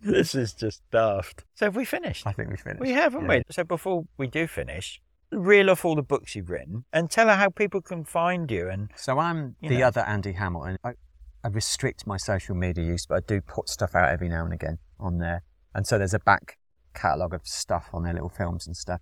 this 0.00 0.34
is 0.34 0.52
just 0.54 0.82
daft. 0.90 1.44
So 1.54 1.66
have 1.66 1.76
we 1.76 1.84
finished? 1.84 2.26
I 2.26 2.32
think 2.32 2.50
we 2.50 2.56
finished. 2.56 2.80
We 2.80 2.90
have, 2.92 3.12
haven't 3.12 3.30
Yeah. 3.30 3.38
we? 3.38 3.42
So 3.50 3.64
before 3.64 4.04
we 4.16 4.26
do 4.26 4.46
finish, 4.46 5.00
reel 5.30 5.70
off 5.70 5.84
all 5.84 5.94
the 5.94 6.02
books 6.02 6.34
you've 6.34 6.50
written 6.50 6.84
and 6.92 7.10
tell 7.10 7.28
her 7.28 7.36
how 7.36 7.50
people 7.50 7.80
can 7.80 8.04
find 8.04 8.50
you. 8.50 8.68
And 8.68 8.90
So 8.96 9.18
I'm 9.18 9.56
the 9.60 9.78
know. 9.78 9.86
other 9.88 10.00
Andy 10.00 10.32
Hamilton. 10.32 10.78
I, 10.82 10.94
I 11.42 11.48
restrict 11.48 12.06
my 12.06 12.16
social 12.16 12.54
media 12.54 12.84
use, 12.84 13.06
but 13.06 13.16
I 13.16 13.20
do 13.26 13.40
put 13.40 13.68
stuff 13.68 13.94
out 13.94 14.10
every 14.10 14.28
now 14.28 14.44
and 14.44 14.52
again 14.52 14.78
on 14.98 15.18
there. 15.18 15.42
And 15.74 15.86
so 15.86 15.98
there's 15.98 16.14
a 16.14 16.18
back 16.18 16.58
catalogue 16.94 17.34
of 17.34 17.46
stuff 17.46 17.90
on 17.92 18.02
their 18.02 18.12
little 18.12 18.28
films 18.28 18.66
and 18.66 18.76
stuff. 18.76 19.00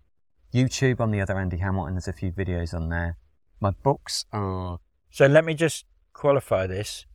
YouTube, 0.54 1.00
I'm 1.00 1.10
the 1.10 1.20
other 1.20 1.38
Andy 1.38 1.58
Hamilton. 1.58 1.94
There's 1.94 2.08
a 2.08 2.12
few 2.12 2.30
videos 2.30 2.72
on 2.72 2.88
there. 2.88 3.16
My 3.60 3.70
books 3.70 4.24
are 4.32 4.78
So 5.10 5.26
let 5.26 5.44
me 5.44 5.54
just 5.54 5.84
qualify 6.12 6.66
this. 6.66 7.06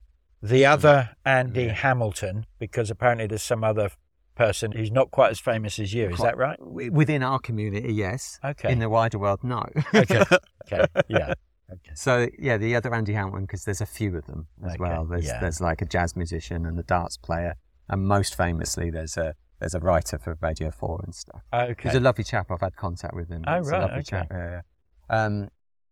The 0.41 0.63
hmm. 0.63 0.71
other 0.71 1.09
Andy 1.25 1.69
Hamilton, 1.69 2.45
because 2.59 2.91
apparently 2.91 3.27
there's 3.27 3.43
some 3.43 3.63
other 3.63 3.91
person 4.36 4.71
who's 4.71 4.91
not 4.91 5.12
quite 5.12 5.31
as 5.31 5.39
famous 5.39 5.79
as 5.79 5.93
you. 5.93 6.09
Is 6.09 6.19
that 6.19 6.38
right? 6.38 6.59
within 6.59 7.23
our 7.23 7.39
community, 7.39 7.93
yes. 7.93 8.39
Okay. 8.43 8.71
In 8.71 8.79
the 8.79 8.89
wider 8.89 9.19
world, 9.19 9.39
no. 9.43 9.63
okay. 9.93 10.23
Okay. 10.71 10.86
Yeah. 11.09 11.33
Okay. 11.73 11.91
So 11.95 12.27
yeah, 12.39 12.57
the 12.57 12.75
other 12.75 12.93
Andy 12.93 13.13
Hamilton 13.13 13.45
because 13.45 13.65
there's 13.65 13.81
a 13.81 13.86
few 13.86 14.15
of 14.17 14.25
them 14.25 14.47
as 14.65 14.73
Okay, 14.73 14.77
well. 14.79 15.05
There's 15.05 15.25
yeah. 15.25 15.39
there's 15.39 15.59
like 15.62 15.81
a 15.81 15.86
jazz 15.86 16.15
musician 16.15 16.65
and 16.65 16.79
a 16.79 16.83
darts 16.83 17.17
player, 17.17 17.55
and 17.89 18.05
most 18.07 18.36
famously 18.36 18.89
there's 18.89 19.17
a 19.17 19.36
there's 19.59 19.73
a 19.73 19.79
writer 19.79 20.17
for 20.17 20.38
Radio 20.41 20.71
Four 20.71 21.01
and 21.03 21.15
stuff. 21.15 21.41
Okay. 21.53 21.89
He's 21.89 21.95
a 21.95 21.99
lovely 21.99 22.23
chap. 22.23 22.51
I've 22.51 22.62
had 22.62 22.75
contact 22.75 23.13
with 23.15 23.29
him. 23.29 23.43
Oh, 23.47 23.57
He's 23.57 23.67
a 23.67 23.71
right, 23.71 23.81
lovely 23.81 23.97
okay. 23.99 24.03
chap. 24.03 24.27
Yeah, 24.31 24.62
yeah. 25.09 25.23
Um, 25.23 25.49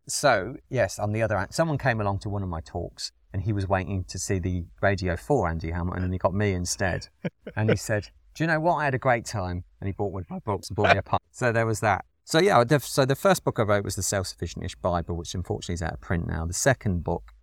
so 0.07 0.55
yes, 0.69 0.99
on 0.99 1.11
the 1.13 1.21
other 1.21 1.37
hand, 1.37 1.53
someone 1.53 1.77
came 1.77 2.01
along 2.01 2.19
to 2.19 2.29
one 2.29 2.43
of 2.43 2.49
my 2.49 2.61
talks, 2.61 3.11
and 3.33 3.41
he 3.43 3.53
was 3.53 3.67
waiting 3.67 4.03
to 4.05 4.19
see 4.19 4.39
the 4.39 4.65
Radio 4.81 5.15
Four 5.15 5.47
Andy 5.47 5.71
Hamilton, 5.71 6.03
and 6.03 6.13
he 6.13 6.19
got 6.19 6.33
me 6.33 6.51
instead. 6.53 7.07
and 7.55 7.69
he 7.69 7.75
said, 7.75 8.09
"Do 8.35 8.43
you 8.43 8.47
know 8.47 8.59
what? 8.59 8.75
I 8.75 8.85
had 8.85 8.95
a 8.95 8.99
great 8.99 9.25
time." 9.25 9.63
And 9.79 9.87
he 9.87 9.93
bought 9.93 10.11
one 10.11 10.23
of 10.23 10.29
my 10.29 10.39
books 10.39 10.69
and 10.69 10.75
bought 10.75 10.93
me 10.93 10.97
a 10.99 11.01
pint. 11.01 11.21
So 11.31 11.51
there 11.51 11.65
was 11.65 11.79
that. 11.79 12.05
So 12.31 12.39
yeah, 12.39 12.63
the, 12.63 12.79
so 12.79 13.03
the 13.03 13.17
first 13.17 13.43
book 13.43 13.59
I 13.59 13.63
wrote 13.63 13.83
was 13.83 13.97
the 13.97 14.03
Self-Sufficient-ish 14.03 14.77
Bible, 14.77 15.17
which 15.17 15.35
unfortunately 15.35 15.73
is 15.73 15.81
out 15.81 15.91
of 15.95 15.99
print 15.99 16.27
now. 16.27 16.45
The 16.45 16.53
second 16.53 17.03
book, 17.03 17.33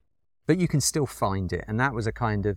but 0.46 0.59
you 0.59 0.66
can 0.66 0.81
still 0.81 1.05
find 1.05 1.53
it, 1.53 1.66
and 1.68 1.79
that 1.79 1.92
was 1.92 2.07
a 2.07 2.12
kind 2.12 2.46
of 2.46 2.57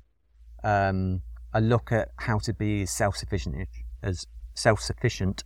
um, 0.64 1.24
a 1.54 1.60
look 1.60 1.92
at 1.92 2.12
how 2.20 2.40
to 2.40 2.54
be 2.54 2.84
as 2.84 2.92
self-sufficient 2.92 3.68
as 4.02 4.26
self-sufficient 4.54 5.44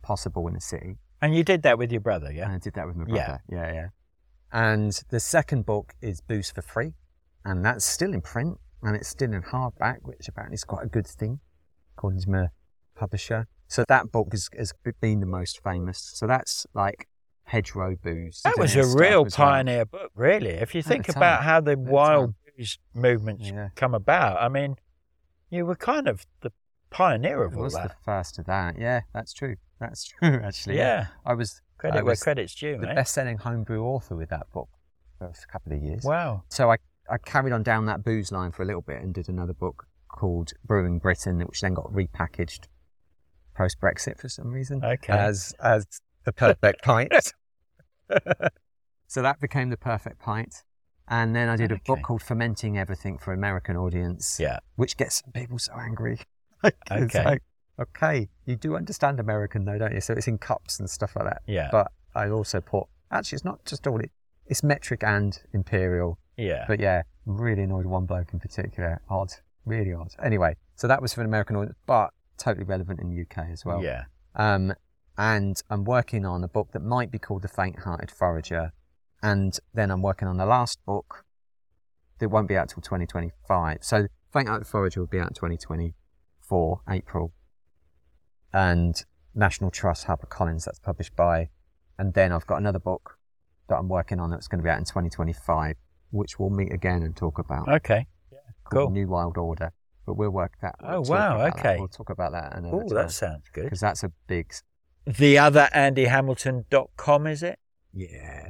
possible 0.00 0.48
in 0.48 0.56
a 0.56 0.60
city. 0.60 0.96
and 1.20 1.36
you 1.36 1.44
did 1.44 1.62
that 1.64 1.76
with 1.76 1.92
your 1.92 2.00
brother, 2.00 2.32
yeah? 2.32 2.44
And 2.46 2.54
I 2.54 2.58
did 2.58 2.72
that 2.74 2.86
with 2.86 2.96
my 2.96 3.04
Yeah. 3.08 3.26
brother. 3.26 3.42
Yeah, 3.50 3.72
yeah. 3.74 3.88
And 4.52 4.98
the 5.10 5.20
second 5.20 5.66
book 5.66 5.92
is 6.00 6.22
Booze 6.22 6.50
for 6.50 6.62
Free, 6.62 6.94
and 7.44 7.62
that's 7.62 7.84
still 7.84 8.14
in 8.14 8.22
print, 8.22 8.58
and 8.82 8.96
it's 8.96 9.08
still 9.10 9.34
in 9.34 9.42
hardback, 9.42 9.98
which 10.00 10.28
apparently 10.28 10.54
is 10.54 10.64
quite 10.64 10.86
a 10.86 10.88
good 10.88 11.06
thing, 11.06 11.40
according 11.94 12.20
to 12.22 12.30
my 12.30 12.48
publisher. 12.94 13.46
So 13.68 13.84
that 13.88 14.12
book 14.12 14.28
has, 14.32 14.48
has 14.56 14.72
been 15.00 15.20
the 15.20 15.26
most 15.26 15.62
famous. 15.64 16.10
So 16.14 16.26
that's 16.26 16.66
like 16.74 17.08
hedgerow 17.44 17.96
booze. 17.96 18.40
That 18.44 18.58
was 18.58 18.76
a 18.76 18.84
real 18.96 19.26
as 19.26 19.36
well. 19.38 19.48
pioneer 19.48 19.84
book, 19.86 20.10
really. 20.14 20.50
If 20.50 20.74
you 20.74 20.82
think 20.82 21.08
about 21.08 21.36
time. 21.38 21.44
how 21.44 21.60
the 21.60 21.70
the 21.76 21.78
wild 21.78 22.34
booze 22.56 22.78
movements 22.94 23.50
Yeah. 23.50 23.68
come 23.74 23.94
about, 23.94 24.40
I 24.42 24.48
mean, 24.48 24.76
you 25.50 25.64
were 25.66 25.76
kind 25.76 26.06
of 26.08 26.26
the 26.42 26.52
pioneer 26.90 27.42
of 27.42 27.52
It 27.54 27.56
all 27.56 27.62
was 27.62 27.72
the 27.74 27.90
first 28.04 28.38
of 28.38 28.44
that. 28.46 28.78
Yeah, 28.78 29.00
that's 29.14 29.32
true. 29.32 29.56
That's 29.80 30.04
true, 30.20 30.40
actually. 30.44 30.76
Yeah. 30.76 31.06
I 31.24 31.34
was 31.34 31.60
Credit 31.78 31.98
I 31.98 32.02
where 32.02 32.14
credit's 32.16 32.54
due, 32.54 32.76
the 32.78 32.86
mate. 32.86 32.94
best-selling 32.94 33.38
homebrew 33.38 33.82
author 33.82 34.14
with 34.14 34.28
that 34.28 34.46
book 34.52 34.68
for 35.18 35.26
a 35.26 35.52
couple 35.52 35.72
of 35.72 35.82
years. 35.82 36.04
Wow. 36.04 36.44
So 36.48 36.70
I, 36.70 36.76
I 37.10 37.18
carried 37.18 37.52
on 37.52 37.62
down 37.64 37.86
that 37.86 38.04
booze 38.04 38.30
line 38.30 38.52
for 38.52 38.62
a 38.62 38.66
little 38.66 38.82
bit 38.82 39.02
and 39.02 39.12
did 39.12 39.28
another 39.28 39.52
book 39.54 39.86
called 40.08 40.52
Brewing 40.64 40.98
Britain, 41.00 41.40
which 41.40 41.60
then 41.60 41.74
got 41.74 41.86
repackaged 41.92 42.66
post 43.54 43.80
Brexit 43.80 44.18
for 44.18 44.28
some 44.28 44.48
reason 44.50 44.84
Okay. 44.84 45.12
as 45.12 45.54
as 45.60 45.86
the 46.24 46.32
perfect 46.32 46.82
pint. 46.82 47.12
so 49.06 49.22
that 49.22 49.40
became 49.40 49.70
the 49.70 49.76
perfect 49.76 50.18
pint. 50.20 50.62
And 51.08 51.34
then 51.36 51.48
I 51.48 51.56
did 51.56 51.72
a 51.72 51.78
book 51.84 52.00
called 52.02 52.22
Fermenting 52.22 52.78
Everything 52.78 53.18
for 53.18 53.32
American 53.32 53.76
Audience, 53.76 54.38
Yeah. 54.40 54.60
which 54.76 54.96
gets 54.96 55.20
some 55.22 55.32
people 55.32 55.58
so 55.58 55.72
angry. 55.74 56.18
It's 56.64 57.14
Okay. 57.16 57.24
like, 57.24 57.42
okay, 57.80 58.28
you 58.46 58.54
do 58.54 58.76
understand 58.76 59.18
American 59.18 59.64
though, 59.64 59.78
don't 59.78 59.92
you? 59.92 60.00
So 60.00 60.14
it's 60.14 60.28
in 60.28 60.38
cups 60.38 60.78
and 60.78 60.88
stuff 60.88 61.16
like 61.16 61.24
that. 61.24 61.42
Yeah. 61.46 61.68
But 61.72 61.90
I 62.14 62.28
also 62.28 62.60
put 62.60 62.84
actually 63.10 63.36
it's 63.36 63.44
not 63.44 63.64
just 63.64 63.86
all 63.86 63.98
it 64.00 64.10
it's 64.46 64.62
metric 64.62 65.02
and 65.02 65.38
imperial. 65.52 66.18
yeah. 66.36 66.64
But 66.68 66.78
yeah, 66.80 67.02
really 67.26 67.62
annoyed 67.62 67.86
one 67.86 68.06
bloke 68.06 68.32
in 68.32 68.38
particular. 68.40 69.00
Odd. 69.10 69.32
Really 69.64 69.92
odd. 69.92 70.14
Anyway, 70.22 70.56
so 70.76 70.86
that 70.88 71.02
was 71.02 71.12
for 71.14 71.20
an 71.20 71.26
American 71.26 71.56
audience, 71.56 71.76
but 71.86 72.10
totally 72.38 72.64
relevant 72.64 73.00
in 73.00 73.10
the 73.10 73.22
UK 73.22 73.48
as 73.50 73.64
well. 73.64 73.82
yeah. 73.82 74.04
Um, 74.34 74.72
and 75.18 75.60
I'm 75.68 75.84
working 75.84 76.24
on 76.24 76.42
a 76.42 76.48
book 76.48 76.72
that 76.72 76.82
might 76.82 77.10
be 77.10 77.18
called 77.18 77.42
The 77.42 77.48
Faint 77.48 77.80
Hearted 77.80 78.10
Forager. 78.10 78.72
And 79.22 79.58
then 79.74 79.90
I'm 79.90 80.02
working 80.02 80.26
on 80.26 80.36
the 80.38 80.46
last 80.46 80.78
book 80.84 81.24
that 82.18 82.28
won't 82.28 82.48
be 82.48 82.56
out 82.56 82.70
till 82.70 82.82
2025. 82.82 83.78
So 83.82 84.06
Faint 84.32 84.48
Hearted 84.48 84.66
Forager 84.66 85.00
will 85.00 85.06
be 85.06 85.18
out 85.18 85.28
in 85.28 85.34
2024, 85.34 86.80
April. 86.88 87.32
And 88.52 89.04
National 89.34 89.70
Trust 89.70 90.06
HarperCollins, 90.06 90.64
that's 90.64 90.78
published 90.78 91.14
by. 91.14 91.50
And 91.98 92.14
then 92.14 92.32
I've 92.32 92.46
got 92.46 92.56
another 92.56 92.78
book 92.78 93.18
that 93.68 93.76
I'm 93.76 93.88
working 93.88 94.18
on 94.18 94.30
that's 94.30 94.48
going 94.48 94.58
to 94.58 94.64
be 94.64 94.70
out 94.70 94.78
in 94.78 94.84
2025, 94.84 95.76
which 96.10 96.38
we'll 96.38 96.50
meet 96.50 96.72
again 96.72 97.02
and 97.02 97.14
talk 97.16 97.38
about. 97.38 97.68
Okay. 97.68 98.06
called 98.64 98.86
cool. 98.86 98.90
New 98.90 99.08
Wild 99.08 99.36
Order. 99.36 99.72
But 100.06 100.14
we'll 100.16 100.30
work 100.30 100.52
that. 100.62 100.74
Out. 100.82 100.94
Oh, 100.94 101.00
wow, 101.10 101.36
about 101.40 101.56
that. 101.56 101.60
okay. 101.66 101.76
We'll 101.78 101.88
talk 101.88 102.10
about 102.10 102.32
that 102.32 102.54
Oh, 102.64 102.82
that 102.88 102.96
uh, 102.96 103.08
sounds 103.08 103.48
good. 103.52 103.64
because 103.64 103.80
that's 103.80 104.02
a 104.02 104.10
big 104.26 104.52
The 105.06 105.38
other 105.38 105.68
AndyHamilton.com, 105.74 107.26
is 107.26 107.42
it? 107.42 107.58
Yeah. 107.92 108.48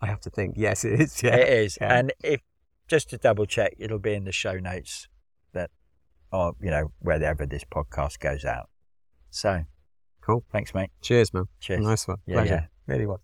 I 0.00 0.06
have 0.06 0.20
to 0.20 0.30
think. 0.30 0.54
Yes, 0.56 0.84
it 0.84 1.00
is. 1.00 1.20
Yeah. 1.22 1.36
It 1.36 1.48
is. 1.48 1.78
Yeah. 1.80 1.98
And 1.98 2.12
if 2.22 2.40
just 2.86 3.10
to 3.10 3.18
double 3.18 3.46
check, 3.46 3.74
it'll 3.78 3.98
be 3.98 4.14
in 4.14 4.24
the 4.24 4.32
show 4.32 4.58
notes 4.58 5.08
that 5.52 5.70
or 6.32 6.52
you 6.60 6.70
know, 6.70 6.92
wherever 7.00 7.44
this 7.46 7.64
podcast 7.64 8.18
goes 8.20 8.44
out. 8.44 8.68
So 9.30 9.64
Cool. 10.20 10.44
thanks, 10.52 10.74
mate. 10.74 10.90
Cheers, 11.02 11.32
man. 11.34 11.44
Cheers. 11.60 11.80
Nice 11.84 12.06
one. 12.06 12.18
Yeah, 12.26 12.34
Pleasure. 12.36 12.54
yeah. 12.54 12.94
Really 12.94 13.06
was. 13.06 13.20